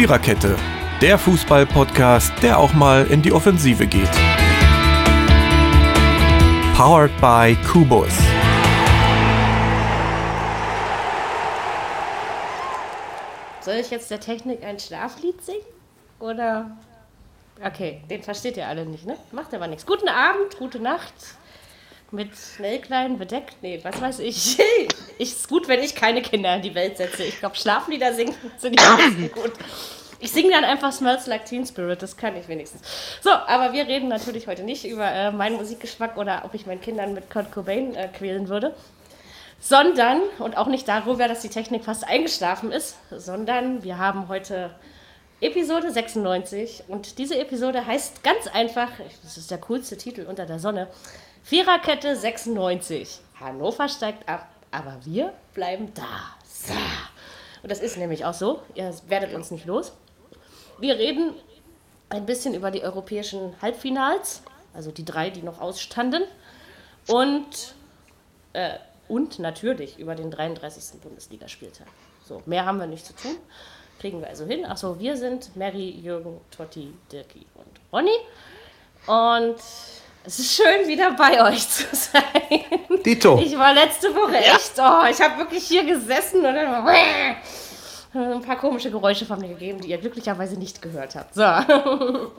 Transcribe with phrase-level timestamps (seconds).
[0.00, 0.56] Viererkette,
[1.02, 4.10] der Fußball-Podcast, der auch mal in die Offensive geht.
[6.74, 8.08] Powered by Kubus.
[13.60, 15.60] Soll ich jetzt der Technik ein Schlaflied singen?
[16.18, 16.70] Oder.
[17.62, 19.18] Okay, den versteht ihr alle nicht, ne?
[19.32, 19.84] Macht aber nichts.
[19.84, 21.12] Guten Abend, gute Nacht.
[22.12, 23.56] Mit Schnellklein bedeckt.
[23.62, 24.58] Nee, was weiß ich.
[25.18, 27.24] ich ist gut, wenn ich keine Kinder in die Welt setze.
[27.24, 29.52] Ich glaube, Schlaflieder singen funktioniert nicht so gut.
[30.22, 32.82] Ich singe dann einfach Smells Like Teen Spirit, das kann ich wenigstens.
[33.22, 36.82] So, aber wir reden natürlich heute nicht über äh, meinen Musikgeschmack oder ob ich meinen
[36.82, 38.74] Kindern mit Kurt Cobain äh, quälen würde
[39.60, 44.74] sondern, und auch nicht darüber, dass die Technik fast eingeschlafen ist, sondern wir haben heute
[45.42, 48.88] Episode 96 und diese Episode heißt ganz einfach,
[49.22, 50.88] das ist der coolste Titel unter der Sonne,
[51.42, 53.20] Viererkette 96.
[53.38, 56.36] Hannover steigt ab, aber wir bleiben da.
[57.62, 59.92] Und das ist nämlich auch so, ihr werdet uns nicht los.
[60.78, 61.34] Wir reden
[62.08, 66.24] ein bisschen über die europäischen Halbfinals, also die drei, die noch ausstanden.
[67.06, 67.74] Und
[68.52, 68.78] äh,
[69.10, 71.00] und natürlich über den 33.
[71.00, 71.88] Bundesligaspieltag.
[72.24, 73.36] So, mehr haben wir nicht zu tun.
[73.98, 74.64] Kriegen wir also hin.
[74.64, 78.16] Achso, wir sind Mary, Jürgen, Totti, Dirki und Ronny.
[79.06, 79.56] Und
[80.24, 82.22] es ist schön, wieder bei euch zu sein.
[83.04, 83.38] Dito.
[83.44, 87.36] Ich war letzte Woche echt, oh, ich habe wirklich hier gesessen und dann
[88.12, 91.34] ein paar komische Geräusche von mir gegeben, die ihr glücklicherweise nicht gehört habt.
[91.34, 91.42] So.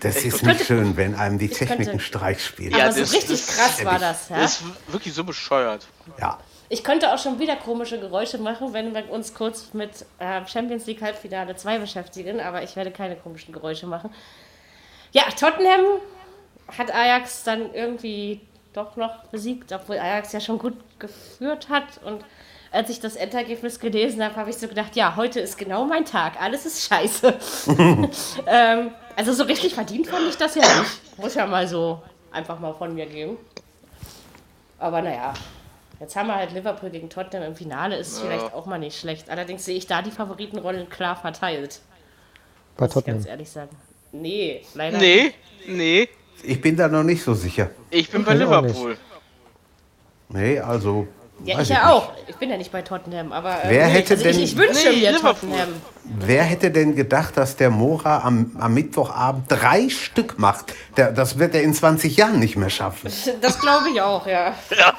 [0.00, 2.72] Das ist nicht schön, wenn einem die Technik einen Streich spielt.
[2.72, 4.36] Aber Ja, so das- richtig das- krass war das, ja?
[4.40, 5.86] Das ist wirklich so bescheuert.
[6.18, 6.38] Ja.
[6.70, 10.86] Ich könnte auch schon wieder komische Geräusche machen, wenn wir uns kurz mit äh, Champions
[10.86, 14.10] League Halbfinale 2 beschäftigen, aber ich werde keine komischen Geräusche machen.
[15.12, 15.84] Ja, Tottenham
[16.76, 18.40] hat Ajax dann irgendwie
[18.72, 21.84] doch noch besiegt, obwohl Ajax ja schon gut geführt hat.
[22.04, 22.24] Und
[22.72, 26.04] als ich das Endergebnis gelesen habe, habe ich so gedacht, ja, heute ist genau mein
[26.04, 27.34] Tag, alles ist scheiße.
[28.46, 31.18] ähm, also so richtig verdient fand ich das ja nicht.
[31.18, 32.02] Muss ja mal so
[32.32, 33.38] einfach mal von mir geben.
[34.78, 35.32] Aber naja,
[36.00, 39.30] jetzt haben wir halt Liverpool gegen Tottenham im Finale, ist vielleicht auch mal nicht schlecht.
[39.30, 41.80] Allerdings sehe ich da die Favoritenrollen klar verteilt,
[42.76, 43.16] Bei muss ich Tottenham.
[43.18, 43.74] ganz ehrlich sagen.
[44.12, 45.32] Nee, leider Nee,
[45.66, 46.08] nee.
[46.42, 47.70] Ich bin da noch nicht so sicher.
[47.90, 48.48] Ich bin bei Ich nicht.
[48.48, 48.96] Liverpool.
[50.28, 51.06] Nee, also.
[51.44, 51.86] Ja, weiß ich ja nicht.
[51.94, 52.12] auch.
[52.28, 54.56] Ich bin ja nicht bei Tottenham, aber äh, Wer nee, hätte also denn- ich, ich
[54.56, 55.50] wünsche Nee, mir Liverpool.
[55.50, 55.68] Tottenham.
[56.04, 60.72] Wer hätte denn gedacht, dass der Mora am, am Mittwochabend drei Stück macht?
[60.96, 63.10] Der, das wird er in 20 Jahren nicht mehr schaffen.
[63.40, 64.54] Das glaube ich auch, ja.
[64.76, 64.94] Ja.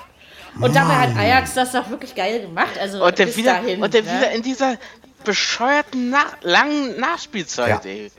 [0.60, 2.78] Und dabei hat Ajax das doch wirklich geil gemacht.
[2.82, 4.08] Also Und der bis wieder, dahin, und der ne?
[4.10, 4.78] wieder in dieser
[5.24, 7.92] bescheuerten Nach langen Nachspielzeit, Ja.
[7.92, 8.12] ey.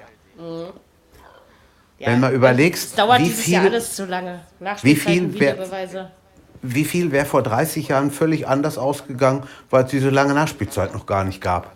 [1.99, 4.41] Ja, Wenn man überlegst, Es dauert wie dieses Jahr viel, alles zu lange.
[4.83, 5.57] wie viel wär-
[6.63, 11.07] wie viel wäre vor 30 Jahren völlig anders ausgegangen, weil es diese lange Nachspielzeit noch
[11.07, 11.73] gar nicht gab?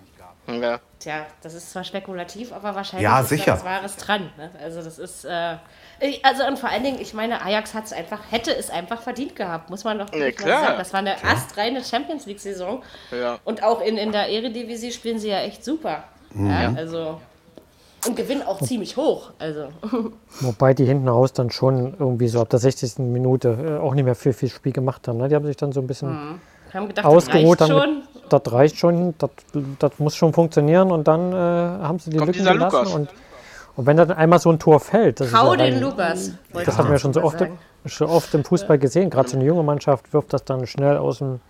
[0.48, 0.78] Ja.
[0.98, 3.52] Tja, das ist zwar spekulativ, aber wahrscheinlich Ja, ist sicher.
[3.52, 4.30] da was Wahres dran.
[4.36, 4.50] Ne?
[4.62, 5.56] Also das ist, äh,
[6.22, 9.34] also und vor allen Dingen, ich meine, Ajax hat es einfach, hätte es einfach verdient
[9.34, 10.60] gehabt, muss man doch mal klar.
[10.62, 10.78] sagen.
[10.78, 13.38] Das war eine astreine Champions League Saison Ja.
[13.44, 16.04] und auch in, in der Eredivisie spielen sie ja echt super.
[16.36, 17.20] Ja, also
[18.06, 19.30] und gewinnen auch ziemlich hoch.
[19.38, 19.68] Also
[20.40, 22.98] Wobei die hinten raus dann schon irgendwie so ab der 60.
[22.98, 25.18] Minute äh, auch nicht mehr viel, viel Spiel gemacht haben.
[25.18, 25.28] Ne?
[25.28, 26.40] Die haben sich dann so ein bisschen
[26.72, 27.60] haben gedacht, ausgeruht.
[27.60, 28.02] das reicht schon.
[28.28, 29.30] das reicht schon, das,
[29.78, 32.92] das muss schon funktionieren und dann äh, haben sie die Kommt Lücken gelassen.
[32.94, 33.08] Und,
[33.76, 36.32] und wenn dann einmal so ein Tor fällt, das, ist Hau den rein- Lukas.
[36.52, 37.58] das haben wir schon so oft, sagen.
[37.86, 39.10] schon oft im Fußball gesehen.
[39.10, 41.40] Gerade so eine junge Mannschaft wirft das dann schnell aus dem,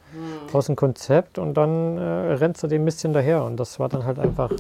[0.53, 2.03] aus dem Konzept und dann äh,
[2.35, 3.45] rennt sie dem Mistchen daher.
[3.45, 4.51] Und das war dann halt einfach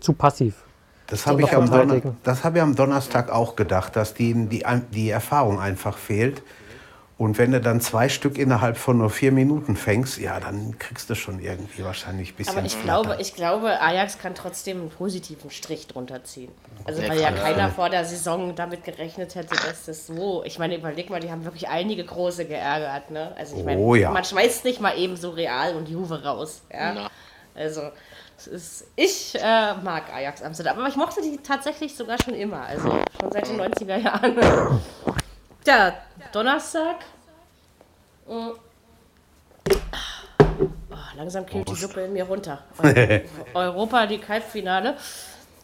[0.00, 0.64] zu passiv.
[1.06, 5.10] Das habe ich, am das hab ich am Donnerstag auch gedacht, dass denen die, die
[5.10, 6.42] Erfahrung einfach fehlt.
[7.18, 11.08] Und wenn du dann zwei Stück innerhalb von nur vier Minuten fängst, ja, dann kriegst
[11.08, 12.58] du schon irgendwie wahrscheinlich ein bisschen.
[12.58, 16.52] Aber ich glaube, ich glaube, Ajax kann trotzdem einen positiven Strich drunter ziehen.
[16.84, 20.44] Also weil ja keiner vor der Saison damit gerechnet hätte, dass das so.
[20.44, 23.32] Ich meine, überleg mal, die haben wirklich einige große geärgert, ne?
[23.38, 24.10] Also ich meine, Oh ja.
[24.10, 26.60] man schmeißt nicht mal eben so Real und Juve raus.
[26.70, 27.08] Ja?
[27.54, 27.80] Also
[28.46, 32.90] ist, ich äh, mag Ajax Amsterdam, aber ich mochte die tatsächlich sogar schon immer, also
[33.20, 34.36] schon seit den 90er Jahren.
[35.66, 35.94] Ja,
[36.32, 36.96] Donnerstag.
[38.26, 38.52] Oh,
[41.16, 42.60] langsam killt die Suppe in mir runter.
[43.54, 44.96] Europa League Halbfinale.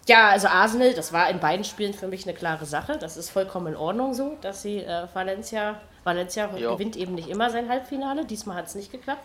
[0.09, 2.99] Ja, also Arsenal, das war in beiden Spielen für mich eine klare Sache.
[2.99, 6.73] Das ist vollkommen in Ordnung so, dass sie äh, Valencia, Valencia Jo.
[6.73, 8.25] gewinnt eben nicht immer sein Halbfinale.
[8.25, 9.25] Diesmal hat es nicht geklappt.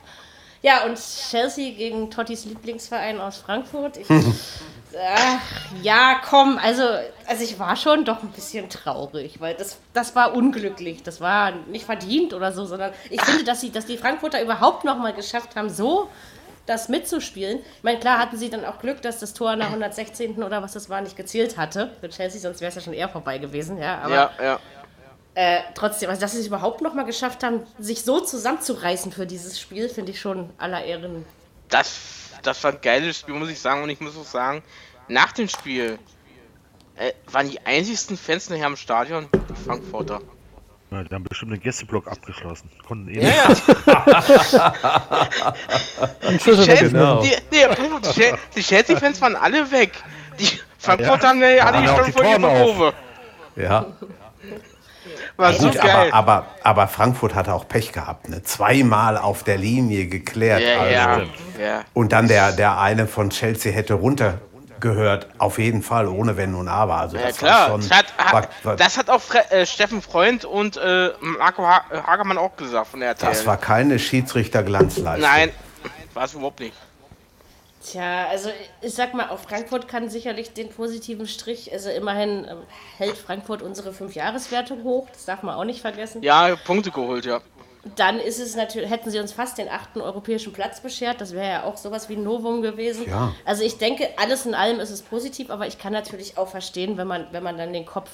[0.62, 3.98] Ja, und Chelsea gegen Tottis Lieblingsverein aus Frankfurt.
[3.98, 4.07] Ich,
[5.15, 5.39] ach,
[5.83, 6.83] ja, komm, also,
[7.27, 11.04] also ich war schon doch ein bisschen traurig, weil das, das war unglücklich.
[11.04, 14.83] Das war nicht verdient oder so, sondern ich finde, dass, sie, dass die Frankfurter überhaupt
[14.83, 16.09] noch mal geschafft haben, so
[16.68, 17.59] das mitzuspielen.
[17.59, 20.44] Ich meine, klar hatten sie dann auch Glück, dass das Tor nach 116.
[20.44, 23.09] oder was das war nicht gezählt hatte für Chelsea, sonst wäre es ja schon eher
[23.09, 23.77] vorbei gewesen.
[23.77, 24.59] Ja, aber Ja, ja.
[25.38, 29.28] Äh, trotzdem, also dass sie es überhaupt noch mal geschafft haben, sich so zusammenzureißen für
[29.28, 31.25] dieses Spiel, finde ich schon aller Ehren.
[31.69, 33.84] Das, das war ein geiles Spiel, muss ich sagen.
[33.84, 34.63] Und ich muss auch sagen,
[35.07, 36.00] nach dem Spiel
[36.95, 40.22] äh, waren die einzigsten Fans nachher im Stadion die Frankfurter.
[40.89, 42.72] Ja, die haben bestimmt den Gästeblock abgeschlossen.
[42.88, 43.63] Konnten eh Ja, nicht.
[44.54, 44.74] ja.
[46.24, 49.92] Ein Die die, die die Chelsea-Fans waren alle weg.
[50.40, 50.50] Die
[50.80, 51.30] Frankfurter Ja.
[51.30, 52.75] haben ja alle Ja, auch schon die vor ihrer Toren auf.
[52.75, 52.94] Kurve.
[53.56, 53.86] Ja.
[55.36, 56.09] War so Gut, geil.
[56.12, 58.30] aber, aber, aber Frankfurt hatte auch Pech gehabt.
[58.30, 58.42] Ne?
[58.44, 60.62] Zweimal auf der Linie geklärt.
[60.62, 60.92] ja, also.
[60.92, 61.81] ja, ja.
[61.94, 65.27] Und dann der, der eine von Chelsea hätte runtergehört.
[65.38, 66.98] Auf jeden Fall, ohne Wenn und Aber.
[66.98, 67.81] Also Ja das klar, war schon.
[67.89, 71.63] das hat, ha, war, war, das hat auch Fre äh, Steffen Freund und äh, Marco
[71.63, 73.30] ha Hagermann auch gesagt von der RTL.
[73.30, 75.21] das war keine Schiedsrichter-Glanzleistung.
[75.30, 75.51] Nein,
[76.13, 76.74] war es überhaupt nicht.
[77.92, 78.50] Tja, also
[78.81, 82.57] ich sag mal, auf Frankfurt kann sicherlich den positiven Strich, also immerhin ähm,
[82.98, 86.22] hält Frankfurt unsere Fünfjahreswertung hoch, das darf man auch nicht vergessen.
[86.22, 87.42] Ja, Punkte geholt, ja.
[87.95, 91.50] Dann ist es natürlich, hätten sie uns fast den achten europäischen Platz beschert, das wäre
[91.50, 93.07] ja auch sowas wie ein Novum gewesen.
[93.07, 93.34] Ja.
[93.45, 96.98] Also ich denke, alles in allem ist es positiv, aber ich kann natürlich auch verstehen,
[96.98, 98.10] wenn man, wenn man dann den Kopf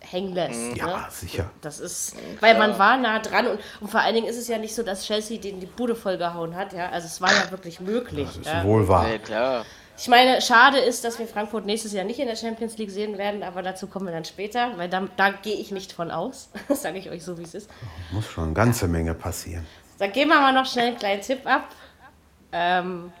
[0.00, 0.76] hängen lässt.
[0.76, 1.06] Ja, ne?
[1.10, 1.50] sicher.
[1.60, 4.58] Das ist, weil man war nah dran und, und vor allen Dingen ist es ja
[4.58, 6.90] nicht so, dass Chelsea den die Bude vollgehauen hat, ja.
[6.90, 8.28] Also es war ja wirklich möglich.
[8.28, 8.64] Ist ja.
[8.64, 9.08] wohl wahr.
[9.08, 9.64] Ja, klar.
[10.00, 13.18] Ich meine, schade ist, dass wir Frankfurt nächstes Jahr nicht in der Champions League sehen
[13.18, 16.50] werden, aber dazu kommen wir dann später, weil da, da gehe ich nicht von aus.
[16.68, 17.68] Das sage ich euch so, wie es ist.
[18.12, 19.66] Muss schon eine ganze Menge passieren.
[19.98, 21.68] Dann geben wir mal noch schnell einen kleinen Tipp ab.
[22.52, 23.12] Ähm,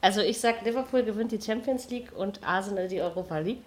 [0.00, 3.62] also ich sage, Liverpool gewinnt die Champions League und Arsenal die Europa League.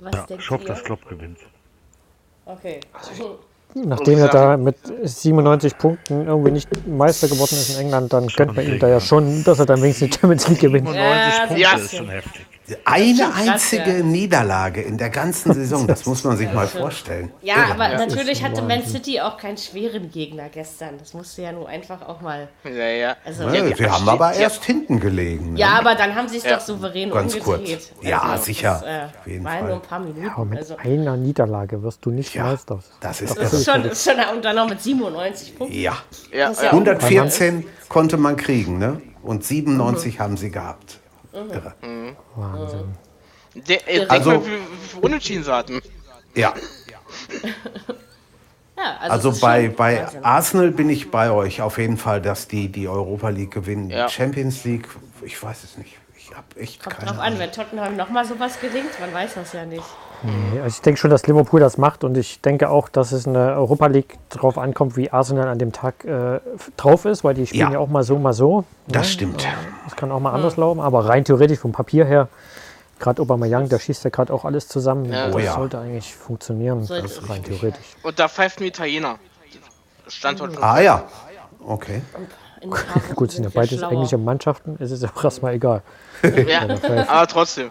[0.00, 0.68] Was Ja, denkt ich hoffe, ihr?
[0.68, 1.38] dass Klopp gewinnt.
[2.44, 2.80] Okay.
[3.74, 8.56] Nachdem er da mit 97 Punkten irgendwie nicht Meister geworden ist in England, dann gönnt
[8.56, 10.88] man ihm da ja schon, dass er dann wenigstens die Champions League gewinnt.
[10.88, 11.76] 95 Punkte ja.
[11.76, 12.46] ist schon heftig.
[12.84, 14.02] Eine schon krass, einzige ja.
[14.02, 17.30] Niederlage in der ganzen Saison, das muss man sich mal vorstellen.
[17.42, 17.72] Ja, Irre.
[17.72, 20.98] aber natürlich hatte Man City auch keinen schweren Gegner gestern.
[20.98, 22.48] Das musste ja nur einfach auch mal.
[22.64, 23.16] Ja, ja.
[23.24, 25.54] Also, Ja, ja, sie haben aber erst hinten gelegen.
[25.54, 25.64] Ne?
[25.66, 26.56] aber dann haben sie es Ja.
[26.56, 27.90] doch souverän Ganz umgedreht.
[27.90, 27.92] kurz.
[28.02, 28.80] Ja, Also, sicher.
[28.82, 30.28] Das, äh, Auf jeden waren nur ein paar Minuten.
[30.28, 32.80] Aber mit also, einer Niederlage wirst du nicht Ja, Meister.
[33.00, 35.76] das ist das ist schon, ist schon und dann noch mit 97 Punkten.
[35.76, 35.96] Ja,
[36.32, 36.66] Ja, Das ist ja.
[36.66, 39.00] ja 114 konnte man kriegen, ne?
[39.22, 41.00] Und 97 haben sie gehabt.
[41.44, 41.50] Mhm.
[41.50, 41.74] Irre.
[42.36, 42.94] Wahnsinn.
[43.54, 44.48] Der, äh, Also- mal, wie
[44.88, 45.80] viel Unentschieden sie hatten.
[46.34, 46.52] Ja,
[48.76, 50.24] Ja, also, also bei, bei Wahnsinn.
[50.24, 53.90] Arsenal bin ich bei euch auf jeden Fall, dass die die Europa League gewinnen.
[53.90, 54.06] Ja.
[54.06, 54.88] Die Champions League,
[55.22, 55.96] ich weiß es nicht.
[56.16, 59.52] Ich habe echt Kommt keine drauf an, wenn Tottenham nochmal sowas gelingt, man weiß das
[59.54, 59.82] ja nicht.
[60.22, 63.26] Nee, Also ich denke schon, dass Liverpool das macht und ich denke auch, dass es
[63.26, 66.40] in der Europa League drauf ankommt, wie Arsenal an dem Tag äh,
[66.76, 67.72] drauf ist, weil die spielen Ja.
[67.74, 68.64] ja, auch mal so, mal so.
[68.86, 69.46] Das stimmt.
[69.84, 72.28] Das kann auch mal anders laufen, aber rein theoretisch vom Papier her,
[72.98, 75.04] gerade Aubameyang, der schießt ja gerade auch alles zusammen.
[75.06, 75.26] Ja.
[75.26, 75.54] das Oh ja.
[75.54, 77.28] sollte eigentlich funktionieren, das es.
[77.30, 77.86] rein theoretisch.
[78.02, 79.18] Und da pfeift ein Italiener.
[80.08, 80.62] Stand heute schon.
[80.64, 81.04] Ah ja,
[81.64, 82.02] okay.
[83.14, 83.92] Gut, sind ja beides schlauer.
[83.92, 85.82] englische Mannschaften, es ist ja auch erstmal egal.
[86.48, 86.62] Ja,
[87.06, 87.70] aber trotzdem.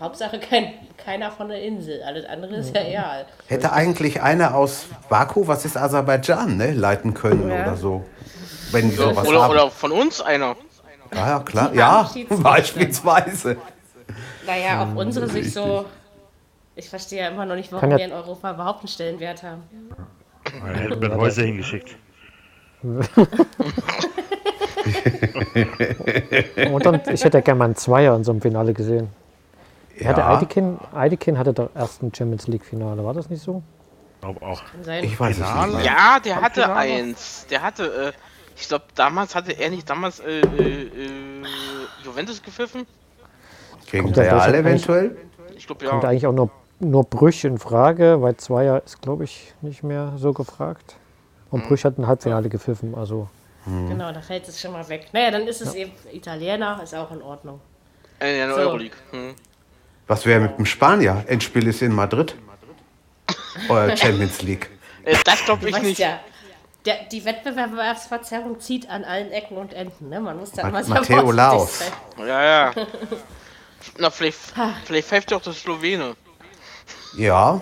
[0.00, 3.26] Hauptsache kein, keiner von der Insel, alles andere ist ja egal.
[3.46, 7.62] Hätte eigentlich einer aus Baku, was ist Aserbaidschan, ne, leiten können Ja.
[7.62, 8.04] oder so.
[8.72, 9.50] Wenn die sowas Oder, haben.
[9.52, 10.56] oder von uns einer.
[11.14, 11.72] ja, ja, klar.
[11.74, 12.10] Ja,
[12.42, 13.56] beispielsweise.
[14.46, 15.86] Naja, auf unsere Sicht so.
[16.76, 19.62] Ich verstehe ja immer noch nicht, warum ja- wir in Europa überhaupt einen Stellenwert haben.
[20.44, 21.96] Da hätten wir Häuser hingeschickt.
[26.72, 29.08] Und dann, ich hätte ja gerne mal einen Zweier in so einem Finale gesehen.
[30.04, 33.62] Hatte Ja, Eidekin, Eidekin hatte doch erst ein Champions League Finale, war das nicht so?
[34.20, 34.62] Glaube auch.
[35.02, 35.72] Ich weiß es Finale?
[35.72, 35.76] nicht.
[35.76, 35.84] Mehr.
[35.84, 37.46] Ja, der hatte eins.
[37.50, 38.12] Der hatte, äh,
[38.56, 40.90] ich glaube, damals hatte er nicht damals äh, äh,
[42.04, 42.86] Juventus gepfiffen.
[43.90, 45.16] Gegen Kommt der Real eventuell?
[45.56, 46.08] Ich glaube, Kommt ja.
[46.10, 46.50] eigentlich auch nur,
[46.80, 50.96] nur Brüch in Frage, weil Zweier ist, glaube ich, nicht mehr so gefragt.
[51.50, 53.28] Und Brüch hat ein Halbfinale gepfiffen, also
[53.66, 55.08] Genau, da fällt es schon mal weg.
[55.12, 57.60] Naja, dann ist es eben Italiener, ist auch in Ordnung.
[58.20, 58.60] Äh, in der So.
[58.60, 58.96] Euroleague.
[59.10, 59.34] Hm.
[60.06, 61.24] Was wäre mit dem Spanier?
[61.26, 62.36] Endspiel ist in Madrid.
[63.68, 64.70] Oder Champions League.
[65.04, 65.98] Äh, das glaube ich nicht.
[65.98, 66.20] ja,
[66.84, 70.08] der, die Wettbewerbsverzerrung zieht an allen Ecken und Enden.
[70.08, 70.20] Ne?
[70.20, 71.80] Man muss da Ma- immer sehr Matteo Laos.
[72.18, 72.72] Ja, ja.
[73.98, 74.38] Na, vielleicht,
[74.84, 76.14] vielleicht pfeift ja auch das Slowene.
[77.16, 77.60] Ja,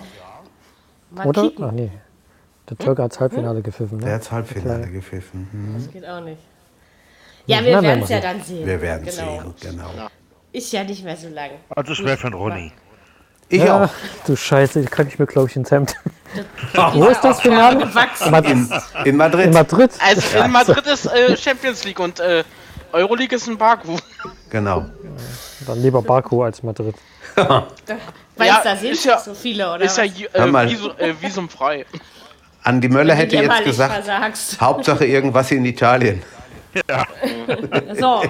[1.11, 1.43] Mal Oder?
[1.43, 1.65] kicken.
[1.65, 1.91] Ach nee.
[2.69, 3.99] Der Türke hat Halbfinale gepfiffen.
[3.99, 4.15] der Ne?
[4.15, 5.47] hat Halbfinale gepfiffen.
[5.51, 5.75] Hm.
[5.77, 6.41] Das geht auch nicht.
[7.45, 8.65] Ja, Na, wir werden es ja dann sehen.
[8.65, 9.39] Wir werden genau.
[9.39, 9.89] sehen, genau.
[10.55, 11.51] Ist ja nicht mehr so lang.
[11.75, 12.71] Also schwer für den Ronny.
[13.49, 13.89] Ich Ja, auch.
[14.25, 15.93] du Scheiße, die kann ich mir, glaube ich, ins Hemd.
[16.93, 17.77] Wo ist das Finale?
[17.85, 18.33] Gewachsen.
[18.45, 18.69] In,
[19.03, 19.47] in Madrid.
[19.47, 19.91] In Madrid?
[19.99, 22.45] Also in Madrid ist äh, Champions League und äh,
[22.93, 23.97] Euroleague ist in Baku.
[24.49, 24.85] Genau.
[25.67, 26.95] Dann lieber Baku als Madrid.
[27.35, 29.83] Weil Ja, da sind ist ja- so viele, oder?
[29.83, 31.85] Ist ja äh, visum, äh, visumfrei.
[32.63, 34.61] Andi Möller hätte jetzt gesagt, versagst.
[34.61, 36.23] Hauptsache irgendwas in Italien.
[37.95, 38.23] So,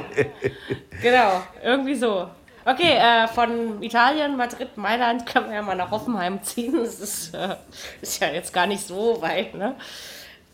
[1.01, 2.29] genau, irgendwie so.
[2.65, 6.73] Okay, äh, von Italien, Madrid, Mailand können wir ja mal nach Hoffenheim ziehen.
[6.83, 7.55] Das ist, äh,
[8.01, 9.75] ist ja jetzt gar nicht so weit, ne?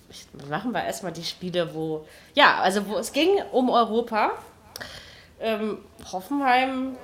[0.10, 2.06] Ich- Machen wir erstmal die Spiele, wo.
[2.34, 4.32] Ja, also wo es ging um Europa.
[5.40, 5.80] Ähm,
[6.12, 6.98] Hoffenheim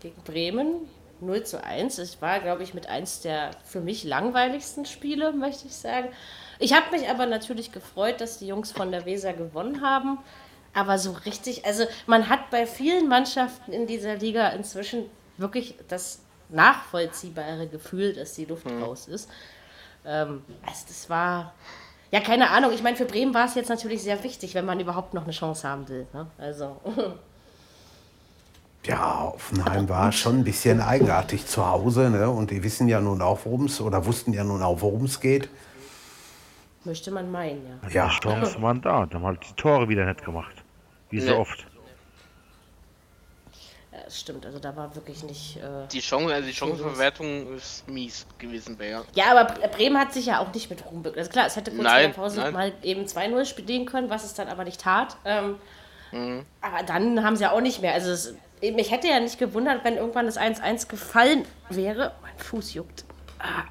[0.00, 0.88] gegen Bremen
[1.20, 1.98] 0 zu 1.
[1.98, 6.08] Es war, glaube ich, mit eins der für mich langweiligsten Spiele, möchte ich sagen.
[6.60, 10.18] Ich habe mich aber natürlich gefreut, dass die Jungs von der Weser gewonnen haben.
[10.72, 16.20] Aber so richtig, also man hat bei vielen Mannschaften in dieser Liga inzwischen wirklich das
[16.50, 19.28] nachvollziehbare Gefühl, dass die Luft raus ist.
[20.04, 21.54] Ähm, also das war,
[22.12, 24.78] ja keine Ahnung, ich meine für Bremen war es jetzt natürlich sehr wichtig, wenn man
[24.78, 26.06] überhaupt noch eine Chance haben will.
[26.12, 26.26] Ne?
[26.38, 26.76] Also
[28.86, 32.08] Ja, Offenheim war schon ein bisschen eigenartig zu Hause.
[32.08, 32.30] Ne?
[32.30, 35.20] Und die wissen ja nun auch, worum es, oder wussten ja nun auch, worum es
[35.20, 35.50] geht.
[36.84, 37.88] Möchte man meinen, ja.
[37.88, 39.06] Die Ja, Chancen waren da.
[39.06, 40.54] Dann haben halt die Tore wieder nicht gemacht.
[41.10, 41.38] Wie so Nee.
[41.38, 41.66] oft.
[43.92, 45.56] Ja, das stimmt, also da war wirklich nicht.
[45.56, 49.04] Äh Die Chance, also die Chancenverwertung ist mies gewesen, wäre.
[49.14, 51.02] ja, aber Bre- Bremen hat sich ja auch nicht mit Ruhm.
[51.16, 52.52] Also klar, es hätte kurz Nein, in der Pause nein.
[52.52, 55.16] mal eben 2-0 spielen können, was es dann aber nicht tat.
[55.24, 55.56] Ähm,
[56.12, 56.44] Mhm.
[56.60, 57.92] Aber dann haben sie ja auch nicht mehr.
[57.94, 62.12] Also es, mich hätte ja nicht gewundert, wenn irgendwann das 1-1 gefallen wäre.
[62.22, 63.04] Mein Fuß juckt.
[63.38, 63.62] Ah,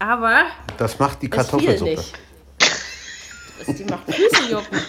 [0.00, 1.90] Aber das macht die es fiel Kartoffelsuppe.
[1.92, 2.12] nicht.
[3.58, 4.80] Das, die macht Füße jucken.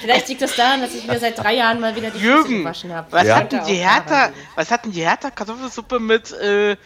[0.00, 2.58] Vielleicht liegt das daran, dass ich mir seit drei Jahren mal wieder die Füße Jürgen,
[2.62, 3.06] gewaschen habe.
[3.10, 3.36] was Ja.
[3.36, 6.76] hat denn die Hertha, was hat denn die Hertha Kartoffelsuppe mit, äh, äh,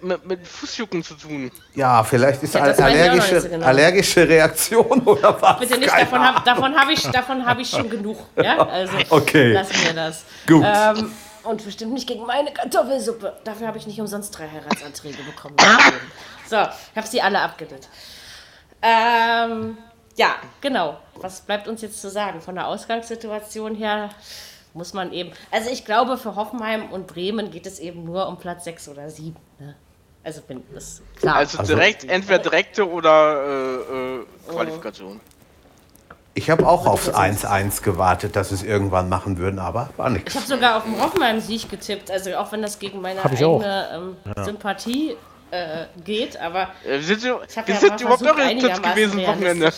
[0.00, 1.50] mit, mit Fußjucken zu tun?
[1.74, 3.66] Ja, vielleicht ist Ja, eine allergische, so genau.
[3.66, 5.58] allergische Reaktion oder was?
[5.60, 8.18] Bitte nicht, Keine davon habe davon hab ich, davon hab ich schon genug.
[8.36, 8.56] Ja?
[8.70, 9.52] Also Okay.
[9.52, 10.24] lassen wir das.
[10.46, 10.64] Gut.
[10.66, 13.34] Ähm, und bestimmt nicht gegen meine Kartoffelsuppe.
[13.44, 15.56] Dafür habe ich nicht umsonst drei Heiratsanträge bekommen.
[16.48, 17.88] so, ich habe sie alle abgelehnt.
[18.82, 19.78] Ähm,
[20.16, 20.98] ja, genau.
[21.16, 22.40] Was bleibt uns jetzt zu sagen?
[22.40, 24.10] Von der Ausgangssituation her
[24.74, 25.32] muss man eben.
[25.50, 29.10] Also ich glaube, für Hoffenheim und Bremen geht es eben nur um Platz 6 oder
[29.10, 29.36] 7.
[29.58, 29.74] Ne?
[30.22, 31.36] Also bin das klar.
[31.36, 35.20] Also, Also- direkt, entweder direkte oder äh, äh, Qualifikation.
[36.34, 40.34] Ich habe auch aufs 1-1 gewartet, dass es irgendwann machen würden, aber war Ich nichts.
[40.36, 44.44] habe sogar auf den Hoffenheim-Sieg getippt, also auch wenn das gegen meine ich eigene ähm,
[44.44, 45.16] Sympathie
[45.50, 49.72] äh, geht, aber Äh, wir sind, wir ja sind überhaupt noch in Tipps gewesen Wochenende.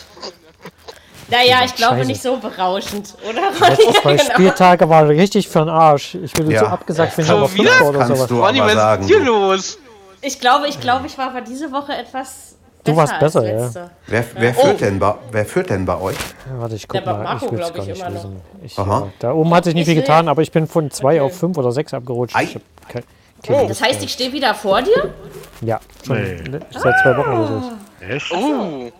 [1.29, 2.07] naja, ich glaube Scheiße.
[2.07, 3.69] nicht so berauschend, oder?
[3.69, 4.33] Letzten zwei Genau.
[4.33, 6.15] Spieltage waren richtig für den Arsch.
[6.15, 6.59] Ich würde Ja.
[6.61, 7.69] so abgesagt finden, Schon aber wieder?
[7.71, 8.27] Fünfter oder Kannst sowas.
[8.29, 9.05] du Ronny, was ist sagen.
[9.05, 9.79] hier los?
[10.21, 13.63] Ich glaube, ich glaube, ich war aber diese Woche etwas Du warst besser ja.
[13.63, 13.89] letzte.
[14.07, 16.17] Wer, wer, führt denn bei, wer führt denn bei euch?
[16.49, 17.23] Ja, Warte, ich guck Der mal.
[17.23, 18.41] Marco, ich will es glaub gar ich, nicht wissen.
[18.61, 18.99] Ich, Aha.
[19.05, 21.19] ja, da oben hat sich nicht Ich viel getan, aber ich bin von 2 Okay.
[21.21, 22.35] auf 5 oder 6 abgerutscht.
[22.35, 22.43] Ei.
[22.43, 23.03] Ich hab kein, kein
[23.49, 25.13] Oh, Das heißt, ich stehe wieder vor dir?
[25.61, 26.41] Ja, schon Nee.
[26.49, 27.71] ne, seit zwei Wochen oder so.
[28.07, 28.31] Echt?
[28.33, 28.91] Oh,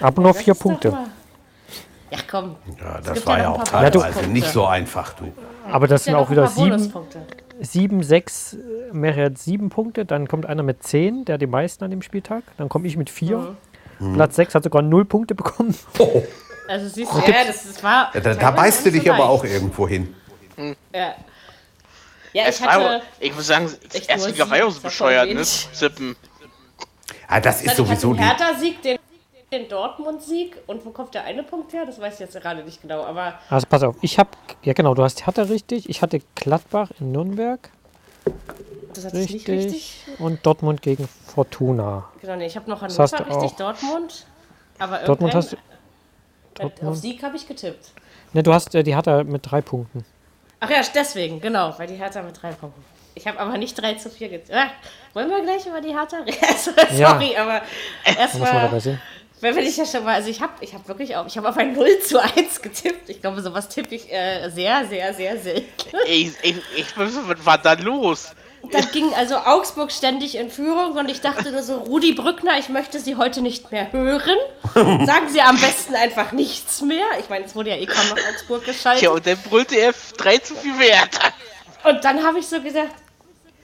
[0.00, 0.96] Aber nur vier Punkte.
[2.10, 2.56] Ja, komm.
[2.80, 4.30] Ja, das war ja ja auch teilweise Bonuspunkte.
[4.32, 5.32] nicht so einfach, du.
[5.70, 6.92] Aber das sind ja auch wieder sieben,
[7.60, 11.46] sieben, sechs, äh, Mary hat sieben Punkte, dann kommt einer mit zehn, der hat die
[11.48, 12.44] meisten an dem Spieltag.
[12.58, 13.56] Dann komme ich mit vier.
[13.98, 14.14] Mhm.
[14.14, 15.74] Platz sechs hat sogar null Punkte bekommen.
[16.68, 18.10] Also siehst du, ja, das, das war.
[18.12, 20.12] Ja, da, da beißt du dich so aber auch irgendwo hin.
[20.92, 21.14] Ja.
[22.32, 23.02] Ja, es ich war, hatte.
[23.20, 25.44] ich muss sagen, das erste Liga war ja so das bescheuert, ne?
[25.44, 26.16] Sippen.
[27.30, 28.28] Ja, das ist sowieso den die.
[28.28, 28.98] Hertha-Sieg, den,
[29.52, 30.56] den Dortmund-Sieg.
[30.66, 31.84] Und wo kommt der eine Punkt her?
[31.86, 33.04] Das weiß ich jetzt gerade nicht genau.
[33.04, 34.30] Aber Also pass auf, ich habe,
[34.62, 37.70] ja genau, du hast Hertha richtig, ich hatte Gladbach in Nürnberg
[38.94, 39.74] das hatte ich nicht richtig,
[40.06, 40.20] richtig.
[40.20, 42.08] und Dortmund gegen Fortuna.
[42.20, 43.56] Genau, nee, ich habe noch Das Hannover du richtig, auch.
[43.56, 44.26] Dortmund.
[44.78, 46.96] Aber Dortmund hast du, äh, Auf Dortmund.
[46.96, 47.92] Sieg habe ich getippt.
[48.32, 50.04] ne, du hast äh, die Hertha mit drei Punkten.
[50.60, 52.84] Ach ja, deswegen, genau, weil die Hertha mit drei Punkten.
[53.14, 54.52] Ich habe aber nicht 3 zu 4 getippt.
[54.52, 54.70] Ah,
[55.14, 56.36] wollen wir gleich über die Hertha reden?
[56.46, 57.10] Also, Ja.
[57.10, 57.62] Sorry, aber man
[58.04, 59.00] dabei erstmal, sehen.
[59.40, 61.56] wenn ich ja schon mal, also ich habe ich hab wirklich auch, ich habe auf
[61.56, 63.08] ein 0 zu 1 getippt.
[63.08, 65.96] Ich glaube, sowas tippe ich äh, sehr, sehr, sehr selten.
[66.06, 68.34] Ich, ich, ich, was war da los?
[68.72, 72.68] Dann ging also Augsburg ständig in Führung und ich dachte nur so, Rudi Brückner, ich
[72.68, 74.36] möchte Sie heute nicht mehr hören.
[74.74, 77.06] Sagen Sie am besten einfach nichts mehr.
[77.20, 79.02] Ich meine, es wurde ja eh kaum nach Augsburg geschaltet.
[79.02, 81.18] Ja, und dann brüllte er 3 zu 4 Wert.
[81.84, 82.88] Und dann habe ich so gedacht,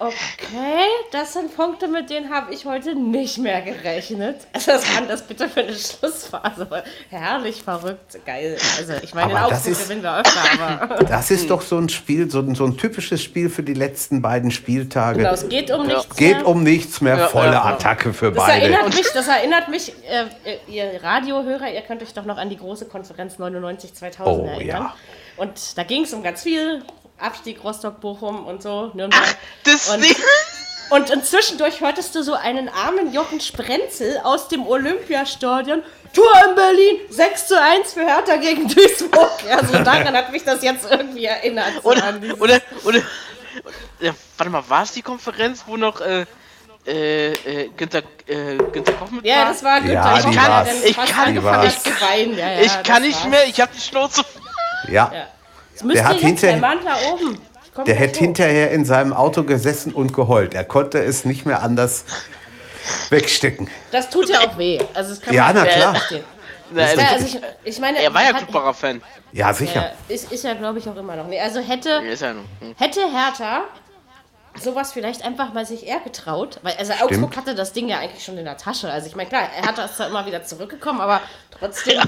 [0.06, 4.40] Okay, das sind Punkte, mit denen habe ich heute nicht mehr gerechnet.
[4.54, 6.66] Was kann das bitte für eine Schlussphase?
[7.08, 8.56] Herrlich, verrückt, geil.
[8.78, 11.62] Also, ich meine, in Aber das Augsburg ist- gewinnen wir öfter, aber Das ist doch
[11.62, 15.18] so ein Spiel, so, ein- so ein typisches Spiel für die letzten beiden Spieltage.
[15.18, 16.46] genau, es geht um nichts Geht mehr.
[16.48, 17.64] um nichts mehr, Ja, volle ja, ja.
[17.64, 18.62] Attacke für Das beide.
[18.72, 22.50] erinnert mich, das erinnert mich äh, äh, ihr Radiohörer, ihr könnt euch doch noch an
[22.50, 24.66] die große Konferenz 99 2000 Oh, erinnern.
[24.66, 24.94] ja.
[25.36, 26.82] Und da ging es um ganz viel.
[27.22, 29.36] Abstieg Rostock-Bochum und so, Nürnberg.
[29.64, 30.14] Das und, Ding.
[30.90, 35.82] und inzwischen hörtest du so einen armen Jochen Sprenzel aus dem Olympiastadion.
[36.14, 39.30] Tor in Berlin, 6 zu 1 für Hertha gegen Duisburg.
[39.48, 41.72] Ja, so daran hat mich das jetzt irgendwie erinnert.
[41.82, 43.00] So Oder, oder, oder,
[44.00, 46.26] ja, warte mal, war es die Konferenz, wo noch äh,
[46.86, 49.44] äh, äh, Günther, äh, Günther Koch mit ja, war?
[49.46, 49.94] das war Günther.
[49.94, 52.36] Ja, ich die kann, Ich kann- angefangen die hat zu weinen.
[52.36, 53.28] Ja, ja, ich kann nicht war's.
[53.30, 54.22] mehr, ich habe die Schnauze.
[54.88, 55.26] Ja, Ja.
[55.82, 57.38] Müsste Der hat hinterher- der Mann da oben.
[57.86, 58.24] Der hätte hoch.
[58.24, 60.54] hinterher in seinem Auto gesessen und geheult.
[60.54, 62.04] Er konnte es nicht mehr anders
[63.10, 63.68] wegstecken.
[63.90, 64.78] Das tut ja auch weh.
[64.94, 65.96] Also das kann Ja, man na klar.
[66.74, 69.02] Na, Ja, also ich, ich meine, er war ja Klubbacher Fan.
[69.32, 69.92] Ja, sicher.
[70.08, 71.26] äh, ist, ist ja, glaube ich, auch immer noch.
[71.26, 72.42] Nee, also Ja, hätte, Ist ja noch.
[72.60, 72.74] Hm.
[72.78, 73.62] hätte Hertha
[74.60, 78.22] sowas vielleicht einfach mal sich eher getraut, weil also Augsburg hatte das Ding ja eigentlich
[78.24, 78.90] schon in der Tasche.
[78.90, 81.20] Also ich meine, klar, Hertha ist zwar immer wieder zurückgekommen, aber
[81.58, 82.00] trotzdem,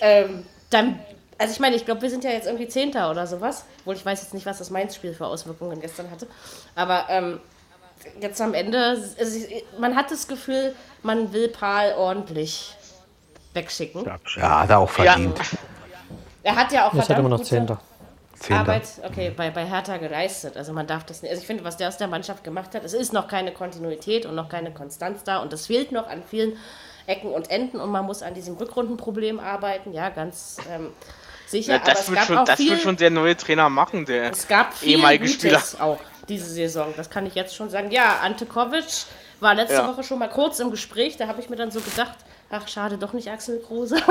[0.00, 1.00] ähm, dann,
[1.44, 4.04] also ich meine, ich glaube, wir sind ja jetzt irgendwie Zehnter oder sowas, obwohl ich
[4.04, 6.26] weiß jetzt nicht, was das Mainz-Spiel für Auswirkungen gestern hatte,
[6.74, 7.40] aber ähm,
[8.20, 8.78] jetzt am Ende,
[9.18, 12.74] also ich- man hat das Gefühl, man will Paul ordentlich
[13.52, 14.04] wegschicken.
[14.36, 15.38] Ja, hat er auch verdient.
[16.42, 17.80] Er hat ja auch verdammt immer noch Zehnter.
[18.38, 18.60] Zehnter.
[18.60, 20.56] Arbeit, okay, bei, bei Hertha geleistet.
[20.56, 21.30] Also man darf das nicht.
[21.30, 24.26] Also ich finde, was der aus der Mannschaft gemacht hat, es ist noch keine Kontinuität
[24.26, 26.56] und noch keine Konstanz da und es fehlt noch an vielen
[27.06, 29.92] Ecken und Enden und man muss an diesem Rückrundenproblem arbeiten.
[29.92, 30.90] Ja, ganz ähm,
[31.54, 31.72] sicher.
[31.74, 33.68] Ja, aber das es wird gab schon, auch das viel, wird schon der neue Trainer
[33.68, 35.62] machen, der es gab viel ehemalige Gutes Spieler.
[35.84, 36.92] auch diese Saison.
[36.96, 37.90] Das kann ich jetzt schon sagen.
[37.90, 38.84] Ja, Ante Kovic
[39.40, 39.88] war letzte Ja.
[39.88, 41.16] Woche schon mal kurz im Gespräch.
[41.16, 42.14] Da habe ich mir dann so gedacht,
[42.50, 43.96] ach schade, doch nicht Axel Kruse.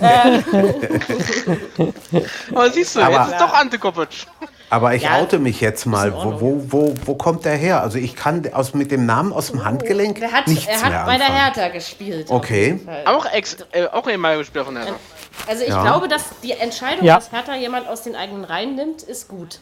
[2.54, 4.26] Aber siehst du, Aber- jetzt ist doch Ante Kopic.
[4.68, 6.12] Aber ich Ja, oute mich jetzt mal.
[6.12, 7.82] Wo, wo, wo, wo kommt der her?
[7.82, 10.90] Also ich kann aus, mit dem Namen aus dem Handgelenk Der hat, nichts er hat
[10.90, 11.44] mehr bei der anfangen.
[11.54, 12.26] Hertha gespielt.
[12.30, 12.80] Okay.
[13.04, 14.94] Auch ex, äh, auch ehemaliger Spieler von Hertha.
[15.46, 15.82] Also ich Ja.
[15.82, 17.16] glaube, dass die Entscheidung, Ja.
[17.16, 19.60] dass Hertha jemand aus den eigenen Reihen nimmt, ist gut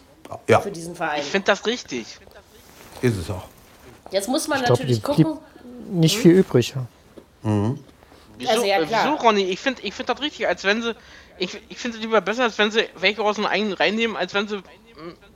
[0.48, 1.20] Ja, für diesen Verein.
[1.20, 2.18] Ich finde das richtig.
[3.02, 3.44] ist es auch.
[4.10, 5.38] Jetzt muss man Ich glaub, natürlich gucken.
[5.90, 6.74] Nicht viel übrig.
[6.74, 6.86] Ja.
[8.38, 9.04] Wieso, Also ja, äh, klar.
[9.04, 9.44] wieso Ronny?
[9.44, 10.94] Ich finde ich find das richtig, als wenn sie.
[11.38, 14.32] Ich, ich finde es lieber besser, als wenn sie welche aus dem eigenen reinnehmen, als
[14.34, 14.62] wenn sie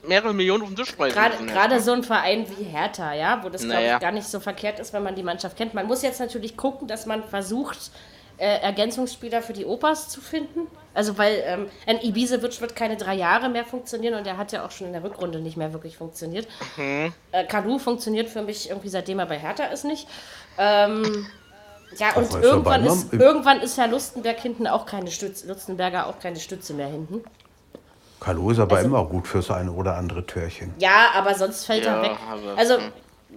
[0.07, 1.15] mehrere Millionen auf den Tisch preisen.
[1.15, 3.97] Gerade, gerade so ein Verein wie Hertha, ja, wo das glaube Naja.
[3.97, 5.75] ich gar nicht so verkehrt ist, wenn man die Mannschaft kennt.
[5.75, 7.91] Man muss jetzt natürlich gucken, dass man versucht,
[8.39, 10.67] äh, Ergänzungsspieler für die Opas zu finden.
[10.95, 14.65] Also weil ähm, ein Ibisevic wird keine drei Jahre mehr funktionieren und er hat ja
[14.65, 16.49] auch schon in der Rückrunde nicht mehr wirklich funktioniert.
[16.77, 17.13] Mhm.
[17.33, 20.09] Äh, Kalu funktioniert für mich irgendwie seitdem er bei Hertha ist nicht.
[20.57, 21.27] Ähm,
[21.99, 26.39] ja, und irgendwann ist, irgendwann ist Herr Lustenberg hinten auch keine Stütze, Lustenberger auch keine
[26.41, 27.23] Stütze mehr hinten.
[28.21, 30.75] Kalu ist aber Also- immer gut fürs eine oder andere Türchen.
[30.79, 32.19] Ja, aber sonst fällt Ja, er weg.
[32.57, 32.79] also,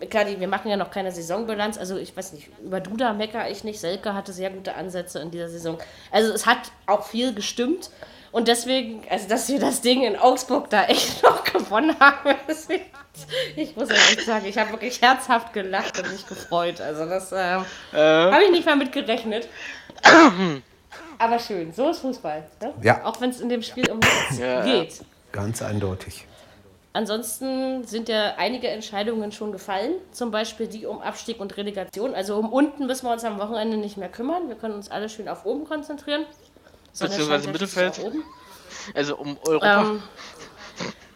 [0.10, 1.77] klar, die, wir machen ja noch keine Saisonbilanz.
[1.77, 3.80] Also, ich weiß nicht, über Duda meckere ich nicht.
[3.80, 5.77] Selke hatte sehr gute Ansätze in dieser Saison.
[6.12, 7.89] Also, es hat auch viel gestimmt.
[8.32, 12.36] Und deswegen, also, dass wir das Ding in Augsburg da echt noch gewonnen haben,
[13.56, 16.80] ich muss echt sagen, ich habe wirklich herzhaft gelacht und mich gefreut.
[16.80, 19.47] Also, das ähm, habe ich nicht mal mit gerechnet.
[21.17, 22.43] Aber schön, so ist Fußball.
[22.62, 22.73] Ne?
[22.82, 23.06] Ja.
[23.06, 24.63] Auch wenn es in dem Spiel um nichts ja.
[24.63, 25.01] geht.
[25.32, 26.25] Ganz eindeutig.
[26.93, 32.13] Ansonsten sind ja einige Entscheidungen schon gefallen, zum Beispiel die um Abstieg und Relegation.
[32.13, 34.49] Also um unten müssen wir uns am Wochenende nicht mehr kümmern.
[34.49, 36.25] Wir können uns alle schön auf oben konzentrieren.
[36.91, 38.01] Sonne Beziehungsweise Mittelfeld.
[38.93, 39.82] Also um Europa.
[39.82, 40.04] Ähm,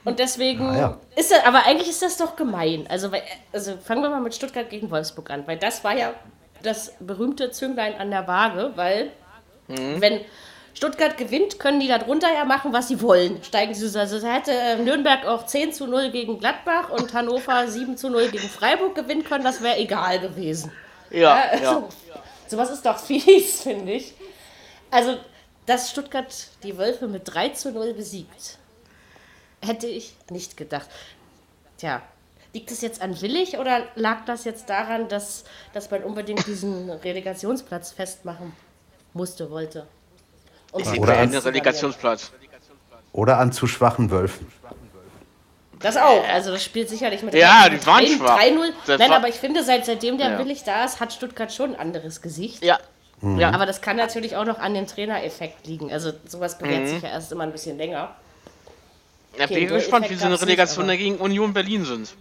[0.05, 0.97] und deswegen Ah, ja.
[1.15, 2.85] ist das, aber eigentlich ist das doch gemein.
[2.87, 6.13] Also, weil, also fangen wir mal mit Stuttgart gegen Wolfsburg an, weil das war ja
[6.63, 9.11] das berühmte Zünglein an der Waage, weil
[9.67, 10.21] wenn
[10.75, 13.41] Stuttgart gewinnt, können die darunter ja machen, was sie wollen.
[13.43, 17.95] Steigen sie also hätte äh, Nürnberg auch 10 zu 0 gegen Gladbach und Hannover 7
[17.97, 20.71] zu 0 gegen Freiburg gewinnen können, das wäre egal gewesen.
[21.11, 21.89] ja, also, ja.
[22.47, 24.13] Sowas ist doch fies, finde ich.
[24.91, 25.17] Also,
[25.65, 26.33] dass Stuttgart
[26.63, 28.57] die Wölfe mit 3 zu 0 besiegt,
[29.61, 30.89] hätte ich nicht gedacht.
[31.77, 32.01] Tja,
[32.53, 36.89] liegt es jetzt an Willig oder lag das jetzt daran, dass, dass man unbedingt diesen
[36.89, 38.53] Relegationsplatz festmachen
[39.13, 39.87] musste, wollte?
[40.77, 42.31] Ich sehe Oder als- Relegationsplatz.
[43.13, 44.47] Oder an zu schwachen Wölfen.
[45.79, 46.23] Das auch.
[46.27, 48.39] Also das spielt sicherlich mit Ja, die waren 3 schwach.
[48.39, 48.73] 3-0.
[48.87, 50.39] Das Nein, aber ich finde, seit, seitdem der Ja.
[50.39, 52.63] Willig da ist, hat Stuttgart schon ein anderes Gesicht.
[52.63, 52.79] Ja.
[53.21, 53.51] Ja.
[53.51, 55.91] Aber das kann natürlich auch noch an dem Trainereffekt liegen.
[55.91, 56.87] Also sowas bewährt Mhm.
[56.87, 58.15] sich ja erst immer ein bisschen länger.
[59.37, 61.85] Ja, Okay, bin so gespannt, wie sie in der nicht, Relegation aber- gegen Union Berlin
[61.85, 62.13] sind.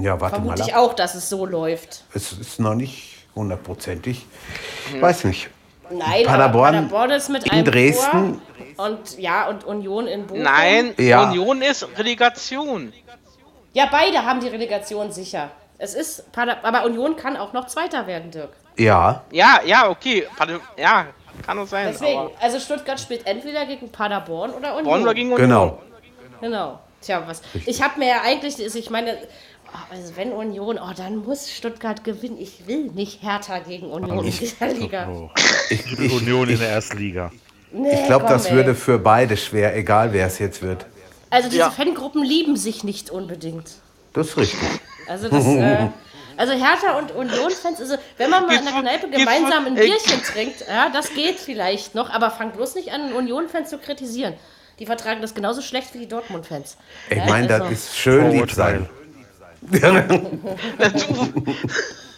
[0.00, 0.80] Ja, warte Vermute mal ich ab.
[0.80, 2.04] auch, dass es so läuft.
[2.14, 4.26] Es ist noch nicht hundertprozentig.
[5.00, 5.48] Weiß nicht.
[5.90, 8.40] Nein, Paderborn Paderborn ist mit in einem Dresden.
[8.76, 10.42] Tor und ja und Union in Bochum.
[10.42, 11.28] Nein, Ja.
[11.30, 12.92] Union ist Relegation.
[13.72, 15.50] Ja, beide haben die Relegation sicher.
[15.78, 18.50] Es ist Pader aber Union kann auch noch Zweiter werden, Dirk.
[18.76, 20.26] Ja, Ja, ja, okay.
[20.76, 21.06] Ja,
[21.44, 21.88] kann auch sein.
[21.92, 24.84] Deswegen, Aber also Stuttgart spielt entweder gegen Paderborn oder Union.
[24.84, 25.48] Bonn war gegen Union.
[25.48, 25.78] genau.
[26.40, 26.78] Genau.
[27.00, 27.42] Tja, was.
[27.66, 29.18] Ich habe mir ja eigentlich, also ich meine,
[29.90, 32.36] also wenn Union, oh, dann muss Stuttgart gewinnen.
[32.38, 35.08] Ich will nicht Hertha gegen Union in dieser Liga.
[35.08, 35.30] Oh.
[35.70, 37.32] Ich, Ich, Union in der ersten Liga.
[37.72, 38.52] Nee, ich glaube, das ey.
[38.56, 40.84] würde für beide schwer, egal wer es jetzt wird.
[41.30, 41.70] Also diese Ja.
[41.70, 43.70] Fangruppen lieben sich nicht unbedingt.
[44.12, 44.58] Das ist richtig.
[45.08, 45.88] Also das, äh,
[46.36, 49.74] also Hertha und Union-Fans, also wenn man mal in der Kneipe gemeinsam ein.
[49.74, 54.34] Bierchen trinkt, ja, das geht vielleicht noch, aber fang bloß nicht an, Union-Fans zu kritisieren.
[54.78, 56.76] Die vertragen das genauso schlecht wie die Dortmund-Fans.
[57.10, 58.88] Ich Ja, meine, das also- ist schön lieb sein.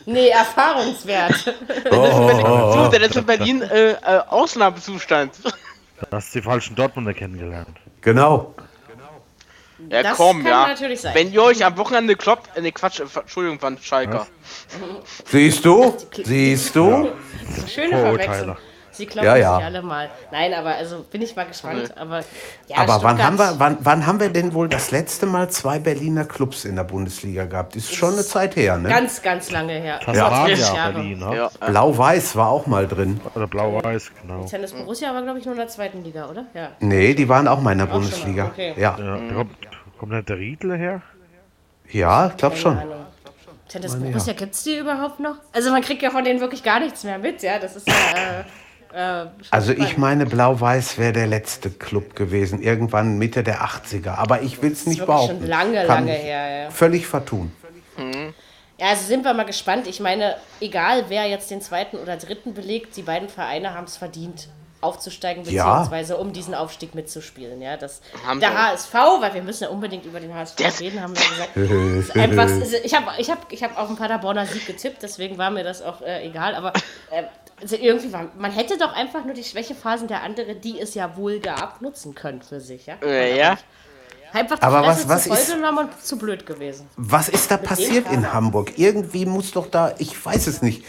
[0.09, 1.52] Nee, erfahrungswert.
[1.90, 3.96] Oh, So, der ist in Berlin äh, äh,
[4.28, 5.32] Ausnahmezustand.
[6.11, 7.76] Da hast du die falschen Dortmunder kennengelernt.
[8.02, 8.54] Genau.
[9.90, 10.68] Ja, Das komm, kann ja.
[10.68, 11.14] natürlich sein.
[11.14, 14.26] Wenn ihr euch am Wochenende kloppt, äh, ne Quatsch, äh, Entschuldigung, von Schalker.
[15.24, 15.96] Siehst du?
[16.24, 17.11] Siehst du?
[17.66, 18.18] Schöne Vorurteile.
[18.28, 18.56] Verwechslung.
[18.96, 19.56] Sie kloppen Ja, ja.
[19.56, 20.09] sich alle mal.
[20.32, 21.92] Nein, aber also bin ich mal gespannt.
[21.96, 22.20] Aber,
[22.68, 25.78] ja, Aber wann haben, wir, wann, wann haben wir denn wohl das letzte Mal zwei
[25.78, 27.76] Berliner Clubs in der Bundesliga gehabt?
[27.76, 28.88] Ist schon eine Zeit her, ne?
[28.88, 30.00] Ganz, ganz lange her.
[30.04, 30.92] 30 ja Jahre.
[30.94, 31.37] Berlin, ne?
[31.37, 33.20] Ja, Blau-Weiß war auch mal drin.
[33.35, 34.44] Oder Blau-Weiß, genau.
[34.44, 36.46] Tennis Borussia war, glaube ich, nur in der zweiten Liga, oder?
[36.54, 36.68] Ja.
[36.80, 38.46] Nee, die waren auch mal in der mal, Bundesliga.
[38.46, 38.74] okay.
[38.76, 39.52] Ja, Ja, da kommt,
[39.98, 41.02] kommt nicht der Riedle her?
[41.90, 42.78] ja, ich glaube schon.
[43.68, 45.37] Tennis Borussia, gibt's die überhaupt noch?
[45.52, 47.59] Also man kriegt ja von denen wirklich gar nichts mehr mit, ja.
[47.59, 47.94] Das ist ja.
[47.94, 48.44] Äh,
[48.92, 54.14] äh, Also ich meine, Blau-Weiß wäre der letzte Club gewesen, irgendwann Mitte der 80er.
[54.16, 55.46] Aber ich will es nicht wirklich schon behaupten.
[55.46, 56.70] lange, Kann lange her, ja.
[56.70, 57.53] Völlig vertun.
[58.79, 59.87] Ja, also sind wir mal gespannt.
[59.87, 63.96] Ich meine, egal wer jetzt den zweiten oder dritten belegt, die beiden Vereine haben es
[63.96, 64.49] verdient,
[64.83, 65.64] aufzusteigen, Ja.
[65.64, 67.62] beziehungsweise um diesen Aufstieg mitzuspielen.
[67.62, 68.57] Ja, das, Haben der sie.
[68.57, 71.57] HSV, weil wir müssen ja unbedingt über den HSV Das- reden, haben wir gesagt.
[71.57, 72.49] ist einfach,
[72.85, 75.81] ich habe ich hab, ich hab auf den Paderborner Sieg getippt, deswegen war mir das
[75.83, 76.55] auch äh, egal.
[76.55, 76.75] Aber
[77.11, 77.22] äh,
[77.61, 81.16] also irgendwie war, man hätte doch einfach nur die Schwächephasen der anderen, die es ja
[81.16, 82.87] wohl gab, nutzen können für sich.
[82.87, 83.59] Ja, äh, ja.
[84.33, 86.88] Einfach die Aber was- Fresse was zu voll ist- zu blöd gewesen.
[86.97, 88.33] Was ist da dem passiert in.
[88.33, 88.73] Hamburg?
[88.77, 90.85] Irgendwie muss doch da, ich weiß es nicht.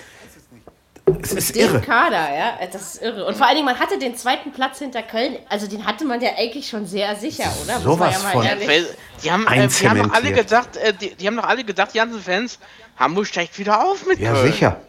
[1.21, 1.79] Es ist irre.
[1.79, 3.25] Kader, ja, das ist irre.
[3.25, 6.19] Und vor allen Dingen, man hatte den zweiten Platz hinter Köln, also den hatte man
[6.19, 7.79] ja eigentlich schon sehr sicher, oder?
[7.79, 8.43] Sowas von.
[8.43, 8.85] ehrlich- Weil
[9.23, 11.93] Die haben, äh, die haben doch alle gedacht, äh, die, die haben doch alle gedacht,
[11.93, 12.59] die ganzen Fans,
[12.97, 14.51] Hamburg steigt wieder auf mit Ja, Köln.
[14.51, 14.81] sicher.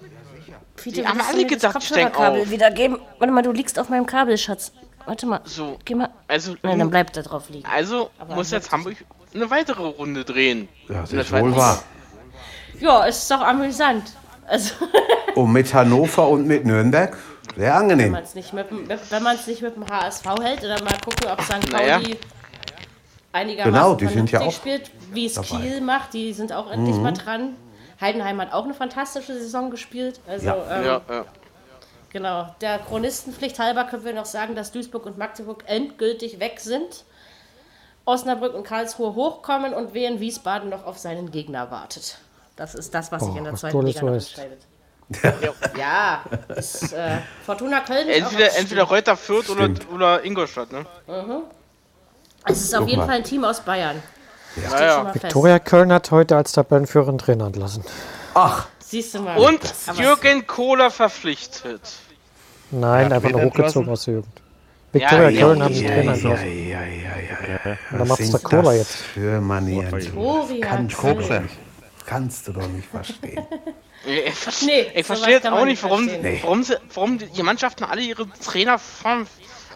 [0.78, 2.50] Fiete, haben willst du alle gedacht, Kopfhörerkabel auf.
[2.50, 2.98] wiedergeben?
[3.18, 4.72] Warte mal, du liegst auf meinem Kabel, Schatz.
[5.06, 5.40] Warte mal.
[5.44, 5.78] So.
[5.84, 6.10] Geh mal.
[6.28, 7.66] Also, Nein, dann bleibt er drauf liegen.
[7.66, 8.96] also muss jetzt Hamburg
[9.34, 10.68] eine weitere Runde drehen.
[10.88, 11.82] Ja, das ist wohl wahr.
[12.80, 14.04] Ja, ist doch amüsant.
[14.46, 14.74] Also,
[15.34, 17.16] Und mit Hannover und mit Nürnberg,
[17.56, 18.12] sehr wenn angenehm.
[18.12, 20.94] man es nicht, mit dem- mit- wenn man's nicht mit dem HSV hält, oder mal
[21.04, 21.70] gucken, ob St.
[21.70, 22.00] Pauli Naja.
[23.32, 25.36] einigermaßen Genau, die sind ja auch spielt, wie es.
[25.36, 25.42] Mhm.
[25.42, 27.56] Kiel macht, die sind auch endlich mal dran.
[28.00, 30.20] Heidenheim hat auch eine fantastische Saison gespielt.
[30.26, 30.54] Also, Ja.
[30.78, 31.24] ähm, Ja, ja.
[32.10, 32.54] Genau.
[32.62, 37.04] Der Chronistenpflicht halber können wir noch sagen, dass Duisburg und Magdeburg endgültig weg sind.
[38.06, 42.16] Osnabrück und Karlsruhe hochkommen und Wien Wiesbaden noch auf seinen Gegner wartet.
[42.56, 44.60] Das ist das, was sich Boah, in der was zweiten Liga noch entscheidet.
[45.78, 46.22] Ja,
[46.56, 49.90] ist, äh, Fortuna Köln ist auch Entweder, auf- entweder Reuter Fürth oder, Stimmt.
[49.92, 50.86] oder Ingolstadt, ne?
[52.46, 53.06] Es ist auf Guck jeden mal.
[53.06, 54.02] Fall ein Team aus Bayern.
[54.56, 55.04] Ja, ja.
[55.12, 55.24] fest.
[55.24, 57.84] Viktoria Köln hat heute als Tabellenführer einen Trainer entlassen.
[58.34, 59.36] Ach, Siehst du mal.
[59.36, 59.60] Und
[59.96, 61.80] Jürgen Kohler verpflichtet.
[62.70, 63.92] Nein, Ja, einfach nur hochgezogen entlassen?
[63.92, 64.32] aus der Jugend.
[64.92, 66.68] Viktoria ja, Köln ja, hat einen ja, Trainer ja, entlassen.
[66.68, 67.78] ja, ja, ja.
[67.90, 68.94] Und dann macht's der Cola das jetzt.
[68.96, 70.00] Für Manieren.
[70.00, 71.48] Florian
[72.06, 73.46] Kannst, du doch nicht verstehen.
[74.06, 76.08] Ich, ver- Nee, ich verstehe jetzt kann auch nicht, warum,
[76.42, 79.26] warum, sie, warum die Mannschaften alle ihre Trainer vom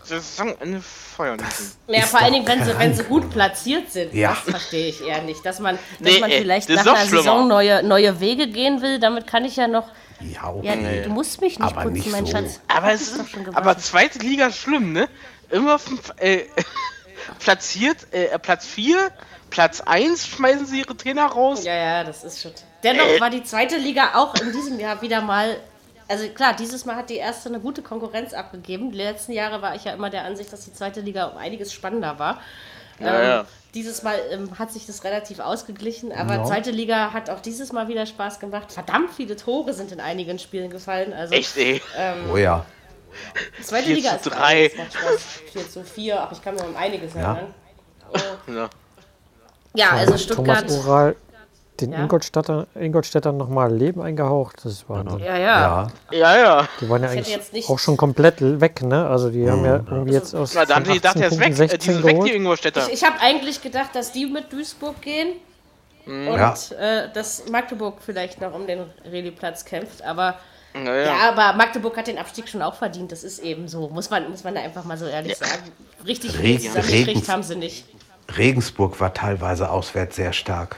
[0.05, 1.73] Saisonende feuern müssen.
[1.87, 4.13] Ja, Ist vor allen Dingen, wenn sie, wenn sie gut platziert sind.
[4.15, 4.31] Ja.
[4.31, 5.45] Das verstehe ich eher nicht.
[5.47, 6.97] Dass man, dass Nee, man ey, vielleicht nach schlimmer.
[7.23, 9.89] Saison neue, neue Wege gehen will, damit kann ich ja noch.
[10.21, 10.97] Ja, okay.
[10.99, 12.33] Ja, du musst mich nicht Aber putzen, nicht mein so.
[12.33, 12.61] Schatz.
[12.69, 13.21] Aber es ist
[13.55, 15.09] aber zweite Liga ist schlimm, ne?
[15.51, 16.45] Immer auf dem, äh,
[17.39, 19.11] platziert, äh, Platz 4,
[19.51, 21.65] Platz 1 schmeißen sie ihre Trainer raus.
[21.65, 22.53] Ja, ja, das ist schon.
[22.83, 23.21] Dennoch Äh.
[23.21, 25.57] war die zweite Liga auch in diesem Jahr wieder mal.
[26.13, 28.93] Also klar, dieses Mal hat die erste eine gute Konkurrenz abgegeben.
[28.93, 31.73] Die letzten Jahre war ich ja immer der Ansicht, dass die zweite Liga um einiges
[31.73, 32.39] spannender war.
[33.01, 33.45] Ja, ähm, ja.
[33.73, 37.89] Dieses Mal ähm, hat sich das relativ ausgeglichen, aber zweite Liga hat auch dieses Mal
[37.89, 38.71] wieder Spaß gemacht.
[38.73, 41.15] Verdammt viele Tore sind in einigen Spielen gefallen.
[41.15, 41.81] Also Echt, ey.
[42.31, 42.67] Oh ja.
[43.63, 44.67] zweite 4 Liga zu ist geil, 3.
[44.67, 45.21] es macht Spaß.
[45.51, 47.55] 4 zu 4, ach, ich kann mir um einiges erinnern.
[48.49, 48.69] Ja.
[49.75, 51.17] Ja, also Thomas Stuttgart.
[51.83, 51.99] Den Ja.
[52.05, 54.57] Ingolstädter, Ingolstädtern nochmal Leben eingehaucht.
[54.65, 55.19] Das ist Wahnsinn.
[55.21, 55.39] Ja, ja.
[55.39, 56.69] Ja, Ja, ja.
[56.81, 59.07] Die waren ja hätte eigentlich jetzt nicht- auch schon komplett weg, ne?
[59.09, 61.47] Also die haben ja irgendwie jetzt aus Na, da haben sie gedacht, 18 ist weg.
[61.47, 62.31] Äh, Die 16 sind weg, die.
[62.33, 62.87] Ingolstädter.
[62.87, 65.31] Ich, ich habe eigentlich gedacht, dass die mit Duisburg gehen
[66.07, 66.55] und Ja.
[66.79, 70.03] äh, dass Magdeburg vielleicht noch um den Reli-Platz kämpft.
[70.05, 70.37] Aber
[70.75, 71.03] Ja, ja.
[71.03, 71.13] ja.
[71.31, 73.13] aber Magdeburg hat den Abstieg schon auch verdient.
[73.13, 73.89] Das ist eben so.
[73.89, 75.63] Muss man, muss man da einfach mal so ehrlich sagen.
[76.07, 77.85] Richtig Regen- Regens- haben sie nicht.
[78.37, 80.77] Regensburg war teilweise auswärts sehr stark.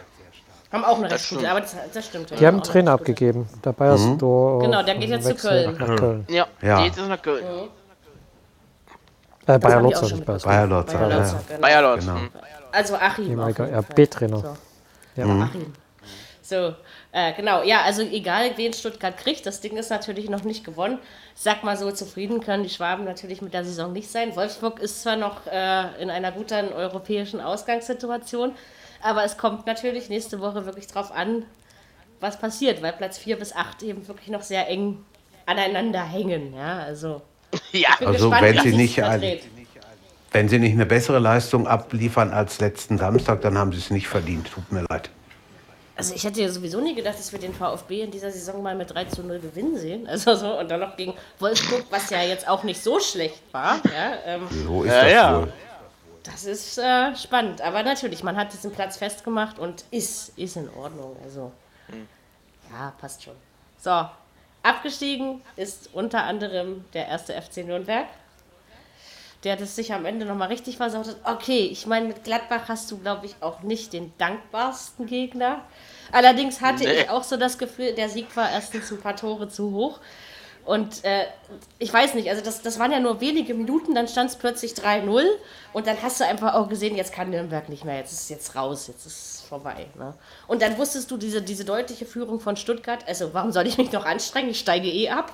[0.75, 2.31] Haben auch eine recht gute, aber das, das stimmt.
[2.31, 3.49] Die haben einen Trainer abgegeben.
[3.65, 4.65] Der Bayersdorf.
[4.65, 5.77] Genau, der geht jetzt zu Köln.
[5.79, 6.27] Nach Köln.
[6.29, 6.83] Ja, Ja.
[6.83, 7.45] die ist nach Köln.
[9.47, 10.39] Äh, Bayer auch nicht Bayer.
[10.41, 11.41] Bayer Lotz, Bayer ja, Lotz, ja.
[11.47, 11.61] genau.
[11.61, 12.07] Bayer Lords.
[12.07, 12.19] Genau.
[12.19, 12.31] hm.
[12.73, 13.55] Also Achim.
[13.55, 13.85] Fall.
[13.89, 14.39] RB-Trainer.
[14.39, 14.57] So.
[15.15, 15.43] Ja.
[15.43, 15.73] Achim.
[16.43, 16.75] So,
[17.13, 20.99] äh, genau, ja, also egal, wen Stuttgart kriegt, das Ding ist natürlich noch nicht gewonnen.
[21.35, 24.35] Sag mal so, zufrieden können die Schwaben natürlich mit der Saison nicht sein.
[24.35, 28.53] Wolfsburg ist zwar noch äh, in einer guten europäischen Ausgangssituation,
[29.05, 31.45] aber es kommt natürlich nächste Woche wirklich drauf an,
[32.21, 35.05] was passiert, weil Platz 4 bis 8 eben wirklich noch sehr eng
[35.47, 36.55] aneinander hängen.
[36.55, 37.23] Ja, also.
[37.73, 39.43] Ja, Also, gespannt, wenn sie nicht ein- verdreht.
[40.33, 44.09] Wenn sie nicht eine bessere Leistung abliefern als letzten Samstag, dann haben sie es nicht
[44.09, 44.51] verdient.
[44.53, 45.09] Tut mir leid.
[45.97, 48.75] Also ich hätte ja sowieso nie gedacht, dass wir den VfB in dieser Saison mal
[48.75, 50.07] mit 3 zu 0 gewinnen sehen.
[50.09, 53.77] Also so, und dann noch gegen Wolfsburg, was ja jetzt auch nicht so schlecht war.
[53.85, 55.39] Ja, ähm, So ist Ja, das ja.
[55.43, 55.53] wohl.
[56.25, 57.61] Das ist äh, spannend.
[57.61, 61.17] Aber natürlich, man hat diesen Platz festgemacht und ist, ist in Ordnung.
[61.23, 61.53] Also
[62.73, 63.37] ja, passt schon.
[63.79, 64.07] So,
[64.63, 68.07] abgestiegen ist unter anderem der erste FC Nürnberg.
[69.45, 71.17] Der das sich am Ende nochmal richtig versaut hat.
[71.25, 75.61] Okay, ich meine, mit Gladbach hast du, glaube ich, auch nicht den dankbarsten Gegner.
[76.13, 77.03] Allerdings hatte Nee.
[77.03, 80.01] ich auch so das Gefühl, der Sieg war erstens ein paar Tore zu hoch.
[80.65, 81.27] Und äh,
[81.79, 84.73] ich weiß nicht, also das, das waren ja nur wenige Minuten, dann stand es plötzlich
[84.73, 85.27] 3-0
[85.75, 88.57] und dann hast du einfach auch gesehen, jetzt kann Nürnberg nicht mehr, jetzt ist jetzt
[88.57, 89.87] raus, jetzt ist es vorbei.
[89.99, 90.15] Ne?
[90.47, 93.93] Und dann wusstest du diese, diese deutliche Führung von Stuttgart, also warum soll ich mich
[93.93, 95.33] noch anstrengen, ich steige eh ab.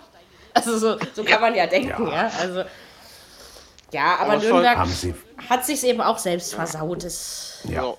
[0.53, 2.29] Also so, so kann man ja denken, ja.
[2.41, 2.65] Also,
[3.93, 4.89] ja, aber, Aber Nürnberg
[5.49, 7.05] hat sich eben auch selbst versaut.
[7.05, 7.95] Das, ja, ja,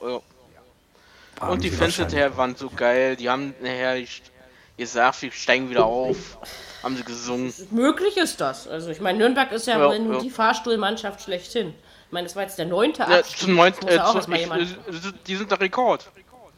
[1.40, 1.48] ja.
[1.48, 3.16] Und die Fans hinterher waren so geil.
[3.16, 4.02] Die haben nachher
[4.78, 6.38] gesagt, wir steigen wieder auf.
[6.84, 7.54] Haben sie gesungen.
[7.72, 8.68] möglich ist das.
[8.68, 10.20] Also ich meine, Nürnberg ist ja, Ja, ja.
[10.20, 11.74] die Fahrstuhlmannschaft schlechthin.
[12.08, 13.48] Ich meine, das war jetzt der neunte Ja, Abstieg.
[13.48, 16.10] ja äh, auch zum, erstmal ich, äh, die sind der Rekord.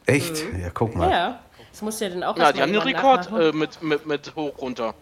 [0.06, 0.36] Echt?
[0.60, 1.10] Ja, guck mal.
[1.10, 4.34] Ja, das muss ja dann auch Ja, die haben den Rekord äh, mit, mit, mit
[4.36, 4.94] hoch runter.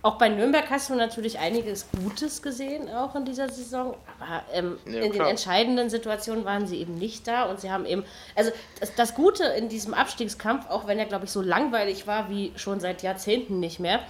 [0.00, 3.96] Auch bei Nürnberg hast du natürlich einiges Gutes gesehen, auch in dieser Saison.
[4.20, 7.44] Aber ähm, Ja, in den entscheidenden Situationen waren sie eben nicht da.
[7.44, 8.04] Und sie haben eben,
[8.36, 12.30] also das, das Gute in diesem Abstiegskampf, auch wenn er, glaube ich, so langweilig war
[12.30, 14.00] wie schon seit Jahrzehnten nicht mehr,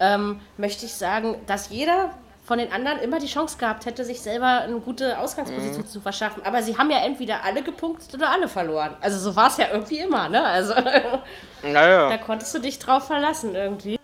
[0.00, 2.10] ähm, möchte ich sagen, dass jeder
[2.44, 6.42] von den anderen immer die Chance gehabt hätte, sich selber eine gute Ausgangsposition zu verschaffen.
[6.44, 8.96] Aber sie haben ja entweder alle gepunktet oder alle verloren.
[9.00, 10.44] Also so war es ja irgendwie immer, ne?
[10.44, 11.22] Also da
[11.62, 12.18] Naja.
[12.18, 13.98] konntest du dich drauf verlassen irgendwie.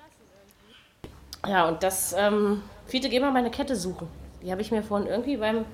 [1.46, 4.09] Ja, und das, ähm, Fiete, geh mal meine Kette suchen.
[4.42, 5.64] Die habe ich mir vorhin irgendwie beim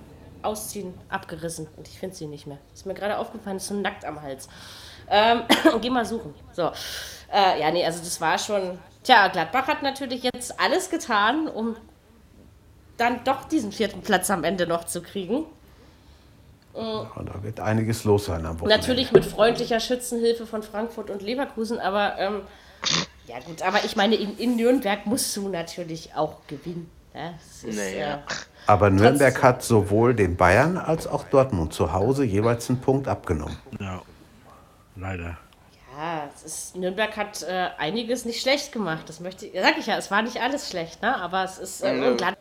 [0.43, 2.59] Ausziehen abgerissen und ich finde sie nicht mehr.
[2.73, 4.49] Ist mir gerade aufgefallen, ist so nackt am Hals.
[5.09, 5.43] Ähm,
[5.81, 6.35] geh mal suchen.
[6.53, 6.71] So.
[7.33, 8.79] Äh, ja, nee, also das war schon.
[9.05, 11.77] Tja, Gladbach hat natürlich jetzt alles getan, um
[12.97, 15.45] dann doch diesen vierten Platz am Ende noch zu kriegen.
[16.75, 18.77] Ja, Da wird einiges los sein am Wochenende.
[18.79, 22.41] Natürlich mit freundlicher Schützenhilfe von Frankfurt und Leverkusen, aber ähm,
[23.29, 26.91] ja gut, aber ich meine, in, in Nürnberg musst du natürlich auch gewinnen.
[27.15, 28.15] Ja, das ist, Naja.
[28.17, 28.19] äh,
[28.67, 33.57] Aber Nürnberg hat sowohl den Bayern als auch Dortmund zu Hause jeweils einen Punkt abgenommen.
[33.79, 34.03] Ja.
[34.97, 35.37] Leider.
[35.97, 39.09] Ja, ist, Nürnberg hat äh, einiges nicht schlecht gemacht.
[39.09, 41.17] Das möchte ich, sag ich ja, es war nicht alles schlecht, ne?
[41.17, 42.39] aber es ist ähm, Gladbach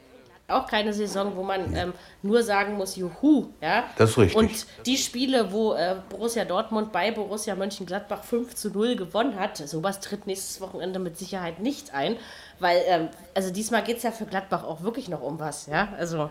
[0.50, 3.86] auch keine Saison, wo man ähm, nur sagen muss, juhu, ja.
[3.98, 4.36] Das ist richtig.
[4.36, 9.58] Und die Spiele, wo äh, Borussia Dortmund bei Borussia Mönchengladbach 5 zu 0 gewonnen hat,
[9.58, 12.18] sowas tritt nächstes Wochenende mit Sicherheit nicht ein,
[12.60, 15.90] weil, ähm, also diesmal geht es ja für Gladbach auch wirklich noch um was, ja,
[15.98, 16.30] also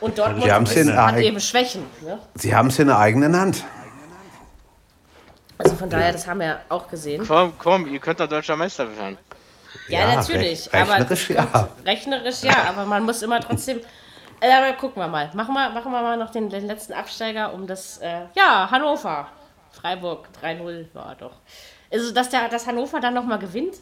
[0.00, 2.18] und Dortmund hat eben Schwächen, ne?
[2.34, 3.64] Sie haben es in der eigenen Hand.
[5.58, 7.24] Also von daher, das haben wir auch gesehen.
[7.26, 9.18] Komm, komm, ihr könnt doch deutscher Meister werden.
[9.88, 10.68] Ja, Ja, natürlich.
[10.70, 11.68] rech- aber rechnerisch ja.
[11.84, 13.80] Rechnerisch ja, aber man muss immer trotzdem.
[14.40, 15.30] Äh, aber gucken wir mal.
[15.34, 17.98] Machen wir, machen wir mal noch den, den letzten Absteiger um das.
[17.98, 19.28] Äh, ja, Hannover.
[19.72, 21.32] Freiburg 3-0 war doch.
[21.92, 23.74] Also, dass, der, dass Hannover dann nochmal gewinnt.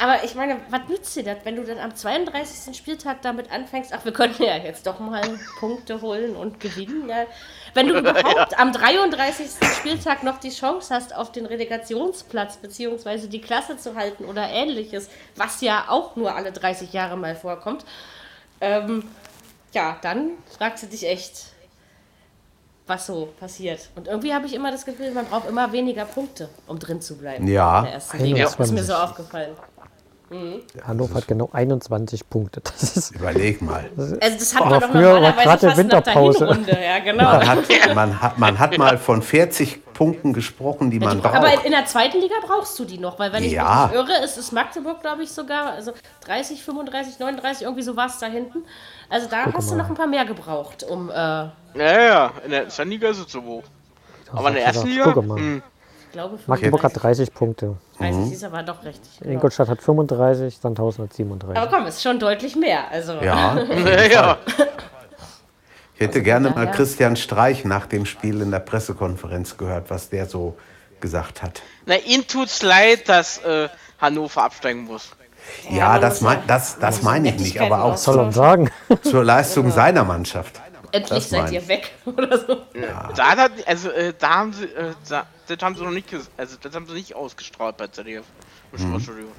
[0.00, 2.74] Aber ich meine, was nützt dir das, wenn du dann am 32.
[2.74, 5.20] Spieltag damit anfängst, ach, wir könnten ja jetzt doch mal
[5.58, 7.06] Punkte holen und gewinnen.
[7.06, 7.26] Ja.
[7.74, 9.50] Wenn du überhaupt am 33.
[9.76, 15.10] Spieltag noch die Chance hast, auf den Relegationsplatz beziehungsweise die Klasse zu halten oder ähnliches,
[15.36, 17.84] was ja auch nur alle 30 Jahre mal vorkommt,
[18.62, 19.04] ähm,
[19.72, 21.48] ja, dann fragst du dich echt,
[22.86, 23.90] was so passiert.
[23.96, 27.18] Und irgendwie habe ich immer das Gefühl, man braucht immer weniger Punkte, um drin zu
[27.18, 27.46] bleiben.
[27.46, 27.80] Ja.
[27.80, 28.44] In der ersten Liga.
[28.46, 28.86] Ist mir 21.
[28.86, 29.56] so aufgefallen.
[30.86, 32.60] Hannover hat genau 21 Punkte.
[32.80, 33.90] Das ist Überleg mal.
[33.96, 36.46] Also das hat Aber man doch früher war normalerweise gerade fast nach der Winterpause.
[36.46, 36.78] Hinrunde.
[36.82, 37.24] Ja, genau.
[37.24, 41.64] Man hat, man, hat, man hat mal von 40 Punkten gesprochen, die man Aber braucht.
[41.64, 43.88] in der zweiten Liga brauchst du die noch, weil wenn ich Ja.
[43.92, 45.92] mich nicht irre, ist es Magdeburg, glaube ich, sogar, also
[46.24, 48.64] 30, 35, 39, irgendwie so war es da hinten.
[49.10, 52.68] Also da hast du noch ein paar mehr gebraucht, um, äh, Ja, ja, in der
[52.68, 53.64] zweiten Liga ist es so hoch.
[54.32, 55.10] Aber in der ersten Liga?
[55.12, 55.36] Guck mal.
[55.38, 55.79] Hm, ich
[56.12, 57.76] glaube, Magdeburg hat 35, 30 Punkte.
[57.98, 59.18] 30 ist aber doch richtig.
[59.20, 59.32] Genau.
[59.34, 61.56] Ingolstadt hat 35, Sandhausen hat 37.
[61.62, 62.90] Aber komm, ist schon deutlich mehr.
[62.90, 64.38] Also, Ja, ja, ja.
[65.94, 70.26] ich hätte gerne mal Christian Streich nach dem Spiel in der Pressekonferenz gehört, was der
[70.26, 70.56] so
[71.00, 71.62] gesagt hat.
[71.86, 73.68] Na, ihnen tut's leid, dass äh,
[74.00, 75.10] Hannover absteigen muss.
[75.70, 78.70] Ja, man das, mein, ja- das, das meine ich nicht, aber auch sagen?
[79.02, 80.60] zur Leistung seiner Mannschaft.
[80.92, 82.62] Endlich das seid ihr weg oder so.
[83.16, 86.28] Da hat, also, äh, da haben sie, äh, da, das haben sie noch nicht, ges-
[86.36, 88.24] also das haben sie nicht ausgestrahlt bei ZDF.
[88.72, 88.94] Mhm.
[88.94, 89.32] Entschuldigung.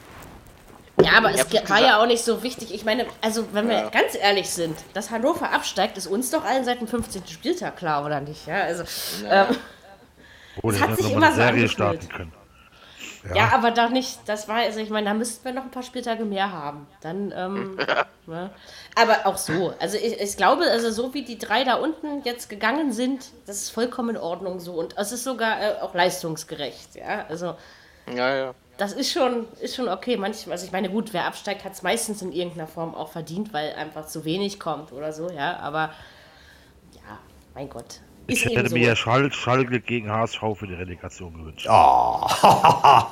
[1.01, 1.81] Ja, aber es war gesagt.
[1.81, 2.73] ja auch nicht so wichtig.
[2.73, 3.89] Ich meine, also wenn wir Ja.
[3.89, 7.25] ganz ehrlich sind, dass Hannover absteigt, ist uns doch allen seit dem 15.
[7.27, 8.45] Spieltag klar, oder nicht?
[8.45, 8.83] Ja, also,
[9.27, 9.47] ähm,
[10.61, 12.31] Wo die hat hätten sich immer eine so Serie starten können.
[13.33, 13.49] ja.
[13.53, 16.23] aber doch nicht, das war, also ich meine, da müssten wir noch ein paar Spieltage
[16.25, 16.85] mehr haben.
[17.01, 17.77] Dann, ähm,
[18.27, 18.51] ne?
[18.95, 22.49] Aber auch so, also ich, ich glaube, also so wie die drei da unten jetzt
[22.49, 24.73] gegangen sind, das ist vollkommen in Ordnung so.
[24.73, 27.55] Und es ist sogar äh, auch leistungsgerecht, ja, also
[28.13, 28.55] Ja, ja.
[28.77, 30.17] das ist schon, ist schon okay.
[30.17, 33.53] Manchmal, also ich meine, gut, wer absteigt, hat es meistens in irgendeiner Form auch verdient,
[33.53, 35.57] weil einfach zu wenig kommt oder so, ja.
[35.59, 35.93] Aber
[36.93, 37.17] ja,
[37.53, 38.01] mein Gott.
[38.33, 38.75] Ich hätte so.
[38.75, 41.67] mir Schal Schalke gegen HSV für die Relegation gewünscht.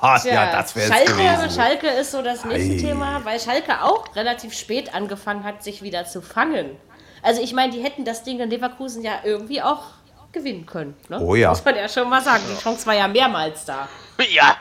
[0.02, 1.50] Oh, Tja, ja, das wäre es Schalke, gewesen.
[1.52, 2.78] Schalke ist so das nächste Ei.
[2.78, 6.78] Thema, weil Schalke auch relativ spät angefangen hat, sich wieder zu fangen.
[7.22, 9.84] Also ich meine, die hätten das Ding in Leverkusen ja irgendwie auch
[10.32, 10.96] gewinnen können.
[11.10, 11.20] Ne?
[11.20, 11.50] Oh ja.
[11.50, 12.44] Muss man ja schon mal sagen.
[12.50, 13.88] Die Chance war ja mehrmals da.
[14.30, 14.58] Ja.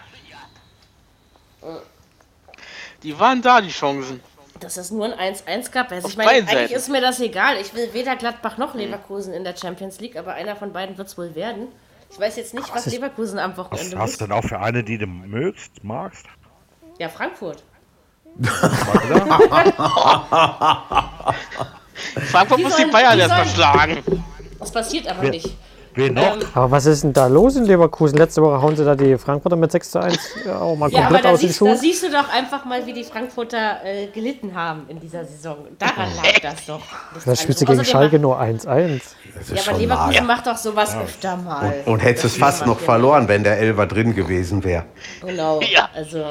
[3.02, 4.20] Die waren da, die Chancen.
[4.60, 5.90] Dass es nur ein 1-1 gab.
[5.92, 6.72] Also ich meine, eigentlich Seiten.
[6.74, 7.56] ist mir das egal.
[7.60, 11.08] Ich will weder Gladbach noch Leverkusen in der Champions League, aber einer von beiden wird
[11.08, 11.68] es wohl werden.
[12.10, 14.60] Ich weiß jetzt nicht, was ist- Leverkusen am Was Wochenende hast du denn auch für
[14.60, 16.24] eine, die du mögst, magst?
[16.98, 17.62] Ja, Frankfurt.
[22.30, 24.02] Frankfurt Die muss die Bayern erstmal schlagen.
[24.58, 25.56] Das passiert aber Wer- nicht.
[25.98, 26.34] Wen noch?
[26.36, 28.16] Ähm, Aber was ist denn da los in Leverkusen?
[28.18, 30.98] Letzte Woche hauen sie da die Frankfurter mit 6 zu 1 ja, auch mal Ja,
[31.00, 31.76] aber komplett da aus den siehst, da Schuhen.
[31.78, 35.56] siehst du doch einfach mal, wie die Frankfurter äh, gelitten haben in dieser Saison.
[35.78, 36.80] Daran lag das doch.
[37.14, 39.00] Das Da spielst du gegen Schalke nur 1-1.
[39.34, 40.22] Das Ja, aber Leverkusen mager.
[40.22, 41.74] macht doch sowas öfter mal.
[41.86, 44.84] Und hättest es fast noch verloren, wenn der Elfer drin gewesen wäre.
[45.20, 45.60] Genau.
[45.62, 45.88] Ja.
[45.94, 46.24] Also,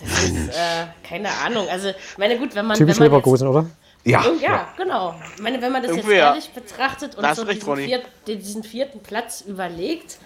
[0.00, 1.66] das ist, äh, keine Ahnung.
[1.70, 2.76] Also, meine, gut, wenn man.
[2.76, 3.66] Typisch wenn man jetzt- Leverkusen, oder?
[4.04, 5.14] Ja, Ja, genau.
[5.36, 6.30] Ich meine, wenn man das jetzt Irgendwie ja.
[6.30, 10.18] ehrlich betrachtet und Da hast so diesen, viert, diesen vierten Platz überlegt,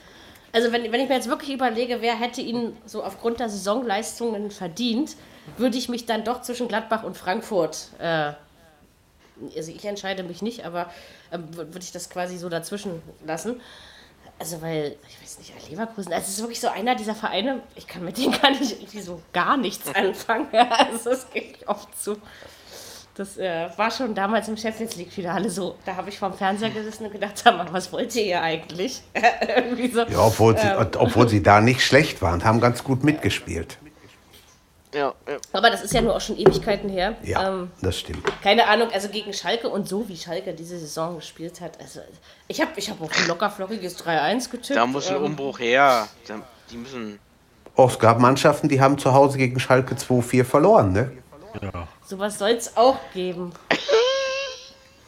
[0.52, 4.50] also wenn, wenn ich mir jetzt wirklich überlege, wer hätte ihn so aufgrund der Saisonleistungen
[4.50, 5.16] verdient,
[5.58, 8.32] würde ich mich dann doch zwischen Gladbach und Frankfurt, äh,
[9.54, 10.90] also ich entscheide mich nicht, aber
[11.30, 13.60] wür- würde ich das quasi so dazwischen lassen.
[14.38, 17.86] Also weil, ich weiß nicht, Leverkusen, also es ist wirklich so einer dieser Vereine, ich
[17.86, 20.48] kann mit denen gar nicht irgendwie so gar nichts anfangen.
[20.52, 22.16] Also das geht oft zu.
[23.16, 25.76] Das äh, war schon damals im Champions League-Finale so.
[25.86, 29.02] Da habe ich vorm Fernseher gesessen und gedacht, sag mal, was wollt ihr hier eigentlich?
[29.92, 30.02] So.
[30.02, 30.86] ja obwohl, sie, Ähm.
[30.98, 33.78] obwohl sie da nicht schlecht waren, haben ganz gut mitgespielt.
[34.94, 35.36] Ja, ja.
[35.52, 37.14] Aber das ist ja nur auch schon Ewigkeiten her.
[37.22, 38.22] Ja, Ähm, das stimmt.
[38.42, 41.80] keine Ahnung, also gegen Schalke und so wie Schalke diese Saison gespielt hat.
[41.80, 42.00] Also
[42.48, 44.76] ich habe ich hab auf ein locker flockiges 3-1 getippt.
[44.76, 46.08] Da muss ein ähm, Umbruch her.
[46.26, 47.18] Da, die müssen.
[47.76, 51.12] Oh, es gab Mannschaften, die haben zu Hause gegen Schalke 2-4 verloren, ne?
[52.06, 53.52] Sowas soll es auch geben.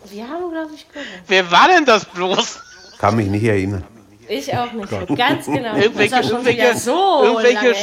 [0.05, 1.07] Wir haben, glaube ich, gewonnen.
[1.27, 2.61] Wer war denn das bloß?
[2.99, 3.85] Kann mich nicht erinnern.
[4.29, 4.91] Ich auch nicht.
[5.17, 5.77] Ganz genau.
[5.77, 7.75] Irgendwelche, irgendwelche, so irgendwelche,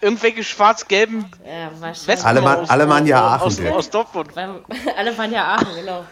[0.00, 2.06] irgendwelche schwarz-gelben Ja, wahrscheinlich.
[2.08, 2.26] Wespen
[2.68, 4.34] Alle Mann- aus- ja aus, Aachen, aus, aus Dortmund.
[4.34, 4.64] Beim,
[4.96, 6.04] alle waren ja Aachen, genau.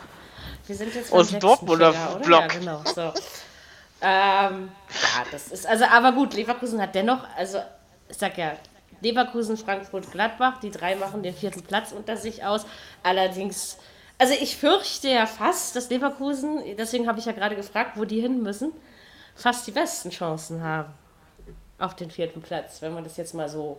[0.67, 2.25] Wir sind jetzt Aus dem sechsten Dortmunder Finger, oder?
[2.25, 2.41] Block.
[2.55, 2.83] Ja, genau.
[2.85, 3.01] So.
[4.01, 7.59] Ähm, ja, das ist, also, aber gut, Leverkusen hat dennoch, also,
[8.09, 8.53] ich sag ja,
[9.01, 12.67] Leverkusen, Frankfurt, Gladbach, die drei machen den vierten Platz unter sich aus.
[13.03, 13.79] Allerdings,
[14.19, 18.21] also ich fürchte ja fast, dass Leverkusen, deswegen habe ich ja gerade gefragt, wo die
[18.21, 18.73] hin müssen,
[19.35, 20.93] fast die besten Chancen haben
[21.79, 23.79] auf den vierten Platz, wenn man das jetzt mal so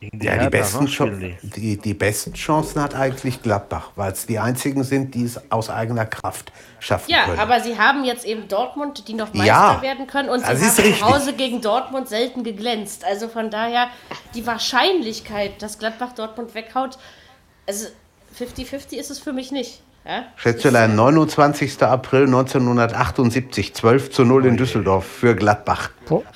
[0.00, 1.76] Ja, die besten, ne, spielen die.
[1.76, 6.06] die, besten Chancen hat eigentlich Gladbach, weil es die einzigen sind, die es aus eigener
[6.06, 7.40] Kraft schaffen Ja, können.
[7.40, 10.28] aber sie haben jetzt eben Dortmund, die noch Meister Ja, werden können.
[10.28, 10.98] Und sie das haben richtig.
[11.00, 13.04] zu Hause gegen Dortmund selten geglänzt.
[13.04, 13.88] Also von daher,
[14.34, 16.96] die Wahrscheinlichkeit, dass Gladbach Dortmund weghaut,
[17.66, 17.88] also
[18.38, 19.82] 50-50 ist es für mich nicht.
[20.36, 21.82] Schätzelein, 29.
[21.82, 25.90] April 1978, 12 zu 0 in Düsseldorf für Gladbach.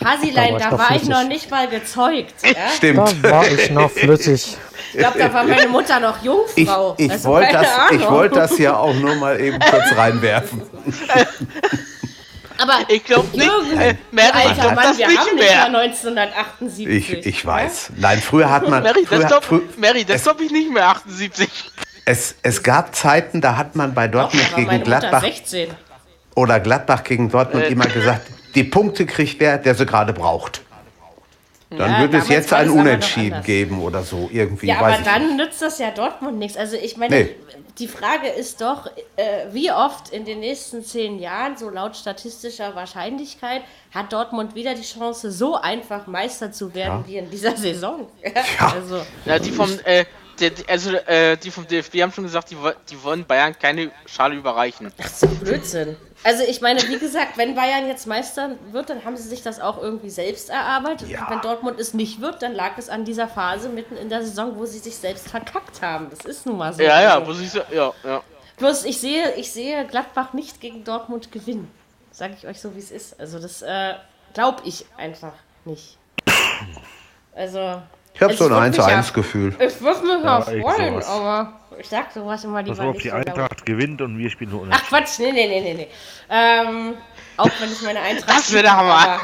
[0.04, 2.34] Hasilein, da da war war ich ich noch nicht mal gezeugt.
[2.44, 2.50] Ja?
[2.76, 3.14] Stimmt.
[3.22, 4.58] Da war ich noch flüssig.
[4.92, 6.94] Ich glaube, da war meine Mutter noch Ich, Jungfrau.
[6.98, 10.60] ich Also wollte das, ich wollte das ja auch nur mal eben kurz reinwerfen.
[12.58, 13.44] Aber Ich glaube nicht.
[13.44, 15.68] Jürgen, Äh, Mary, ich alter glaube Mann, das wir nicht haben nicht mehr.
[15.70, 16.86] mal 1978.
[16.88, 17.92] Ich, ich weiß.
[17.96, 18.82] Nein, früher hat man.
[18.82, 19.20] Mary, früher,
[20.06, 21.48] das glaube ich nicht mehr 78.
[22.04, 25.70] es, es gab Zeiten, da hat man bei Doch, Dortmund war gegen Gladbach 16.
[26.34, 27.68] oder Gladbach gegen Dortmund Äh.
[27.68, 30.62] immer gesagt, die Punkte kriegt der, der sie gerade braucht.
[31.70, 34.66] Dann Ja, würde es jetzt ein Unentschieden geben oder so irgendwie.
[34.66, 35.36] Ja, weiß aber ich dann nicht.
[35.38, 36.58] nützt das ja Dortmund nichts.
[36.58, 37.34] Also ich meine, Nee.
[37.78, 42.74] die Frage ist doch, äh, wie oft in den nächsten zehn Jahren, so laut statistischer
[42.74, 43.62] Wahrscheinlichkeit,
[43.94, 48.06] hat Dortmund wieder die Chance, so einfach Meister zu werden wie in dieser Saison?
[48.58, 50.04] Also, Ja, die vom, äh,
[50.68, 52.56] also, äh, die vom DFB haben schon gesagt, die,
[52.90, 54.92] die wollen Bayern keine Schale überreichen.
[54.96, 55.96] das ist doch Blödsinn.
[56.24, 59.60] Also ich meine, wie gesagt, wenn Bayern jetzt Meister wird, dann haben sie sich das
[59.60, 61.08] auch irgendwie selbst erarbeitet.
[61.08, 61.22] Ja.
[61.22, 64.22] Und wenn Dortmund es nicht wird, dann lag es an dieser Phase mitten in der
[64.22, 66.08] Saison, wo sie sich selbst verkackt haben.
[66.10, 66.82] Das ist nun mal so.
[66.82, 68.22] Ja, ja, wo sie so, ja, ja.
[68.58, 71.68] Bloß ich sehe, ich sehe Gladbach nicht gegen Dortmund gewinnen.
[72.12, 73.18] Sage ich euch so, wie es ist.
[73.18, 73.94] Also das äh,
[74.34, 75.98] glaube ich einfach nicht.
[77.34, 77.82] Also.
[78.14, 79.54] Ich habe so ein wird mich ja- 1-1-Gefühl.
[79.58, 81.08] Ich würde mich ja, freuen, sowas.
[81.08, 83.04] aber ich sag sowas immer lieber auf, nicht.
[83.04, 83.14] die so.
[83.16, 84.82] Eintracht gewinnt und wir spielen nur Ach.
[84.88, 85.88] Quatsch, nee, nee, nee, nee, nee.
[86.30, 86.94] Ähm,
[87.36, 88.28] auch wenn ich meine Eintracht.
[88.28, 89.20] Das wär der Hammer.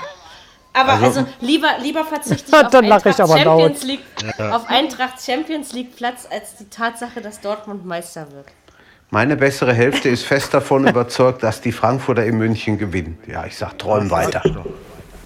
[0.72, 3.38] Aber, aber also, lieber, lieber verzichte ich auf Dann lach ich Eintracht.
[3.42, 4.00] Champions League,
[4.38, 8.46] auf Eintracht Champions League Platz als die Tatsache, dass Dortmund Meister wird.
[9.10, 13.18] Meine bessere Hälfte ist fest davon überzeugt, dass die Frankfurter in München gewinnen.
[13.26, 14.42] Ja, ich sag, träum weiter.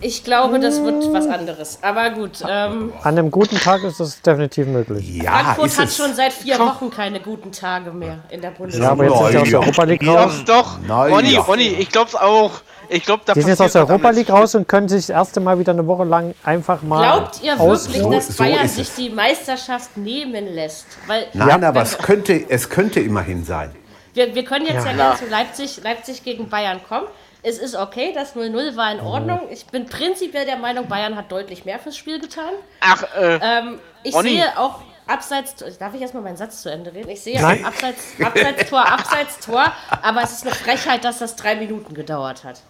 [0.05, 1.79] Ich glaube, das wird was anderes.
[1.81, 5.23] Aber gut, ähm, An einem guten Tag ist das definitiv möglich.
[5.23, 5.97] Ja, Frankfurt ist hat es.
[5.97, 8.91] schon seit vier Wochen keine guten Tage mehr in der Ja, Bundesliga.
[8.91, 9.59] aber jetzt sind sie aus der Ja.
[9.61, 10.43] Europa League raus.
[10.45, 10.79] doch.
[10.87, 11.41] Nein, Ronny, ja.
[11.41, 12.51] Ronny, ich glaub's auch.
[12.89, 14.11] Ich glaub, da Die sind jetzt aus der Europa.
[14.11, 17.41] League raus und können sich das erste Mal wieder eine Woche lang einfach mal Glaubt
[17.43, 18.95] ihr wirklich, dass So- so Bayern sich es.
[18.97, 20.87] die Meisterschaft nehmen lässt?
[21.07, 23.71] Weil Nein, aber wenn- es könnte, es könnte immerhin sein.
[24.15, 24.97] Wir, wir können jetzt ja, Ja.
[24.97, 27.07] gerne zu Leipzig, Leipzig gegen Bayern kommen.
[27.45, 29.41] Es ist okay, das 0-0 war in Ordnung.
[29.51, 32.53] Ich bin prinzipiell der Meinung, Bayern hat deutlich mehr fürs Spiel getan.
[32.81, 34.31] Ach, äh, Ähm, ich Ronny.
[34.31, 35.57] sehe auch abseits.
[35.79, 37.09] Darf ich erstmal meinen Satz zu Ende reden?
[37.11, 37.63] Ich sehe Nein.
[37.65, 39.73] auch abseits, Abseits-Tor, Abseits-Tor,
[40.03, 42.61] aber es ist eine Frechheit, dass das drei Minuten gedauert hat.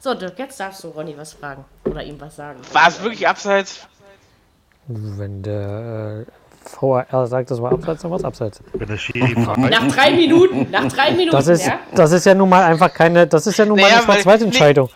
[0.00, 2.60] So, Dirk, jetzt darfst du Ronny was fragen oder ihm was sagen.
[2.72, 3.86] war es wirklich abseits?
[4.88, 6.24] Wenn der
[6.64, 8.60] äh, VAR sagt, das war abseits, dann war es abseits.
[8.74, 8.88] Der
[9.70, 11.78] Nach drei Minuten, nach drei Minuten, Das ist, ja?
[11.94, 14.88] das ist ja nun mal einfach keine, das ist ja nun mal Naja, eine Schwarz-Weiß-Entscheidung.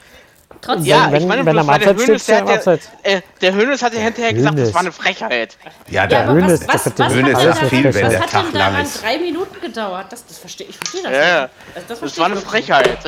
[0.62, 0.84] Trotzdem.
[0.86, 2.48] Ja, wenn- ich meine, wenn bloß am der Abseits Hönes, steht, der, steht er hat
[2.48, 2.90] ja, abseits.
[3.02, 4.74] äh, der Hönes hat ja hinterher gesagt, das Hönes.
[4.74, 5.56] war eine Frechheit.
[5.88, 7.94] Ja, Ja, der aber Hönes, was, der was, was, Hönes hat ist denn viel, daran,
[8.02, 9.02] wenn der hat Tag denn lang daran ist.
[9.02, 10.06] drei Minuten gedauert?
[10.10, 11.42] Das, das verstehe ich verstehe das Ja, ja.
[11.42, 11.50] nicht.
[11.74, 12.98] Also, das Das verstehe war eine Frechheit.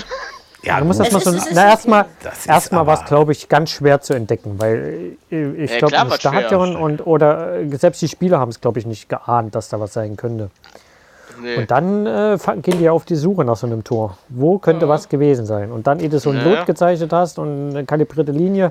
[0.63, 2.05] Ja Du musst erstmal so, na erstmal,
[2.47, 6.07] erstmal war es, glaube ich, ganz schwer zu entdecken, weil äh, ich Ja, glaube, im
[6.09, 6.19] schwer.
[6.19, 9.81] Stadion und oder äh, selbst die Spieler haben es, glaube ich, nicht geahnt, dass da
[9.81, 10.51] was sein könnte.
[11.41, 11.57] Nee.
[11.57, 14.19] Und dann äh, gehen die auf die Suche nach so einem Tor.
[14.29, 15.71] Wo könnte was gewesen sein?
[15.71, 16.43] Und dann, ehe du so ein Ja.
[16.43, 18.71] Lot gezeichnet hast und eine kalibrierte Linie,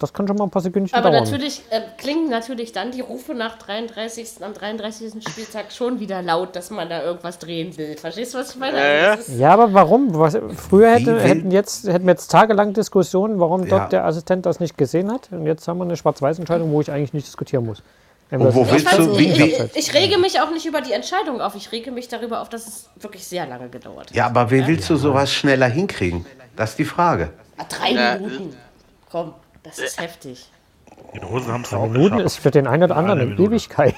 [0.00, 1.22] das kann schon mal ein paar Sekündchen Aber dauern.
[1.24, 4.42] natürlich äh, klingen natürlich dann die Rufe nach 33.
[4.42, 5.22] am 33.
[5.28, 7.96] Spieltag schon wieder laut, dass man da irgendwas drehen will.
[7.96, 8.78] Verstehst du, was ich meine?
[8.78, 9.10] Ja, ja.
[9.12, 10.18] Also, aber warum?
[10.18, 10.36] Was,
[10.68, 13.78] früher hätte, hätten, jetzt, hätten wir jetzt tagelang Diskussionen, warum Ja.
[13.78, 15.28] dort der Assistent das nicht gesehen hat.
[15.30, 17.82] Und jetzt haben wir eine Schwarz-Weiß-Entscheidung, wo ich eigentlich nicht diskutieren muss.
[18.32, 21.40] Und wo willst du, wie, wie, ich, ich rege mich auch nicht über die Entscheidung
[21.40, 21.56] auf.
[21.56, 24.14] Ich rege mich darüber auf, dass es wirklich sehr lange gedauert hat.
[24.14, 26.24] ja, aber wie willst du sowas schneller hinkriegen?
[26.54, 27.30] Das ist die Frage.
[27.58, 28.56] Ah, drei Ja, Minuten.
[29.10, 30.50] Komm, das ist heftig.
[31.14, 32.24] die Hosen haben es auch Minuten geschafft.
[32.26, 33.34] ist für den einen oder anderen Eine.
[33.40, 33.94] Ewigkeit.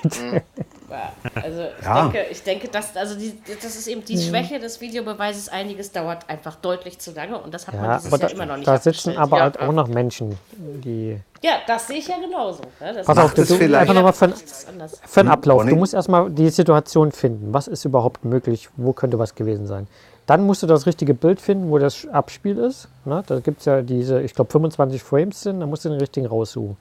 [1.35, 2.03] Also ich, Ja.
[2.03, 5.49] denke, ich denke, dass also die, das ist eben die Schwäche des Videobeweises.
[5.49, 8.35] Einiges dauert einfach deutlich zu lange und das hat man Ja, dieses aber Jahr da,
[8.35, 9.43] immer noch nicht da sitzen aber Ja.
[9.45, 11.19] halt auch noch Menschen, die.
[11.43, 12.61] Ja, das sehe ich ja genauso.
[12.79, 12.93] Ne?
[12.95, 15.01] Das Pass auf, du, es du vielleicht- einfach nochmal für, das anders.
[15.05, 15.65] für einen Ablauf.
[15.65, 17.55] Du musst erstmal die Situation finden.
[17.55, 18.69] Was ist überhaupt möglich?
[18.77, 19.87] Wo könnte was gewesen sein?
[20.33, 22.89] Dann musst du das richtige Bild finden, wo das Abspiel ist.
[23.05, 23.23] Ne?
[23.27, 26.25] Da gibt es ja diese, ich glaube, 25 Frames sind, da musst du den richtigen
[26.25, 26.79] raussuchen.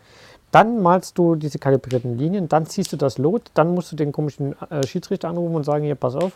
[0.51, 4.13] Dann malst du diese kalibrierten Linien, dann ziehst du das Lot, dann musst du den
[4.13, 6.31] komischen äh, Schiedsrichter anrufen und sagen, hier, pass auf,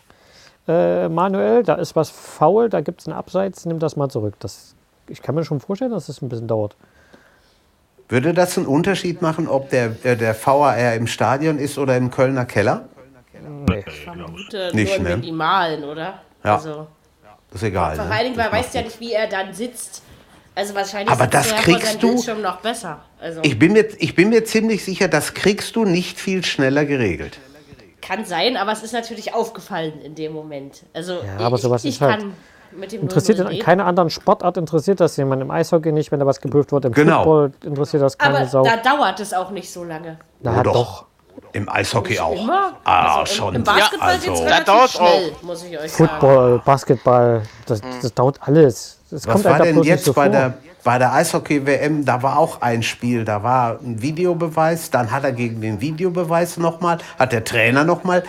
[0.68, 4.34] äh, Manuel, da ist was faul, da gibt es einen Abseits, nimm das mal zurück.
[4.39, 4.76] Das,
[5.07, 6.76] ich kann mir schon vorstellen, dass das ein bisschen dauert.
[8.09, 12.11] Würde das einen Unterschied machen, ob der, äh, der VAR im Stadion ist oder im
[12.11, 12.89] Kölner Keller?
[14.03, 15.16] Vermute Nicht, nur ne?
[15.16, 16.16] minimalen, oder?
[16.43, 16.55] Ja.
[16.55, 16.88] Also,
[17.56, 17.95] Das ist egal.
[17.95, 18.12] vor Ne?
[18.12, 20.01] allen Dingen, man Das weiß ja nicht, wie er dann sitzt.
[20.56, 22.99] Also wahrscheinlich Aber sitzt das er vor kriegst seinem du- Bildschirm noch besser.
[23.22, 26.84] Also, Ich bin, mir, ich bin mir ziemlich sicher, das kriegst du nicht viel schneller
[26.86, 27.39] geregelt.
[28.01, 30.84] kann sein, aber es ist natürlich aufgefallen in dem Moment.
[30.93, 32.34] Also Ja, aber sowas ich, ist halt- kann
[32.78, 35.41] mit dem Interessiert 0-0 in keiner anderen Sportart interessiert das jemand.
[35.41, 36.86] Im Eishockey nicht, wenn da was geprüft wird.
[36.86, 37.24] Im Genau.
[37.24, 38.64] Football interessiert das keine Aber Sau.
[38.64, 40.20] da dauert es auch nicht so lange.
[40.41, 40.74] Na, Oh, doch.
[40.74, 41.06] doch.
[41.53, 42.33] Im Eishockey auch.
[42.41, 42.73] Immer?
[42.83, 43.55] Ah, Also im, schon.
[43.55, 44.88] Im Basketball Ja, geht's also- Da relativ auch.
[44.89, 46.09] schnell, muss ich euch sagen.
[46.09, 48.99] Football, Basketball, das, das dauert alles.
[49.09, 50.31] Das Was kommt war denn jetzt so bei vor.
[50.31, 52.03] der, bei der Eishockey-WM?
[52.05, 56.57] Da war auch ein Spiel, da war ein Videobeweis, dann hat er gegen den Videobeweis
[56.57, 58.23] nochmal, hat der Trainer nochmal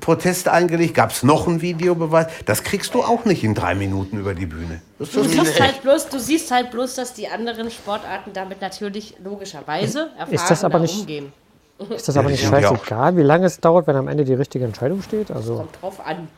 [0.00, 2.26] Protest eingelegt, gab es noch einen Videobeweis.
[2.46, 4.80] Das kriegst du auch nicht in drei Minuten über die Bühne.
[4.98, 8.62] Das Du ist siehst, halt bloß, du siehst halt bloß, dass die anderen Sportarten damit
[8.62, 11.32] natürlich logischerweise erfahrener das aber nicht- umgehen.
[11.90, 15.02] Ist das aber nicht scheißegal, wie lange es dauert, wenn am Ende die richtige Entscheidung
[15.02, 15.30] steht?
[15.30, 16.28] Also, Kommt drauf an.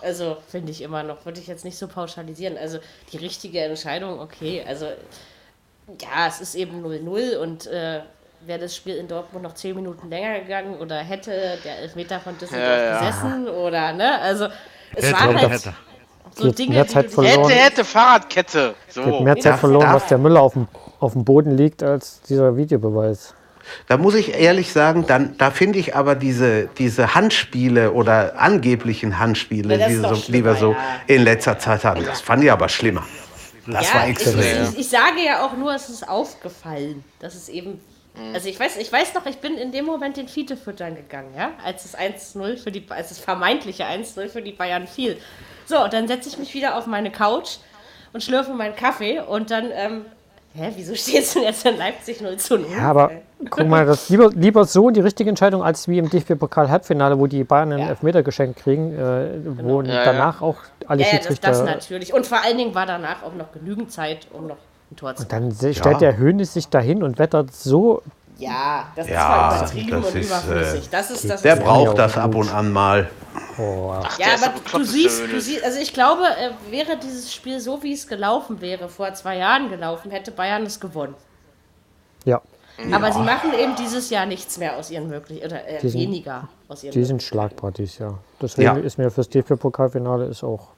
[0.00, 2.56] Also finde ich immer noch, würde ich jetzt nicht so pauschalisieren.
[2.56, 2.78] Also
[3.12, 4.64] die richtige Entscheidung, okay.
[4.66, 8.00] Also ja, es ist eben 0-0 und äh,
[8.46, 12.36] wäre das Spiel in Dortmund noch 10 Minuten länger gegangen oder hätte der Elfmeter von
[12.38, 12.98] Düsseldorf Ja, ja.
[12.98, 14.20] gesessen oder ne?
[14.20, 14.46] Also
[14.94, 15.74] es Hätte, war halt hätte.
[16.36, 17.48] so Dinge, mehr die Zeit verloren.
[17.48, 18.74] Hätte, hätte, Fahrradkette.
[18.88, 19.04] So.
[19.04, 20.68] wird mehr Zeit verloren, was der Müller auf dem,
[21.00, 23.34] auf dem Boden liegt, als dieser Videobeweis.
[23.86, 29.18] Da muss ich ehrlich sagen, dann, da finde ich aber diese, diese Handspiele oder angeblichen
[29.18, 32.52] Handspiele, Ja, die, so, die wir so schlimmer, in letzter Zeit hatten, das fand ich
[32.52, 33.04] aber schlimmer.
[33.66, 34.64] Das ja, war ich, extrem.
[34.72, 37.80] ich, ich sage ja auch nur, es ist aufgefallen, dass es eben.
[38.34, 41.28] Also ich weiß, ich weiß noch, ich bin in dem Moment den Fiete füttern gegangen,
[41.36, 45.18] ja, als es 1-0 für die, als es vermeintliche 1-0 für die Bayern fiel.
[45.66, 47.58] So, und dann setze ich mich wieder auf meine Couch
[48.12, 50.04] und schlürfe meinen Kaffee und dann, ähm,
[50.58, 52.66] hä, wieso steht es denn jetzt in Leipzig 0 zu 0?
[52.76, 53.10] Ja, aber
[53.50, 57.44] guck mal, das lieber, lieber so die richtige Entscheidung als wie im DFB-Pokal-Halbfinale, wo die
[57.44, 57.88] Bayern einen Ja.
[57.90, 59.28] Elfmeter geschenkt kriegen, äh,
[59.62, 60.04] wo Ja, ja.
[60.04, 60.56] danach auch
[60.86, 61.48] alle ja, ja, das, Schiedsrichter.
[61.50, 62.12] das natürlich.
[62.12, 64.56] Und vor allen Dingen war danach auch noch genügend Zeit, um noch
[64.90, 65.28] ein Tor zu machen.
[65.30, 68.02] dann se- stellt der Hönes sich dahin und wettert so.
[68.38, 70.86] Ja, das ist Ja, zwar übertrieben das und ist, überflüssig.
[70.86, 73.10] äh, Das ist, das Der ist braucht ja das ab und an mal.
[73.58, 77.34] Oh, Ach, Ja, ist aber du siehst, du siehst, also ich glaube, äh, wäre dieses
[77.34, 81.14] Spiel so, wie es gelaufen wäre, vor zwei Jahren gelaufen, hätte Bayern es gewonnen.
[82.24, 82.40] ja,
[82.92, 86.48] Aber sie machen eben dieses Jahr nichts mehr aus ihren möglichen, oder äh, sind- weniger
[86.68, 88.18] aus ihren die sind schlagbar dieses Jahr.
[88.40, 88.76] Deswegen Ja.
[88.76, 90.68] ist mir fürs DFB-Pokalfinale ist auch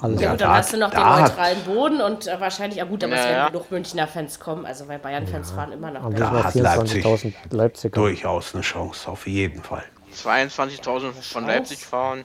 [0.00, 0.20] alles.
[0.20, 2.78] Ja, Ja, gut, dann da- hast du noch den da neutralen Boden und äh, wahrscheinlich,
[2.78, 3.48] ja gut, aber es Ja, werden ja.
[3.48, 6.44] genug Münchner Fans kommen, also weil Bayern-Fans fahren immer noch da.
[6.44, 7.94] hat 24.000 Leipziger.
[7.94, 9.84] Durchaus eine Chance, auf jeden Fall.
[10.14, 12.24] 22.000 von Leipzig fahren.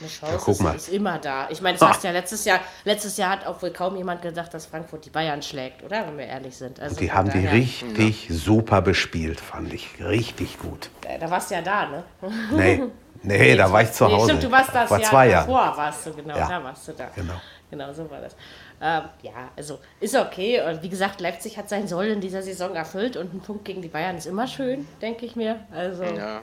[0.00, 0.74] Eine Chance guck ist, mal.
[0.74, 1.48] ist immer da.
[1.50, 4.22] Ich meine, das hast du ja letztes Jahr, letztes Jahr hat auch wohl kaum jemand
[4.22, 6.06] gedacht, dass Frankfurt die Bayern schlägt, oder?
[6.06, 6.80] Wenn wir ehrlich sind.
[6.80, 9.90] Also Die haben die daher, richtig super bespielt, fand ich.
[10.04, 10.90] Richtig gut.
[11.06, 12.04] äh, Da warst du ja da, ne?
[12.50, 12.82] Nee,
[13.22, 14.24] nee, da war ich zu Nee, Hause.
[14.26, 15.46] stimmt, du warst das Vor Jahr zwei Jahren.
[15.48, 16.48] davor, warst du, genau, Ja.
[16.48, 17.06] da warst du da.
[17.14, 17.34] Genau.
[17.70, 18.34] Genau, so war das.
[18.82, 20.60] Ähm, ja, also ist okay.
[20.68, 23.80] Und wie gesagt, Leipzig hat sein Soll in dieser Saison erfüllt und ein Punkt gegen
[23.80, 25.56] die Bayern ist immer schön, denke ich mir.
[25.74, 26.42] Also, Ja.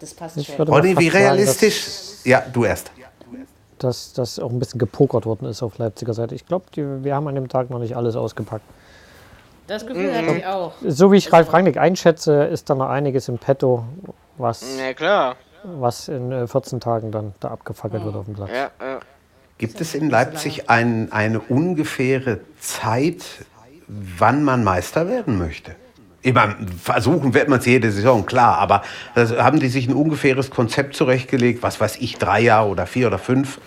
[0.00, 0.66] das passt Ich schon.
[0.66, 1.86] Ronny, wie fast sagen, realistisch?
[2.24, 2.90] Ja, du erst.
[3.78, 6.34] Dass, dass auch ein bisschen gepokert worden ist auf Leipziger Seite.
[6.34, 8.64] Ich glaube, wir haben an dem Tag noch nicht alles ausgepackt.
[9.68, 10.72] Das Gefühl hatte ich auch.
[10.84, 13.84] So wie ich Ralf Rangnick einschätze, ist da noch einiges im Petto,
[14.38, 15.36] was, Ja, klar.
[15.64, 18.50] Was in äh, 14 Tagen dann da abgefackelt wird auf dem Platz.
[18.50, 19.00] Ja, ja.
[19.58, 23.24] Gibt es in Leipzig ein, eine ungefähre Zeit,
[23.88, 25.74] wann man Meister werden möchte?
[26.22, 28.82] Ich meine, versuchen wird man es jede Saison, klar, aber
[29.14, 33.08] das, haben die sich ein ungefähres Konzept zurechtgelegt, was weiß ich, drei Jahre oder vier
[33.08, 33.60] oder fünf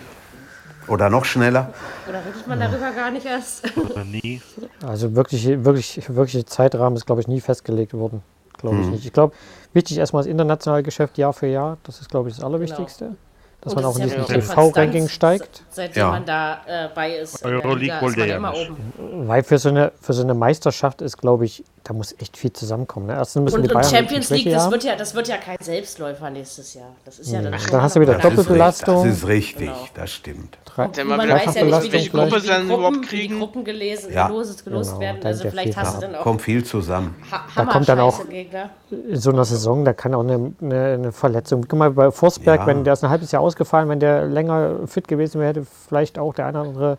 [0.88, 1.72] oder noch schneller?
[2.08, 3.76] Oder redet man darüber gar nicht erst?
[3.76, 4.40] Oder nie.
[4.86, 8.22] Also wirklich, wirklich, wirklich Zeitrahmen ist, glaube ich, nie festgelegt worden.
[8.58, 8.82] Glaube Mhm.
[8.84, 9.06] ich nicht.
[9.06, 9.34] Ich glaube,
[9.72, 11.78] wichtig erstmal das internationale Geschäft Jahr für Jahr.
[11.84, 13.16] Das ist, glaube ich, das Allerwichtigste.
[13.60, 15.62] Dass Und man das auch in ist diesem TV-Ranking steigt.
[15.70, 16.10] Seitdem Ja.
[16.10, 17.44] man da äh, bei ist.
[17.44, 18.70] Euroleague Liga, ist wollte man er immer ja nicht.
[18.98, 19.28] oben.
[19.28, 22.52] Weil für so eine, für so eine Meisterschaft ist, glaube ich, da muss echt viel
[22.52, 23.06] zusammenkommen.
[23.06, 23.14] Ne?
[23.14, 24.72] Erstens müssen Und, die und Bayern Champions wirklich League, das haben.
[24.72, 26.90] wird, ja, das wird ja kein Selbstläufer nächstes Jahr.
[27.04, 29.04] Das ist ja dann schon Dann hast du wieder Doppelbelastung.
[29.04, 29.86] das ist richtig, Genau.
[29.94, 30.58] das stimmt.
[30.64, 33.00] Drei, Und man weiß ja nicht, wie die, Gruppe wie die dann Gruppen, überhaupt wie
[33.00, 33.38] die kriegen.
[33.38, 34.28] Gruppen gelesen, Ja.
[34.28, 35.20] gelost, gelost Genau, werden.
[35.20, 37.14] da Also vielleicht viel hast du dann auch Kommt viel zusammen.
[37.30, 38.70] ha Da kommt dann auch- Gegner.
[38.90, 41.64] in so einer Saison, da kann auch eine, eine, eine Verletzung.
[41.68, 42.66] Guck mal, bei Forsberg, Ja.
[42.68, 46.18] wenn der ist ein halbes Jahr ausgefallen, wenn der länger fit gewesen wäre, hätte vielleicht
[46.18, 46.98] auch der eine oder andere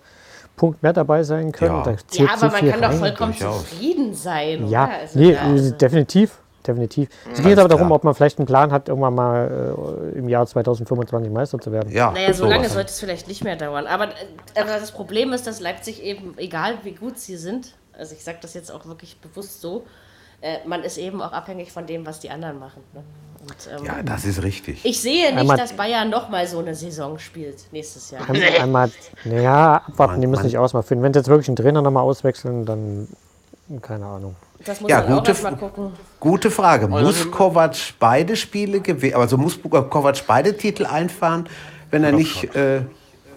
[0.55, 1.75] Punkt mehr dabei sein können.
[1.77, 1.83] Ja.
[1.83, 4.67] Da Ja, aber so man kann doch vollkommen zufrieden sein.
[4.67, 4.93] Ja, oder?
[5.01, 6.39] Also, nee, also- definitiv.
[6.65, 7.09] Definitiv.
[7.29, 7.97] Es geht Alles aber darum, klar.
[7.97, 9.75] ob man vielleicht einen Plan hat, irgendwann mal
[10.15, 11.91] äh, im Jahr 2025 Meister zu werden.
[11.91, 12.73] Ja, Naja, so lange sowas.
[12.73, 13.85] sollte es vielleicht nicht mehr dauern.
[13.85, 18.15] Aber, äh, aber das Problem ist, dass Leipzig eben, egal wie gut sie sind, also
[18.15, 19.83] ich sage das jetzt auch wirklich bewusst so,
[20.43, 22.83] äh, man ist eben auch abhängig von dem, was die anderen machen.
[22.93, 23.01] Ne?
[23.41, 24.79] Und, ähm, Ja, das ist richtig.
[24.83, 28.21] ich sehe nicht, Einmal- dass Bayern nochmal so eine Saison spielt nächstes Jahr.
[28.29, 28.91] Ein- Einmal,
[29.25, 31.01] naja, abwarten, die müssen man- nicht ausmachen.
[31.01, 33.07] Wenn sie jetzt wirklich einen Trainer nochmal auswechseln, dann
[33.81, 34.35] keine Ahnung.
[34.65, 35.91] Das muss Ja, man auch gute, mal gucken.
[36.19, 36.85] gute Frage.
[36.93, 39.15] Also Muss Kovac beide Spiele gewinnen?
[39.15, 41.47] Also muss Kovac beide Titel einfahren,
[41.91, 42.53] wenn er nicht.
[42.55, 42.81] Äh,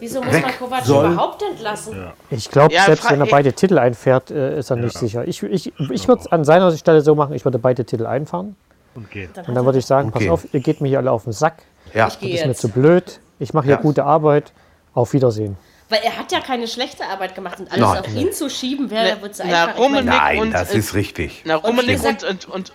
[0.01, 1.13] Wieso muss man Kovac soll.
[1.13, 2.07] überhaupt entlassen?
[2.31, 5.27] Ich glaube, Ja, selbst wenn er beide Titel einfährt, äh, ist er nicht sicher.
[5.27, 8.57] Ich, ich, ich würde es an seiner Stelle so machen, ich würde beide Titel einfahren.
[8.95, 9.31] Und gehen.
[9.47, 10.27] Und dann würde ich sagen, Okay.
[10.27, 11.63] pass auf, ihr geht mir hier alle auf den Sack.
[11.93, 12.09] ja.
[12.09, 13.21] Ich gehe Ist mir zu blöd.
[13.39, 13.81] Ich mache hier Ja.
[13.81, 14.53] gute Arbeit.
[14.95, 15.59] Auf Wiedersehen.
[15.91, 18.01] Weil er hat ja keine schlechte Arbeit gemacht und alles Nein.
[18.01, 20.03] auf ihn zu schieben, wäre Na- wird es na, einfach.
[20.03, 21.43] Nein, und, das ist richtig.
[21.45, 22.73] Na, Rummenigge gesagt- und, und, und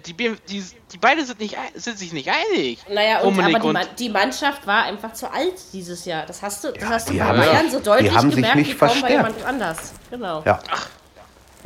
[0.00, 2.78] die, B- die, die beide sind, nicht, sind sich nicht einig.
[2.88, 6.26] Naja, und, aber die, und- Man- die Mannschaft war einfach zu alt dieses Jahr.
[6.26, 8.56] Das hast du, das hast du die bei haben- Bayern so deutlich haben sich gemerkt
[8.56, 9.92] nicht wie kaum bei jemand anders.
[10.10, 10.42] Genau.
[10.44, 10.60] Ja.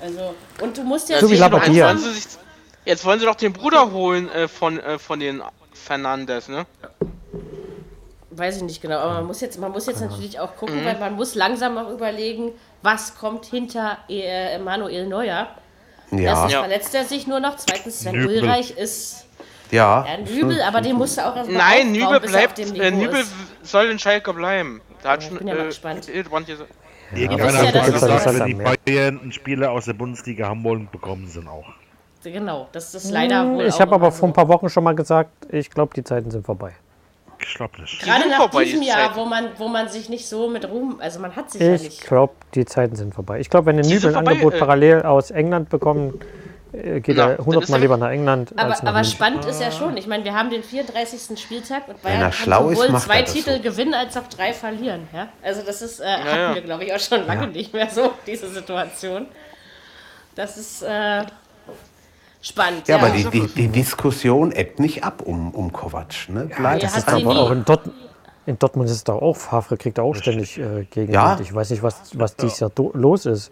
[0.01, 1.29] Also, und du musst ja So.
[1.29, 2.24] Jetzt wollen, sie sich,
[2.85, 6.66] jetzt wollen sie doch den Bruder holen äh, von, äh, von den Fernandes, ne?
[8.31, 10.99] Weiß ich nicht genau, aber man muss jetzt, man muss jetzt natürlich auch gucken, weil
[10.99, 12.53] man muss langsam auch überlegen,
[12.83, 15.49] was kommt hinter äh, Emanuel Neuer.
[16.13, 16.61] Ja, Erstens Ja.
[16.61, 18.43] verletzt er sich nur noch, zweitens Sven Nübel.
[18.43, 19.27] Ulreich ist
[19.71, 20.07] ja.
[20.07, 22.59] ja, Nübel, aber den musst du auch erstmal Nein, aufbauen, Nübel bis er auf bleibt,
[22.59, 23.33] dem äh, Niveau Nübel ist.
[23.63, 24.81] soll in Schalke bleiben.
[25.03, 26.09] Da hat ich schon, bin ja mal äh, gespannt.
[27.13, 28.55] Ja, hat dass mal das gesagt, das wenn die.
[28.87, 31.67] Bayern einen Spieler aus der Bundesliga wollen, bekommen ihn auch.
[32.23, 35.31] Genau, das ist leider wohl Ich habe aber vor ein paar Wochen schon mal gesagt,
[35.53, 36.73] ich glaube, die Zeiten sind vorbei.
[37.49, 38.01] Ich glaube nicht.
[38.01, 39.16] Gerade nach vorbei, diesem die Jahr, Zeiten.
[39.16, 41.82] wo man, wo man sich nicht so mit Ruhm, also man hat sich ja Ich
[41.82, 42.07] nicht.
[42.07, 43.40] glaube, die Zeiten sind vorbei.
[43.40, 44.59] Ich glaube, wenn ein Die Nübel sind ein vorbei, Angebot äh.
[44.59, 46.24] parallel aus England bekommt,
[46.72, 49.44] äh, geht Na, er ist hundertmal er lieber nach England Aber, als nach aber spannend
[49.44, 49.97] ist ja schon.
[49.97, 51.38] Ich meine, wir haben den 34.
[51.40, 53.62] Spieltag und Bayern er kann ist, sowohl macht zwei Titel so.
[53.62, 55.09] gewinnen als auch drei verlieren.
[55.12, 55.28] Ja?
[55.42, 56.55] Also das ist, äh, hatten ja.
[56.55, 59.26] wir, glaube ich, auch schon lange nicht mehr so, diese Situation.
[60.34, 61.22] Das ist äh,
[62.49, 62.88] spannend.
[62.88, 66.28] Ja, aber die, die, die Diskussion ebbt nicht ab um, um Kovac.
[66.28, 66.47] Ne?
[66.57, 67.82] Bleibt hat einfach- sie Aber auch in, Dort
[68.47, 71.11] in Dortmund ist es doch auch, Favre kriegt da auch ständig äh, Gegenwind.
[71.14, 71.38] Ja.
[71.40, 73.51] Ich weiß nicht, was, was dieses Jahr los ist.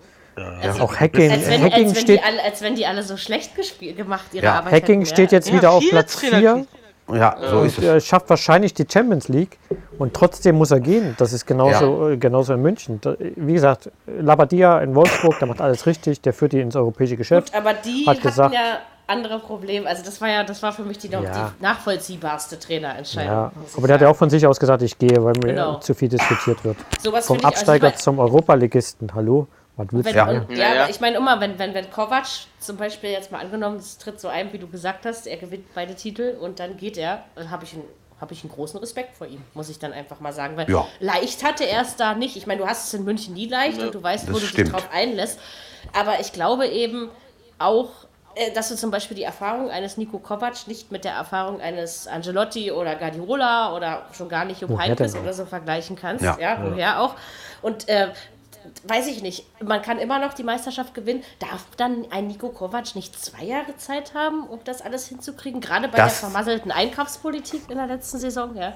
[0.61, 3.03] Also, Auch Hacking, als, wenn, Hacking, als, wenn steht, die alle, als wenn die alle
[3.05, 5.39] so schlecht gespielt, gemacht ihre Ja, Arbeit Hacking hätten, steht ja.
[5.39, 6.67] jetzt Ja, wieder auf Platz Trainer 4
[7.13, 7.91] Ja, so ist und es.
[7.91, 9.59] äh, schafft wahrscheinlich die Champions League
[9.99, 11.15] und trotzdem muss er gehen.
[11.19, 13.01] Das ist genauso, äh, genauso in München.
[13.37, 17.53] Wie gesagt, Labadia in Wolfsburg, der macht alles richtig, der führt die ins europäische Geschäft.
[17.53, 19.87] Gut, aber die Hat hatten gesagt- ja andere Probleme.
[19.87, 21.53] Also das war ja, das war für mich die, noch Ja.
[21.59, 23.31] die nachvollziehbarste Trainerentscheidung.
[23.33, 25.79] Ja, aber der hat ja auch von sich aus gesagt, ich gehe, weil mir Genau.
[25.81, 26.79] zu viel diskutiert wird.
[27.03, 29.15] Sowas Vom finde ich- also Absteiger ich mein- zum Europaligisten.
[29.15, 29.47] Hallo?
[29.77, 30.41] Was willst Wenn, du Ja.
[30.41, 32.27] und, ja, Ja, ich meine immer, wenn, wenn, wenn Kovac
[32.61, 35.67] zum Beispiel jetzt mal angenommen, es tritt so ein, wie du gesagt hast, er gewinnt
[35.75, 37.85] beide Titel und dann geht er, dann habe ich einen
[38.21, 40.57] habe ich einen großen Respekt vor ihm, muss ich dann einfach mal sagen.
[40.57, 40.87] Weil Ja.
[41.01, 42.37] leicht hatte er es da nicht.
[42.37, 44.47] Ich meine, du hast es in München nie leicht und du weißt, wo das du
[44.47, 44.69] stimmt.
[44.69, 45.39] dich drauf einlässt.
[45.93, 47.11] Aber ich glaube eben
[47.59, 47.91] auch,
[48.37, 52.07] äh, dass du zum Beispiel die Erfahrung eines Nico Kovac nicht mit der Erfahrung eines
[52.07, 56.25] Angelotti oder Guardiola oder schon gar nicht Jupp Heynckes oder so vergleichen kannst.
[56.25, 56.39] Ja.
[56.41, 57.17] Ja, woher auch.
[57.63, 58.09] Und äh,
[58.87, 61.23] weiß ich nicht, man kann immer noch die Meisterschaft gewinnen.
[61.39, 65.61] Darf dann ein Nico Kovac nicht zwei Jahre Zeit haben, um das alles hinzukriegen?
[65.61, 68.75] Gerade bei Das- der vermasselten Einkaufspolitik in der letzten Saison, ja.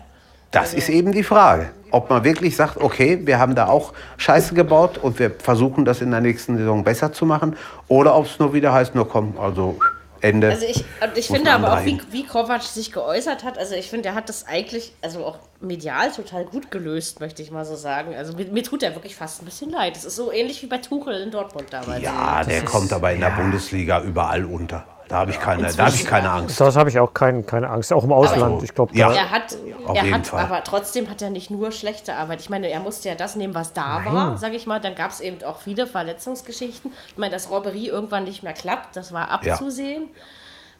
[0.50, 1.72] Das ist eben die Frage.
[1.90, 6.00] Ob man wirklich sagt, okay, wir haben da auch Scheiße gebaut und wir versuchen das
[6.00, 7.54] in der nächsten Saison besser zu machen.
[7.86, 9.78] Oder ob es nur wieder heißt, nur komm, also
[10.20, 10.50] Ende.
[10.50, 13.88] Also ich, und ich finde aber auch, wie, wie Kovac sich geäußert hat, also ich
[13.88, 17.76] finde, er hat das eigentlich, also auch medial total gut gelöst, möchte ich mal so
[17.76, 18.14] sagen.
[18.14, 19.96] Also mir, mir tut er wirklich fast ein bisschen leid.
[19.96, 22.02] Das ist so ähnlich wie bei Tuchel in Dortmund damals.
[22.02, 24.86] ja, der kommt aber in der Bundesliga überall unter.
[25.08, 26.60] Da habe ich keine, da habe ich keine Angst.
[26.60, 27.92] Das habe ich auch kein, keine Angst.
[27.92, 28.62] Auch im Ausland.
[28.62, 29.10] Ich glaube, Ja.
[29.12, 29.56] Er hat,
[29.86, 30.44] Auf er jeden hat Fall.
[30.44, 32.40] aber trotzdem hat er nicht nur schlechte Arbeit.
[32.40, 34.80] Ich meine, er musste ja das nehmen, was da war, sage ich mal.
[34.80, 36.92] Dann gab es eben auch viele Verletzungsgeschichten.
[37.08, 40.10] Ich meine, dass Robbery irgendwann nicht mehr klappt, das war abzusehen.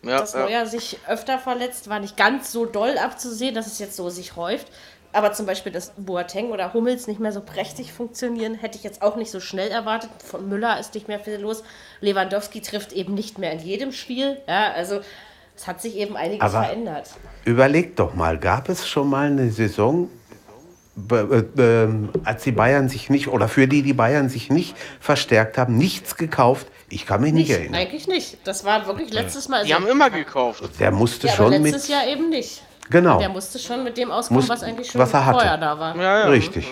[0.02, 0.40] Ja, dass ja.
[0.40, 4.36] Neuer sich öfter verletzt, war nicht ganz so doll abzusehen, dass es jetzt so sich
[4.36, 4.68] häuft.
[5.18, 9.02] Aber zum Beispiel, dass Boateng oder Hummels nicht mehr so prächtig funktionieren, hätte ich jetzt
[9.02, 10.10] auch nicht so schnell erwartet.
[10.24, 11.64] Von Müller ist nicht mehr viel los.
[12.00, 14.36] Lewandowski trifft eben nicht mehr in jedem Spiel.
[14.46, 15.00] Ja, also
[15.56, 17.10] es hat sich eben einiges Aber- verändert.
[17.44, 20.08] Überleg doch mal, gab es schon mal eine Saison,
[21.10, 25.58] äh, ähm, als die Bayern sich nicht, oder für die die Bayern sich nicht verstärkt
[25.58, 26.68] haben, nichts gekauft?
[26.90, 27.74] Ich kann mich nicht, Nicht, erinnern.
[27.74, 28.38] eigentlich nicht.
[28.46, 29.64] Das war wirklich letztes Mal.
[29.64, 30.62] Die also- haben immer gekauft.
[30.78, 31.96] Der musste ja, aber schon letztes mit.
[31.96, 32.62] Jahr eben nicht.
[32.90, 35.38] Genau, Der musste schon mit dem auskommen, Muss- was eigentlich schon was er hatte.
[35.38, 35.96] vorher da war.
[35.96, 36.26] Ja, ja.
[36.28, 36.70] richtig.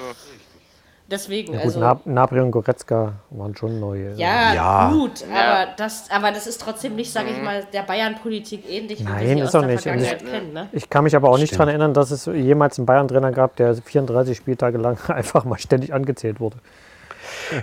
[1.08, 1.78] Deswegen, Gut, also.
[1.78, 4.14] Nab Nabri und Goretzka waren schon neue.
[4.16, 4.90] Ja, Ja.
[4.90, 5.26] gut, Ja.
[5.62, 9.48] aber das, aber das ist trotzdem nicht, sage ich mal, der Bayern-Politik ähnlich, Nein, ist
[9.50, 9.86] aus auch der nicht.
[9.86, 10.52] Ich- kennen.
[10.52, 10.68] Ne?
[10.72, 13.76] Ich kann mich aber auch nicht daran erinnern, dass es jemals einen Bayern-Trainer gab, der
[13.76, 16.56] 34 Spieltage lang einfach mal ständig angezählt wurde.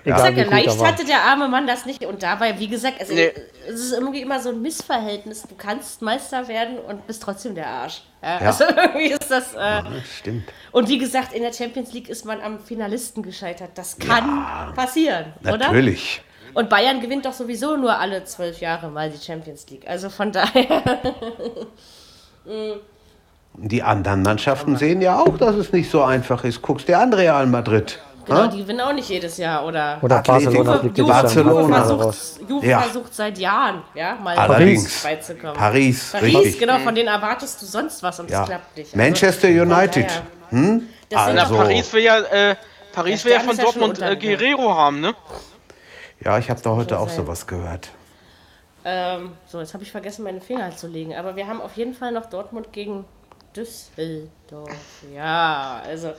[0.06, 2.06] Sage, wie gut leicht hatte der arme Mann das nicht.
[2.06, 3.32] Und dabei, wie gesagt, also, Nee.
[3.68, 5.44] es ist irgendwie immer so ein Missverhältnis.
[5.44, 8.02] Du kannst Meister werden und bist trotzdem der Arsch.
[8.22, 8.48] Ja, Ja.
[8.48, 9.54] Also irgendwie ist das.
[9.56, 9.82] Äh,
[10.20, 10.44] Stimmt.
[10.72, 13.72] und wie gesagt, in der Champions League ist man am Finalisten gescheitert.
[13.76, 15.58] Das kann passieren, oder?
[15.58, 16.22] Natürlich.
[16.54, 19.88] Und Bayern gewinnt doch sowieso nur alle zwölf Jahre mal die Champions League.
[19.88, 20.84] Also von daher.
[23.56, 26.62] Die anderen Mannschaften sehen ja auch, dass es nicht so einfach ist.
[26.62, 28.00] Guckst dir an Real Madrid.
[28.26, 28.48] Genau, Ha?
[28.48, 29.98] die gewinnen auch nicht jedes Jahr, oder?
[30.02, 30.22] Oder.
[30.22, 31.52] Barcelona Juve, fliegt Juve, Barcelona.
[31.62, 32.50] Juve, Barcelona versucht.
[32.50, 32.82] Juve Ja.
[32.82, 35.04] versucht seit Jahren, ja, mal Allerdings.
[35.04, 35.54] weit zu kommen.
[35.56, 36.60] Paris, Paris, richtig.
[36.60, 38.40] genau, von denen erwartest du sonst was und Ja.
[38.40, 38.86] das klappt nicht.
[38.94, 40.06] Also, Manchester United.
[40.08, 40.88] daher- Hm?
[41.12, 42.56] Na, Also- Paris will ja, äh,
[42.94, 44.16] Paris will ja von ja Dortmund äh.
[44.16, 45.14] Guerrero haben, ne?
[46.24, 47.18] Ja, ich habe da heute auch sein.
[47.18, 47.90] sowas gehört.
[48.86, 51.16] Ähm, so, jetzt habe ich vergessen, meine Finger zu legen.
[51.16, 53.06] Aber wir haben auf jeden Fall noch Dortmund gegen
[53.56, 54.70] Düsseldorf.
[55.16, 56.14] Ja, also,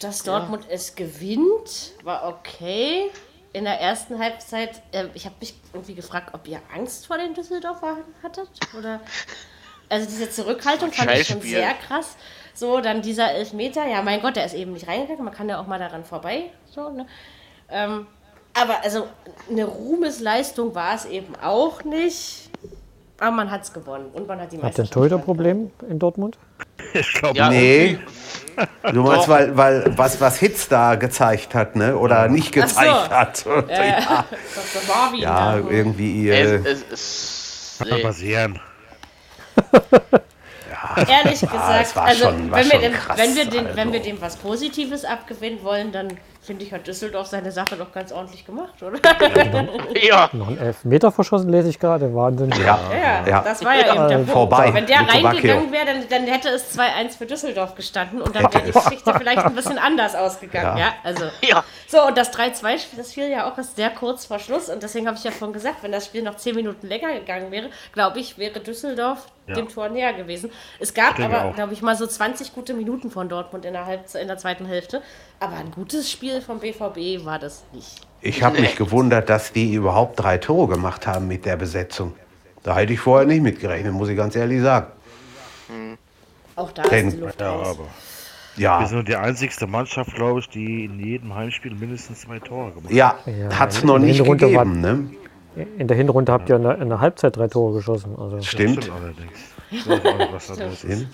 [0.00, 3.10] dass Dortmund es gewinnt, war okay.
[3.52, 7.34] In der ersten Halbzeit, äh, ich habe mich irgendwie gefragt, ob ihr Angst vor den
[7.34, 8.48] Düsseldorfer hattet.
[8.78, 9.00] Oder,
[9.88, 12.16] also diese Zurückhaltung fand ich schon sehr krass.
[12.54, 15.60] So, dann dieser Elfmeter, ja, mein Gott, der ist eben nicht reingegangen, man kann ja
[15.60, 16.50] auch mal daran vorbei.
[16.70, 17.06] So, ne?
[17.68, 18.06] Ähm,
[18.54, 19.08] aber also
[19.48, 22.50] eine Ruhmesleistung war es eben auch nicht.
[23.20, 24.90] Aber man hat es gewonnen und man hat die Hat Meisterschaft.
[24.90, 26.38] ein Torhüterproblem in Dortmund?
[26.94, 27.98] Ich glaube, Ja, Nee.
[28.92, 31.96] Du meinst, weil, weil was, was Hitz da gezeigt hat, ne?
[31.96, 33.50] Oder nicht gezeigt so.
[33.50, 33.68] hat.
[33.70, 34.24] Ja,
[34.74, 35.68] Das war wie ja da.
[35.68, 36.28] irgendwie.
[36.30, 38.02] Es, Äh, es, es, kann nee.
[38.02, 38.58] passieren.
[41.08, 43.64] Ehrlich gesagt, es war also schon- war wenn, wir schon dem, krass, wenn, wir dem,
[43.66, 43.76] also.
[43.76, 46.08] wenn wir dem was Positives abgewinnen wollen, dann
[46.42, 48.98] finde ich, hat Düsseldorf seine Sache doch ganz ordentlich gemacht, oder?
[50.02, 52.14] Ja, Noch einen Elfmeter verschossen, lese ich gerade.
[52.14, 52.50] Wahnsinn.
[52.52, 53.40] ja, Ja, ja.
[53.42, 54.30] das war ja eben der Punkt.
[54.32, 58.44] Vorbei Wenn der reingegangen wäre, dann, dann hätte es 2-1 für Düsseldorf gestanden und dann
[58.52, 60.78] wäre die Geschichte vielleicht ein bisschen anders ausgegangen.
[60.78, 60.92] Ja, Ja.
[61.04, 61.24] also.
[61.42, 61.64] ja.
[61.86, 64.68] So, und das 3-2, das fiel ja auch erst sehr kurz vor Schluss.
[64.68, 67.50] Und deswegen habe ich ja vorhin gesagt, wenn das Spiel noch 10 Minuten länger gegangen
[67.50, 69.54] wäre, glaube ich, wäre Düsseldorf Ja.
[69.56, 70.50] dem Tor näher gewesen.
[70.78, 74.22] Es gab aber, glaube ich, mal so 20 gute Minuten von Dortmund in der, Halbzeit,
[74.22, 75.02] in der zweiten Hälfte.
[75.40, 78.00] Aber ein gutes Spiel vom BVB war das nicht.
[78.20, 82.12] Ich habe mich gewundert, dass die überhaupt drei Tore gemacht haben mit der Besetzung.
[82.62, 84.88] Da hätte ich vorher nicht mitgerechnet, muss ich ganz ehrlich sagen.
[86.56, 87.76] Auch da Denn- ist die Luft Ja, raus.
[87.78, 87.88] aber
[88.56, 92.70] Ja, wir sind die einzigste Mannschaft, glaube ich, die in jedem Heimspiel mindestens zwei Tore
[92.72, 92.92] gemacht hat.
[92.92, 94.80] ja, Ja, hat es in- noch nicht Hinrunde gegeben.
[94.80, 95.10] Ne?
[95.78, 98.14] In der Hinrunde habt ihr in der, in der Halbzeit drei Tore geschossen.
[98.18, 98.40] Also.
[98.42, 98.90] Stimmt.
[98.90, 99.38] allerdings.
[99.70, 101.06] Ich weiß auch nicht, was da los ist.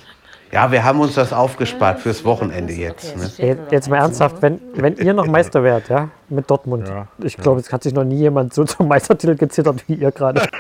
[0.53, 3.17] Ja, wir haben uns das aufgespart fürs Wochenende jetzt.
[3.17, 3.67] Ne?
[3.71, 6.89] Jetzt, mal ernsthaft, wenn, wenn ihr noch Meister wärt, ja, mit Dortmund.
[6.89, 10.13] Ja, ich glaube, es hat sich noch nie jemand so zum Meistertitel gezittert wie ihr
[10.13, 10.47] gerade.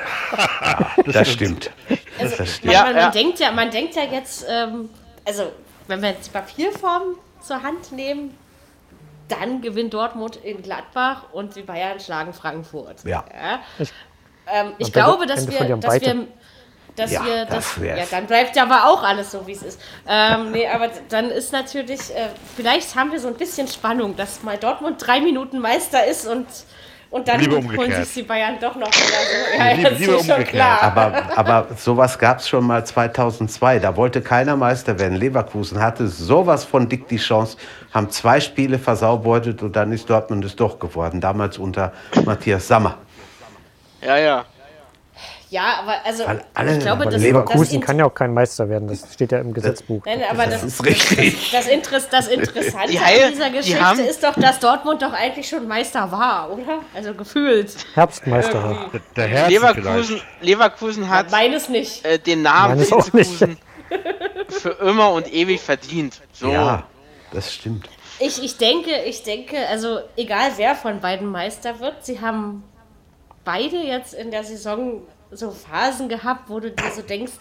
[1.07, 1.70] Das stimmt.
[2.18, 2.72] Das Man, stimmt.
[2.72, 3.11] Ja, man, man, ja.
[3.11, 4.89] denkt ja, man denkt ja jetzt, ähm,
[5.24, 5.45] also
[5.87, 7.03] wenn wir jetzt die Papierform
[7.41, 8.34] zur Hand nehmen,
[9.28, 13.05] dann gewinnt Dortmund in Gladbach und die Bayern schlagen Frankfurt.
[13.05, 13.24] Ja.
[13.78, 13.93] Ich-
[14.53, 16.26] Ähm, ich glaube, dass wir, dass wir,
[16.97, 19.62] dass Ja, wir, das das, ja, dann bleibt ja aber auch alles so, wie es
[19.62, 19.80] ist.
[20.09, 24.42] Ähm, nee, aber dann ist natürlich, äh, vielleicht haben wir so ein bisschen Spannung, dass
[24.42, 26.47] mal Dortmund drei Minuten Meister ist und,
[27.11, 28.05] und dann holen umgekehrt.
[28.07, 29.14] sich die Bayern doch noch so.
[29.59, 30.49] Ja, umgekehrt.
[30.49, 30.82] klar.
[30.82, 33.78] Aber, aber sowas gab es schon mal 2002.
[33.78, 35.16] Da wollte keiner Meister werden.
[35.16, 37.59] Leverkusen hatte sowas von dick die Chance,
[37.92, 41.20] haben zwei Spiele versaubeutet und dann ist Dortmund es doch geworden.
[41.20, 41.92] Damals unter
[42.24, 42.99] Matthias Sammer.
[44.03, 44.44] Ja, ja.
[45.57, 48.34] Ja, aber also Weil alle- ich glaube, aber das, Leverkusen das kann ja auch kein
[48.34, 48.88] Meister werden.
[48.88, 50.02] Das steht ja im Gesetzbuch.
[50.04, 51.50] Nein, aber das, Das ist richtig.
[51.50, 55.00] Das, Interess, das Interessante Die Heil- an dieser die Geschichte haben- ist doch, dass Dortmund
[55.00, 56.80] doch eigentlich schon Meister war, oder?
[56.94, 57.74] Also gefühlt.
[57.94, 58.90] Herbstmeister.
[58.92, 60.20] Der, der Herzen Leverkusen.
[60.42, 62.04] Leverkusen hat Meines nicht.
[62.04, 63.40] äh, den Namen Meines auch nicht.
[63.40, 63.57] Leverkusen
[64.50, 66.20] für immer und ewig verdient.
[66.32, 66.50] So.
[66.50, 66.82] Ja,
[67.32, 67.88] das stimmt.
[68.18, 72.62] Ich, ich denke, ich denke, also egal wer von beiden Meister wird, sie haben
[73.44, 75.00] beide jetzt in der Saison
[75.30, 77.32] so Phasen gehabt, wo du dir so denkst,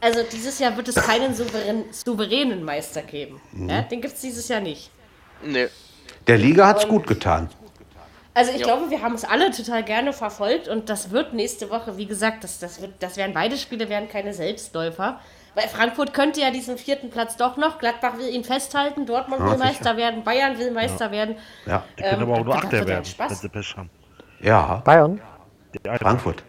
[0.00, 3.40] also dieses Jahr wird es keinen souverän, souveränen Meister geben.
[3.52, 3.68] Mhm.
[3.68, 4.90] Ja, den gibt es dieses Jahr nicht.
[5.44, 5.68] Nee.
[6.26, 7.48] Der Liga hat es gut getan.
[8.34, 8.66] Also ich Ja.
[8.66, 12.44] glaube, wir haben es alle total gerne verfolgt und das wird nächste Woche, wie gesagt,
[12.44, 15.20] das, das, wird, das werden beide Spiele werden keine Selbstläufer.
[15.54, 19.46] Weil Frankfurt könnte ja diesen vierten Platz doch noch, Gladbach will ihn festhalten, Dortmund Ja,
[19.50, 19.64] will sicher.
[19.66, 21.36] Meister werden, Bayern will Meister werden.
[21.66, 23.30] Ja, Die können Ähm, aber auch nur das Achter ja werden, Spaß.
[23.30, 23.90] wenn sie Pech haben.
[24.40, 25.20] ja Bayern?
[26.00, 26.42] Frankfurt.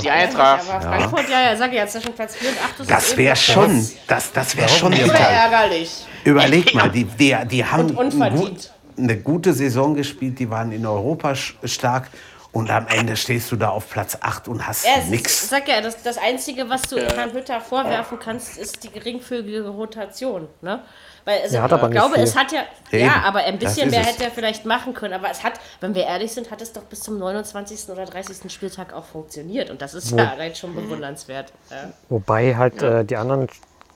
[0.00, 0.68] Die Eintracht.
[0.68, 2.90] Aber Frankfurt, ja, ja, sag ich jetzt, ist ja schon Platz 4 und 8.
[2.90, 6.06] Das wäre schon, das, das wäre schon Das wäre ärgerlich.
[6.24, 8.48] Überleg mal, die, die, die haben Und unverdient.
[8.48, 12.08] gut, eine gute Saison gespielt, die waren in Europa stark
[12.52, 15.48] und am Ende stehst du da auf Platz 8 und hast Ja, nichts.
[15.48, 20.48] sag ja, das, das Einzige, was du Herrn Hütter vorwerfen kannst, ist die geringfügige Rotation.
[20.60, 20.80] Ne?
[21.24, 22.24] Weil also, hat aber ich glaube, viel.
[22.24, 24.08] es hat ja, Eben, ja, aber ein das bisschen mehr es.
[24.08, 25.14] hätte er vielleicht machen können.
[25.14, 27.88] Aber es hat, wenn wir ehrlich sind, hat es doch bis zum 29.
[27.90, 28.50] oder 30.
[28.52, 29.70] Spieltag auch funktioniert.
[29.70, 31.52] Und das ist ja allein schon bewundernswert.
[31.70, 31.92] Ja.
[32.08, 33.48] Wobei halt äh, die anderen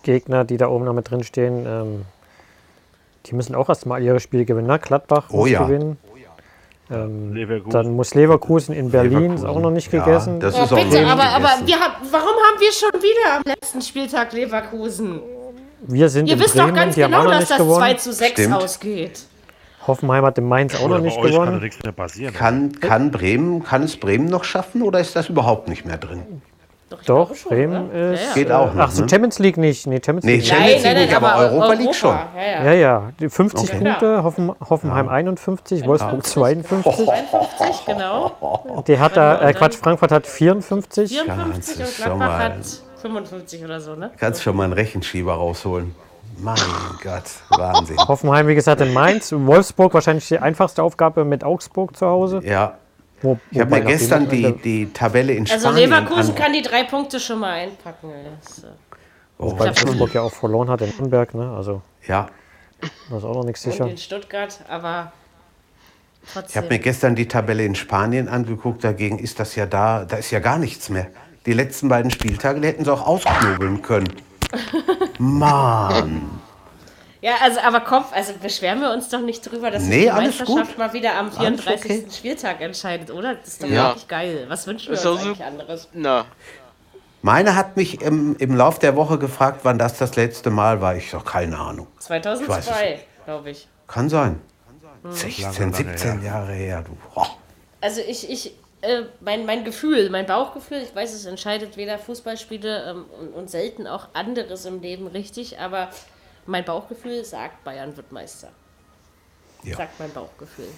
[0.05, 2.05] Gegner, die da oben noch mit drin stehen, ähm,
[3.27, 4.69] die müssen auch erstmal ihre Spiele gewinnen.
[4.69, 4.79] Ne?
[4.79, 5.65] Gladbach Oh muss ja.
[5.65, 5.99] gewinnen.
[6.89, 7.71] Ähm, Leverkusen.
[7.73, 10.39] dann muss Leverkusen in Berlin, ist auch noch nicht Ja, gegessen.
[10.39, 13.39] das Oh, ist auch bitte, noch aber, nicht aber haben, warum haben wir schon wieder
[13.39, 15.21] am letzten Spieltag Leverkusen?
[15.81, 17.61] Wir sind Ihr in wisst Bremen, doch ganz die haben auch genau, noch dass nicht
[17.61, 17.99] das 2 gewonnen.
[17.99, 18.55] zu 6 Stimmt.
[18.55, 19.21] ausgeht.
[19.87, 21.61] Hoffenheim hat in Mainz auch noch nicht kann gewonnen.
[21.61, 22.35] nichts mehr passieren.
[22.35, 26.43] Kann, kann, Bremen, kann es Bremen noch schaffen oder ist das überhaupt nicht mehr drin?
[26.89, 28.13] Doch, Doch, schon, Bremen oder?
[28.13, 28.21] ist.
[28.21, 28.35] Ja, ja.
[28.35, 28.85] Geht auch noch.
[28.85, 29.09] Ach so, ne?
[29.09, 29.87] Champions League nicht.
[29.89, 30.53] Nee, Champions Nee, League nicht.
[30.53, 32.17] Champions League nicht, aber Europa League schon.
[32.37, 32.65] Ja, ja.
[32.65, 33.79] Ja, ja, die 50 Okay.
[33.85, 37.05] Punkte, Hoffen, Hoffenheim 51, Wolfsburg 52.
[37.07, 38.83] 52, genau.
[38.87, 41.09] Die hat da, äh, Und Quatsch, Frankfurt hat 54.
[41.23, 42.53] 54 das und Gladbach hat
[43.07, 44.11] 55 oder so, ne?
[44.19, 45.95] Kannst schon mal einen Rechenschieber rausholen.
[46.39, 46.57] Mein
[47.03, 47.97] Gott, Wahnsinn.
[47.99, 49.33] Hoffenheim, wie gesagt, in Mainz.
[49.33, 52.41] Wolfsburg wahrscheinlich die einfachste Aufgabe mit Augsburg zu Hause.
[52.45, 52.77] Ja,
[53.23, 56.53] Wo, ich habe mir wobei gestern die, die Tabelle in Also Spanien Leverkusen an- kann
[56.53, 58.11] die drei Punkte schon mal einpacken.
[58.43, 58.67] Das, äh,
[59.39, 61.51] Oh, Weil Wolfsburg ja auch verloren hat in Nürnberg, ne?
[61.55, 62.29] Also, ja,
[63.11, 63.87] da ist auch noch nichts und sicher.
[63.87, 65.13] in Stuttgart, aber
[66.23, 66.81] ich habe mir trotzdem.
[66.83, 68.83] gestern die Tabelle in Spanien angeguckt.
[68.83, 71.09] Dagegen ist das ja da, da ist ja gar nichts mehr.
[71.47, 74.13] Die letzten beiden Spieltage, die hätten sie auch ausknobeln können.
[75.19, 76.31] Mann.
[77.23, 80.47] Ja, also aber Kopf, also beschweren wir uns doch nicht drüber, dass Nee, die Meisterschaft
[80.69, 80.79] gut.
[80.79, 81.85] mal wieder am Alles 34.
[81.91, 82.07] okay.
[82.17, 83.35] Spieltag entscheidet, oder?
[83.35, 83.89] Das ist doch Ja.
[83.89, 84.45] wirklich geil.
[84.49, 85.89] Was wünschen wir Ist uns eigentlich anderes?
[85.93, 86.27] Na,
[87.23, 90.95] Meine hat mich im, im Lauf der Woche gefragt, wann das das letzte Mal war.
[90.95, 91.89] Ich sag, keine Ahnung.
[92.01, 93.67] Ich weiß es 2002, glaube ich.
[93.89, 94.39] Kann sein.
[95.03, 95.11] Hm.
[95.13, 96.31] 16, Lange, lange 17 her.
[96.31, 96.85] Jahre her.
[96.87, 96.97] Du.
[97.17, 97.25] Oh.
[97.81, 102.91] Also ich, ich, äh, mein, mein Gefühl, mein Bauchgefühl, ich weiß, es entscheidet weder Fußballspiele
[102.91, 105.89] ähm, und, und selten auch anderes im Leben richtig, aber
[106.47, 108.49] mein Bauchgefühl sagt, Bayern wird Meister.
[109.63, 109.77] Ja.
[109.77, 110.69] Sagt mein Bauchgefühl.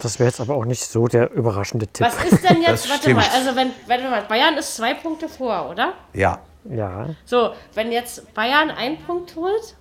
[0.00, 2.06] Das wäre jetzt aber auch nicht so der überraschende Tipp.
[2.06, 3.16] Was ist denn Das jetzt, warte stimmt.
[3.16, 5.92] mal, also wenn, warte mal, Bayern ist zwei Punkte vor, oder?
[6.14, 9.76] Ja, Ja, So, wenn jetzt Bayern einen Punkt holt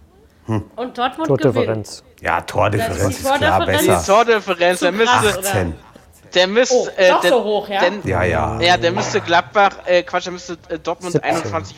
[0.47, 1.43] und Dortmund gewinnt.
[1.53, 2.03] Tordifferenz.
[2.21, 4.03] ja, Tordifferenz Das ist ist die klar die besser.
[4.05, 5.49] Tordifferenz, krass, müsste, oder?
[5.49, 5.73] 18.
[6.33, 7.79] der müsste, Oh, äh, doch der, so hoch, ja?
[7.81, 8.59] denn- Ja, ja.
[8.59, 11.29] ja, der müsste Gladbach, äh, Quatsch, der müsste äh, Dortmund 17.
[11.29, 11.75] 21.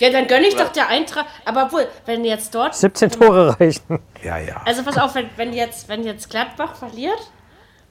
[0.00, 1.26] Ja, dann gönne ich doch der Eintracht.
[1.44, 2.74] Aber wohl, wenn jetzt dort.
[2.74, 3.98] 17 Tore reichen.
[4.22, 4.62] Ja, ja.
[4.64, 7.20] Also pass auf, wenn, wenn, jetzt, wenn jetzt Gladbach verliert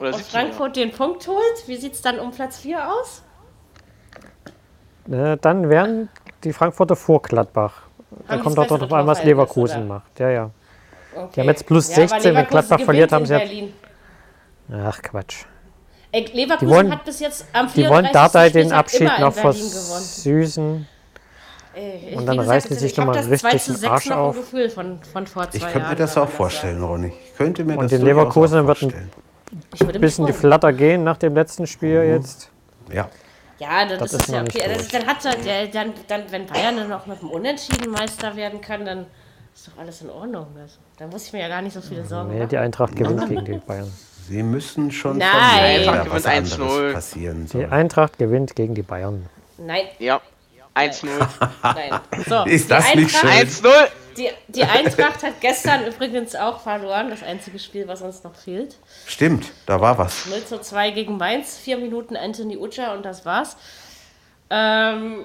[0.00, 3.22] Oder und 17, Frankfurt den Punkt holt, wie sieht es dann um Platz 4 aus?
[5.10, 6.08] Äh, dann wären
[6.44, 7.82] die Frankfurter vor Gladbach.
[8.26, 9.94] Da Haben kommt auch noch bessere an, was Leverkusen oder?
[9.94, 10.18] macht.
[10.18, 10.50] Ja, ja.
[11.14, 11.40] Okay.
[11.42, 13.72] haben jetzt plus aber 16, wenn Leverkusen Gladbach verliert, haben sie Berlin.
[14.72, 15.44] Ach, Quatsch.
[16.12, 18.12] Leverkusen Die wollen- hat bis jetzt am Die wollen 34.
[18.12, 20.86] Dardai den Spieltag Abschied noch versüßen.
[21.72, 23.58] Ey, Und dann gesagt, reißen die also sich ich hab noch mal das richtig 2
[23.58, 24.34] zu den 6 Arsch noch auf.
[24.36, 27.12] Ein Gefühl von, von vor zwei Ich könnte mir das auch vorstellen, Ronny.
[27.24, 30.32] Ich könnte mir Und das den Leverkusen auch wird ein Bisschen die.
[30.32, 32.10] Flatter gehen nach dem letzten Spiel Mhm.
[32.14, 32.50] jetzt.
[32.92, 33.08] Ja.
[33.60, 34.62] Ja, das, Das ist, ist ja okay.
[34.74, 34.88] Durch.
[34.88, 38.60] dann hat er, der, dann, dann, wenn Bayern dann noch mit dem Unentschieden Meister werden
[38.60, 39.06] kann, dann
[39.54, 40.46] ist doch alles in Ordnung.
[40.60, 42.48] Also, dann muss ich mir ja gar nicht so viele Sorgen Nee, machen.
[42.48, 43.92] die Eintracht gewinnt gegen die Bayern.
[44.30, 45.84] Sie müssen schon Nein.
[45.84, 46.92] von Eintracht was gewinnt anderes 1-0.
[46.92, 47.66] passieren Die soll.
[47.66, 49.28] Eintracht gewinnt gegen die Bayern.
[49.58, 50.20] Nein, Ja,
[50.76, 51.08] 1-0.
[51.64, 52.00] nein.
[52.28, 53.28] So, Ist die das nicht schön?
[53.28, 53.68] 1-0.
[54.16, 57.10] Die, die Eintracht hat gestern übrigens auch verloren.
[57.10, 58.76] Das einzige Spiel, was uns noch fehlt.
[59.06, 60.26] Stimmt, da war was.
[60.26, 61.58] 0 zu 2 gegen Mainz.
[61.58, 63.56] Vier Minuten Anthony Ucha und das war's.
[64.48, 65.24] Ähm,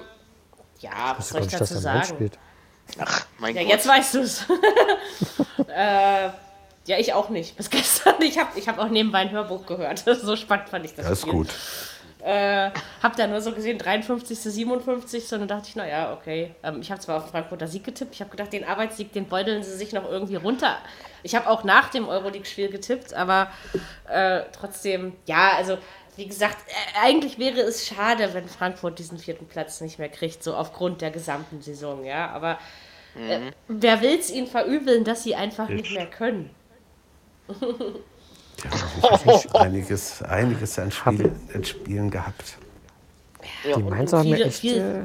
[0.80, 2.04] ja, was soll ich dazu sagen?
[2.04, 2.38] spielt.
[2.98, 3.70] Ach, mein Ja, Gott.
[3.70, 4.44] jetzt weißt du es.
[5.68, 6.28] äh,
[6.86, 7.56] ja, ich auch nicht.
[7.56, 8.14] Bis gestern.
[8.20, 9.98] Ich habe ich hab auch nebenbei ein Hörbuch gehört.
[10.22, 11.06] so spannend fand ich das.
[11.06, 11.32] Das ist Spiel.
[11.32, 11.48] gut.
[12.22, 12.70] Äh,
[13.02, 14.38] hab da nur so gesehen, 53.
[14.38, 15.32] 57.
[15.32, 16.54] Und dann dachte ich, naja, okay.
[16.62, 18.14] Ähm, ich habe zwar auf den Frankfurter Sieg getippt.
[18.14, 20.78] Ich habe gedacht, den Arbeitssieg, den beuteln sie sich noch irgendwie runter.
[21.22, 23.50] Ich habe auch nach dem Euroleague-Spiel getippt, aber
[24.08, 25.78] äh, trotzdem, ja, also
[26.16, 30.42] wie gesagt, äh, eigentlich wäre es schade, wenn Frankfurt diesen vierten Platz nicht mehr kriegt,
[30.42, 32.30] so aufgrund der gesamten Saison, ja.
[32.30, 32.58] Aber
[33.16, 36.50] äh, wer will es ihnen verübeln, dass sie einfach nicht mehr können?
[39.52, 42.58] Einiges, einiges an, Spiel, an Spielen gehabt.
[43.64, 45.02] Ja, Die und haben mir echt, viele äh.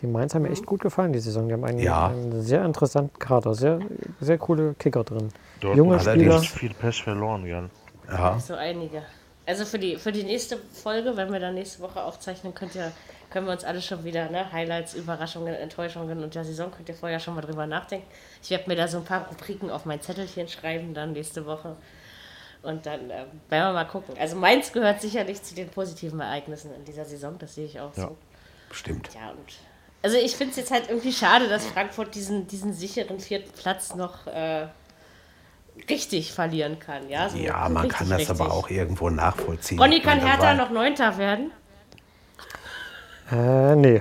[0.00, 1.46] Die Mainz haben mir echt gut gefallen, die Saison.
[1.46, 2.08] Die haben einen, Ja.
[2.08, 3.80] einen sehr interessanten Kader, sehr,
[4.20, 5.28] sehr coole Kicker drin.
[5.60, 6.38] Dortmund Junge hat Spieler.
[6.40, 7.68] viel Pech verloren, gell?
[8.08, 8.38] Ja.
[8.40, 9.02] So einige.
[9.46, 12.92] Also für die, für die nächste Folge, wenn wir dann nächste Woche aufzeichnen, könnt ihr,
[13.30, 16.94] können wir uns alle schon wieder, ne, Highlights, Überraschungen, Enttäuschungen und der Saison könnt ihr
[16.94, 18.06] vorher schon mal drüber nachdenken.
[18.42, 21.76] Ich werde mir da so ein paar Rubriken auf mein Zettelchen schreiben, dann nächste Woche.
[22.62, 24.14] Und dann ähm, werden wir mal gucken.
[24.18, 27.96] Also Mainz gehört sicherlich zu den positiven Ereignissen in dieser Saison, das sehe ich auch
[27.96, 28.08] Ja.
[28.08, 28.16] so.
[28.72, 29.08] Stimmt.
[29.14, 29.38] Ja, und
[30.02, 33.94] also ich finde es jetzt halt irgendwie schade, dass Frankfurt diesen, diesen sicheren vierten Platz
[33.94, 34.66] noch äh,
[35.88, 37.08] richtig verlieren kann.
[37.08, 38.40] Ja, so Ja, man richtig, kann das richtig.
[38.40, 39.78] aber auch irgendwo nachvollziehen.
[39.78, 41.50] Ronny, kann Hertha noch Neunter werden?
[43.32, 44.00] Äh, nee.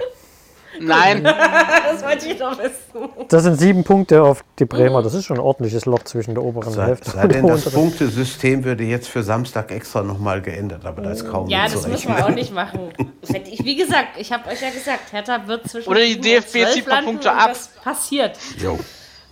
[0.82, 1.24] Nein,
[1.92, 3.10] Das wollte ich noch wissen.
[3.28, 5.02] Das sind sieben Punkte auf die Bremer.
[5.04, 7.56] Das ist schon ein ordentliches Loch zwischen der oberen Sei, Hälfte sei und denn, der
[7.56, 7.84] das unteren.
[7.84, 12.16] Punktesystem würde jetzt für Samstag extra nochmal geändert, aber da ist kaum Ja, das müssen
[12.16, 12.92] wir auch nicht machen.
[13.52, 16.88] Ich, wie gesagt, ich habe euch ja gesagt, Hertha wird zwischen Oder die DFB zieht
[16.88, 17.50] mal Punkte ab.
[17.50, 18.38] Das passiert.
[18.58, 18.80] Jo.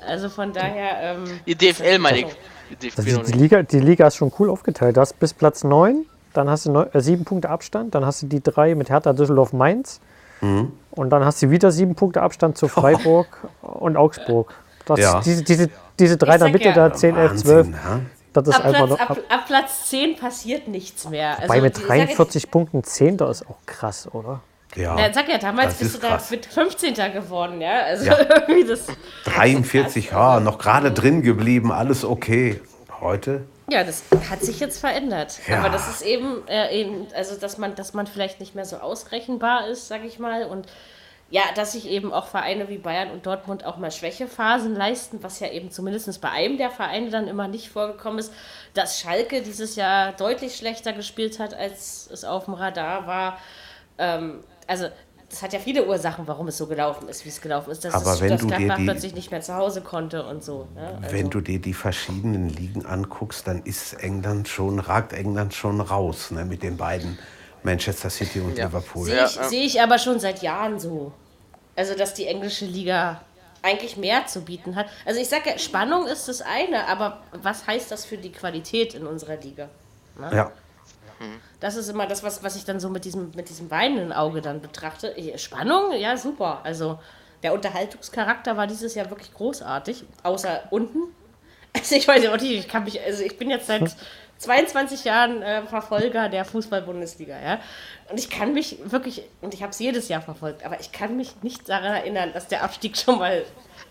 [0.06, 1.16] Also von daher.
[1.16, 2.26] Ähm, die DFL meine ich.
[2.72, 3.32] Die DFB Also die.
[3.40, 4.98] Liga, die Liga ist schon cool aufgeteilt.
[4.98, 6.06] Du hast bis Platz 9,
[6.38, 9.14] dann hast du neun, äh, sieben Punkte Abstand, dann hast du die drei mit Hertha,
[9.14, 10.00] Düsseldorf, Mainz.
[10.42, 10.72] Mhm.
[10.92, 13.28] Und dann hast du wieder sieben Punkte Abstand zu Freiburg
[13.62, 14.54] und Augsburg.
[14.86, 15.20] Das, Ja.
[15.20, 15.70] diese, diese,
[16.00, 16.74] diese drei in der sag Mitte, ja.
[16.76, 18.00] da 10, 11, 12, Wahnsinn, ja?
[18.34, 19.00] das ist ab, einfach Platz, noch.
[19.00, 21.36] ab, Ab, ab Platz 10 passiert nichts mehr.
[21.40, 24.42] Also, bei mit die- sag ich- 43 Punkten 10, das ist auch krass, oder?
[24.76, 26.28] Ja, Ja, sag ja, damals Das bist ist du krass.
[26.30, 26.94] da mit 15.
[27.14, 27.82] geworden, ja.
[27.88, 28.18] Also Ja.
[28.48, 28.86] irgendwie das.
[29.26, 32.62] 43, ja, noch gerade drin geblieben, alles okay.
[33.02, 33.44] Heute?
[33.70, 35.40] Ja, das hat sich jetzt verändert.
[35.48, 35.60] Ja.
[35.60, 38.78] Aber das ist eben, äh, eben, also dass man, dass man vielleicht nicht mehr so
[38.78, 40.46] ausrechenbar ist, sag ich mal.
[40.46, 40.68] Und
[41.30, 45.42] ja, dass sich eben auch Vereine wie Bayern und Dortmund auch mal Schwächephasen leisten, was
[45.42, 48.32] ja eben zumindest bei einem der Vereine dann immer nicht vorgekommen ist,
[48.74, 53.40] dass Schalke dieses Jahr deutlich schlechter gespielt hat, als es auf dem Radar war.
[53.98, 54.88] Ähm, also
[55.38, 57.86] das hat ja viele Ursachen, warum es so gelaufen ist, wie es gelaufen ist.
[57.86, 60.44] Dass, Aber es, wenn dass du dir die- plötzlich nicht mehr zu Hause konnte und
[60.44, 60.68] so.
[60.74, 60.98] Ne?
[61.02, 65.80] Also, Wenn du dir die verschiedenen Ligen anguckst, dann ist England schon, ragt England schon
[65.80, 67.20] raus ne, mit den beiden
[67.62, 69.06] Manchester City und Liverpool.
[69.06, 71.12] Sehe ich, sehe ich aber schon seit Jahren so.
[71.76, 73.22] Also, dass die englische Liga
[73.62, 74.88] eigentlich mehr zu bieten hat.
[75.06, 78.96] Also, ich sage ja, Spannung ist das eine, aber was heißt das für die Qualität
[78.96, 79.70] in unserer Liga?
[80.20, 80.52] Ja.
[81.60, 84.42] Das ist immer das, was, was ich dann so mit diesem, mit diesem weinenden Auge
[84.42, 85.16] dann betrachte.
[85.38, 86.62] Spannung, ja, super.
[86.64, 87.00] Also,
[87.44, 91.00] der Unterhaltungscharakter war dieses Jahr wirklich großartig, außer unten.
[91.76, 93.96] Also, ich weiß ja auch nicht, ich kann mich, also, ich bin jetzt seit
[94.38, 97.60] 22 Jahren äh, Verfolger der Fußball-Bundesliga, ja.
[98.10, 101.18] Und ich kann mich wirklich, und ich habe es jedes Jahr verfolgt, aber ich kann
[101.18, 103.44] mich nicht daran erinnern, dass der Abstieg schon mal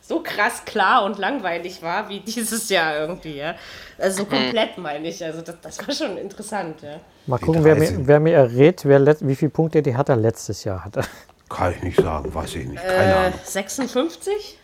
[0.07, 3.55] so krass klar und langweilig war wie dieses Jahr irgendwie, ja.
[3.99, 5.25] Also so komplett meine ich.
[5.25, 7.01] Also das, das war schon interessant, ja.
[7.27, 10.65] Mal gucken, wer mir, wer mir errät, wer let, wie viele Punkte die Hertha letztes
[10.65, 11.03] Jahr hatte.
[11.49, 12.83] Kann ich nicht sagen, weiß ich nicht.
[12.83, 13.33] Keine Äh, Ahnung.
[13.45, 14.59] 56?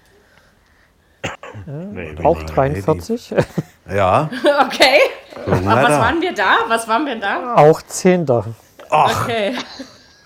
[1.67, 3.35] Nee, Auch nee, 43.
[3.95, 4.29] Ja,
[4.67, 4.99] Okay.
[5.47, 6.01] Aber was da.
[6.01, 6.57] waren wir da?
[6.69, 7.55] Was waren wir da?
[7.57, 8.45] Auch Zehnter.
[8.91, 9.55] Okay.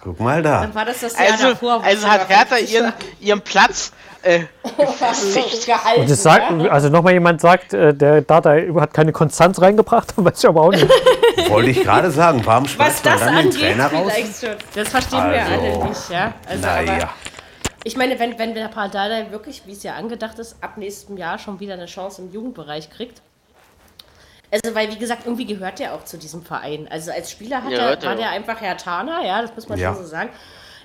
[0.07, 0.61] Guck mal da.
[0.61, 1.83] Dann war das das Jahr Also, davor.
[1.83, 3.91] also wir hat Hertha 50 ihren, ihren Platz.
[4.23, 4.45] Äh,
[5.67, 6.01] gehalten.
[6.01, 10.39] Und es sagt, also nochmal jemand sagt, äh, der Data hat keine Konstanz reingebracht, weiß
[10.39, 10.89] ich aber auch nicht.
[11.49, 14.13] Wollte ich gerade sagen, warum schmeißt man das dann den Trainer raus?
[14.13, 14.57] vielleicht schon.
[14.77, 16.33] Das verstehen wir Also, alle nicht, ja.
[16.49, 17.09] Also, Naja,
[17.83, 21.17] ich meine, wenn, wenn der Paul Dardai wirklich, wie es ja angedacht ist, ab nächstem
[21.17, 23.23] Jahr schon wieder eine Chance im Jugendbereich kriegt.
[24.51, 26.87] Also, weil, wie gesagt, irgendwie gehört der auch zu diesem Verein.
[26.89, 29.79] Also, als Spieler hat Ja, er, war der einfach Herr Tana, ja, das muss man
[29.79, 29.93] Ja.
[29.95, 30.31] schon so sagen.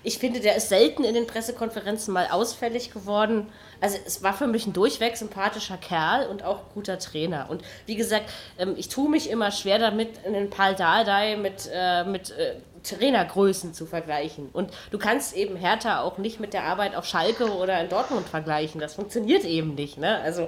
[0.03, 3.49] Ich finde, der ist selten in den Pressekonferenzen mal ausfällig geworden.
[3.81, 7.47] Also, es war für mich ein durchweg sympathischer Kerl und auch guter Trainer.
[7.49, 12.03] Und wie gesagt, ähm, ich tue mich immer schwer damit, einen Paul Dardai mit, äh,
[12.03, 14.49] mit äh, Trainergrößen zu vergleichen.
[14.53, 18.27] Und du kannst eben Hertha auch nicht mit der Arbeit auf Schalke oder in Dortmund
[18.27, 18.81] vergleichen.
[18.81, 19.99] Das funktioniert eben nicht.
[19.99, 20.19] Ne?
[20.21, 20.47] Also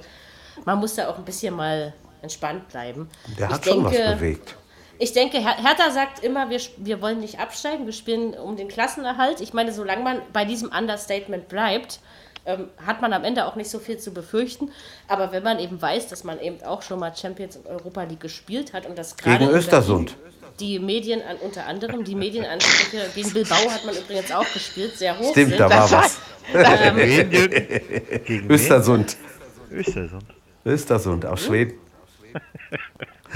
[0.65, 1.93] man muss da auch ein bisschen mal
[2.23, 3.07] entspannt bleiben.
[3.37, 4.55] der Ich hat schon was denke- bewegt.
[4.99, 8.67] Ich denke, Her Hertha sagt immer, wir, wir wollen nicht absteigen, wir spielen um den
[8.67, 9.41] Klassenerhalt.
[9.41, 11.99] Ich meine, solange man bei diesem Understatement bleibt,
[12.45, 14.69] ähm, hat man am Ende auch nicht so viel zu befürchten.
[15.07, 18.19] Aber wenn man eben weiß, dass man eben auch schon mal Champions und Europa League
[18.19, 20.15] gespielt hat und das gerade Gegen Östersund.
[20.59, 25.17] Die Medien, an, unter anderem die Medienansprüche gegen Bilbao hat man übrigens auch gespielt, sehr
[25.17, 25.59] hoch Stimmt, sind.
[25.59, 26.19] da war was.
[26.53, 28.49] Gegen wen?
[28.51, 29.17] Östersund.
[29.71, 30.23] Östersund.
[30.65, 31.73] Östersund aus Schweden.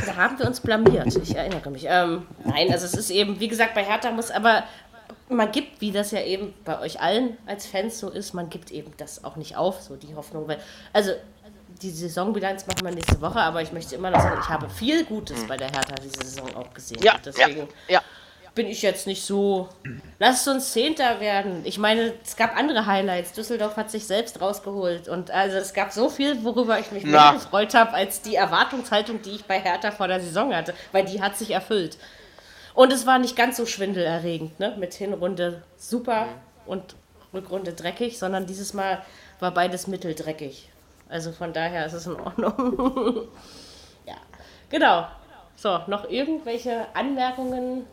[0.06, 1.86] Da haben wir uns blamiert, ich erinnere mich.
[1.88, 4.64] Ähm, nein, also es ist eben, wie gesagt, bei Hertha muss aber,
[5.30, 8.72] man gibt, wie das ja eben bei euch allen als Fans so ist, man gibt
[8.72, 10.48] eben das auch nicht auf, so die Hoffnung.
[10.48, 10.60] Weil,
[10.94, 11.14] also
[11.82, 15.06] die Saisonbilanz machen wir nächste Woche, aber ich möchte immer noch sagen, ich habe viel
[15.06, 17.02] Gutes bei der Hertha diese Saison auch gesehen.
[17.02, 18.02] ja, deswegen ja, ja.
[18.58, 19.70] Bin ich jetzt nicht so.
[20.20, 21.62] Lasst uns Zehnter werden.
[21.64, 23.32] Ich meine, es gab andere Highlights.
[23.32, 25.08] Düsseldorf hat sich selbst rausgeholt.
[25.08, 27.32] Und also es gab so viel, worüber ich mich Na.
[27.32, 30.74] mehr gefreut habe, als die Erwartungshaltung, die ich bei Hertha vor der Saison hatte.
[30.92, 31.98] Weil die hat sich erfüllt.
[32.74, 34.76] Und es war nicht ganz so schwindelerregend, ne?
[34.78, 36.28] Mit Hinrunde super
[36.66, 36.96] und
[37.34, 39.04] Rückrunde dreckig, sondern dieses Mal
[39.40, 40.70] war beides mitteldreckig.
[41.10, 43.28] Also von daher ist es in Ordnung.
[44.06, 44.16] ja,
[44.70, 45.08] genau.
[45.56, 47.86] So, noch irgendwelche Anmerkungen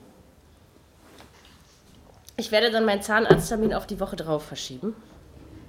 [2.36, 4.94] ich werde dann meinen Zahnarzttermin auf die Woche drauf verschieben.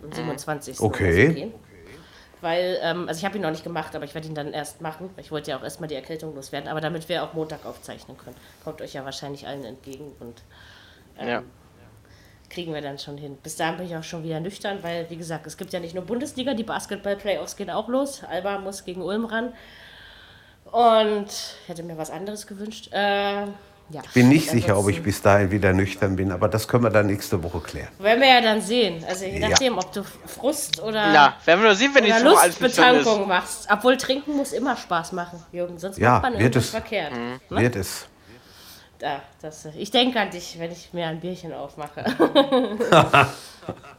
[0.04, 0.80] Am 27.
[0.80, 1.18] Okay.
[1.18, 1.54] wird das gehen.
[2.42, 4.82] Weil, ähm, also ich habe ihn noch nicht gemacht, aber ich werde ihn dann erst
[4.82, 5.10] machen.
[5.18, 8.36] Ich wollte ja auch erstmal die Erkältung loswerden, aber damit wir auch Montag aufzeichnen können.
[8.64, 10.44] Kommt euch ja wahrscheinlich allen entgegen und
[11.20, 11.44] ja.
[12.50, 13.38] kriegen wir dann schon hin.
[13.42, 15.96] Bis dahin bin ich auch schon wieder nüchtern, weil, wie gesagt, es gibt ja nicht
[15.96, 18.24] nur Bundesliga, die Basketball-Playoffs gehen auch los.
[18.24, 19.54] Alba muss gegen Ulm ran.
[20.72, 21.28] Und
[21.68, 22.90] hätte mir was anderes gewünscht.
[22.92, 23.48] Äh,
[23.90, 24.02] ja.
[24.14, 27.08] Bin nicht sicher, ob ich bis dahin wieder nüchtern bin, aber das können wir dann
[27.08, 27.88] nächste Woche klären.
[28.00, 29.04] Werden wir ja dann sehen.
[29.08, 29.50] Also je Ja.
[29.50, 32.20] nachdem, ob du Frust oder, Ja, werden wir nur sehen, wenn oder.
[32.20, 33.68] Lustbetankung machst.
[33.72, 35.78] Obwohl trinken muss immer Spaß machen, Jürgen.
[35.78, 36.70] Sonst Ja, macht man wird irgendwas es.
[36.72, 37.12] verkehrt.
[37.14, 37.40] Mhm.
[37.56, 37.62] Ne?
[37.62, 38.08] Wird es.
[39.00, 42.06] Da, das, ich denke an dich, wenn ich mir ein Bierchen aufmache.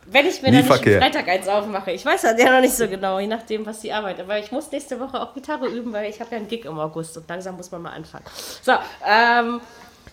[0.06, 1.92] wenn ich mir dann nicht Freitag eins aufmache.
[1.92, 4.20] Ich weiß das ja noch nicht so genau, je nachdem, was die Arbeit.
[4.20, 6.78] Aber ich muss nächste Woche auch Gitarre üben, weil ich habe ja einen Gig im
[6.78, 8.24] August und langsam muss man mal anfangen.
[8.62, 8.72] So,
[9.06, 9.60] ähm,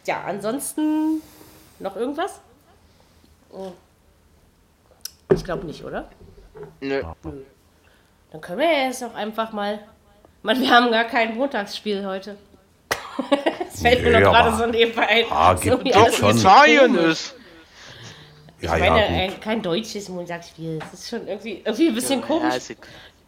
[0.05, 1.21] ja, ansonsten
[1.79, 2.41] noch irgendwas?
[3.51, 3.71] Oh.
[5.33, 6.09] Ich glaube nicht, oder?
[6.81, 7.01] Nö.
[8.31, 9.79] Dann können wir ja jetzt auch einfach mal.
[10.41, 12.35] Mann, wir haben gar kein Montagsspiel heute.
[13.65, 15.25] Das fällt mir noch gerade so nebenbei ein.
[15.29, 16.37] Ah, ist gibt- alles schon.
[16.37, 17.35] Italien ist.
[18.61, 20.79] Ja, ich meine, ja, ein, kein deutsches Montagsspiel.
[20.79, 22.53] Das ist schon irgendwie, irgendwie ein bisschen Ja, komisch.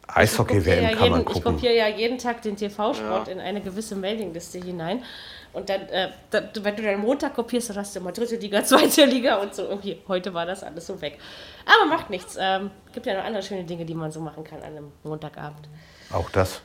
[0.07, 1.43] Eishockey-WM ja kann jeden, man ich gucken.
[1.55, 5.03] kopiere ja jeden Tag den TV-Sport in eine gewisse Mailingliste hinein.
[5.51, 8.63] Und dann, äh, da, wenn du dann Montag kopierst, dann hast du immer dritte Liga,
[8.63, 9.63] zweite Liga und so.
[9.63, 11.17] Irgendwie, heute war das alles so weg.
[11.65, 12.37] Aber macht nichts.
[12.39, 15.67] Ähm, gibt ja noch andere schöne Dinge, die man so machen kann an einem Montagabend.
[16.11, 16.61] Auch das.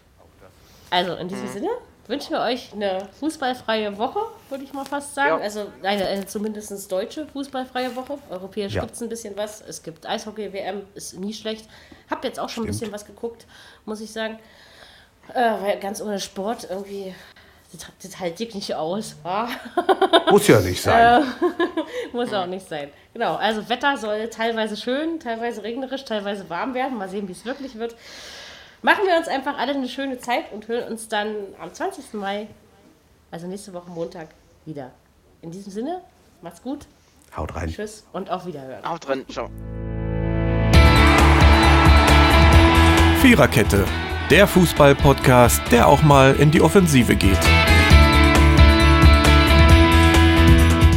[0.91, 1.69] Also in diesem Sinne
[2.11, 5.39] wünschen wir euch eine fußballfreie Woche, würde ich mal fast sagen.
[5.39, 5.45] Ja.
[5.45, 8.19] Also eine, eine zumindest deutsche fußballfreie Woche.
[8.29, 8.83] Europäisch Ja.
[8.83, 9.61] gibt es ein bisschen was.
[9.63, 11.67] Es gibt Eishockey-WM, ist nie schlecht.
[12.11, 12.81] Hab jetzt auch schon ein Stimmt.
[12.81, 13.47] bisschen was geguckt,
[13.85, 14.39] muss ich sagen.
[15.33, 17.15] Äh, weil ganz ohne Sport irgendwie,
[17.73, 19.15] das, das halte ich nicht aus.
[19.23, 19.47] Ah.
[20.31, 21.25] Muss ja nicht sein.
[22.13, 22.91] Muss auch nicht sein.
[23.15, 26.99] Genau, also Wetter soll teilweise schön, teilweise regnerisch, teilweise warm werden.
[26.99, 27.95] Mal sehen, wie es wirklich wird.
[28.83, 32.15] Machen wir uns einfach alle eine schöne Zeit und hören uns dann am 20.
[32.15, 32.47] Mai,
[33.31, 34.29] also nächste Woche Montag,
[34.65, 34.91] wieder.
[35.43, 36.01] In diesem Sinne,
[36.41, 36.87] macht's gut,
[37.37, 37.69] Haut rein.
[37.69, 38.83] tschüss und auf Wiederhören.
[38.85, 39.27] Auch drin.
[39.29, 39.51] Ciao.
[43.21, 43.85] Viererkette,
[44.31, 47.39] der Fußball-Podcast, der auch mal in die Offensive geht.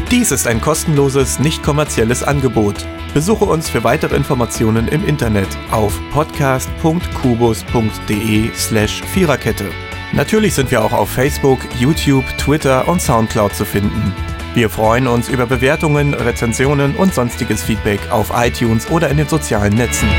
[0.10, 2.86] Dies ist ein kostenloses, nicht kommerzielles Angebot.
[3.14, 9.70] Besuche uns für weitere Informationen im Internet auf podcast.kubus.de slash Viererkette.
[10.14, 14.12] Natürlich sind wir auch auf Facebook, YouTube, Twitter und Soundcloud zu finden.
[14.56, 19.76] Wir freuen uns über Bewertungen, Rezensionen und sonstiges Feedback auf iTunes oder in den sozialen
[19.76, 20.10] Netzen.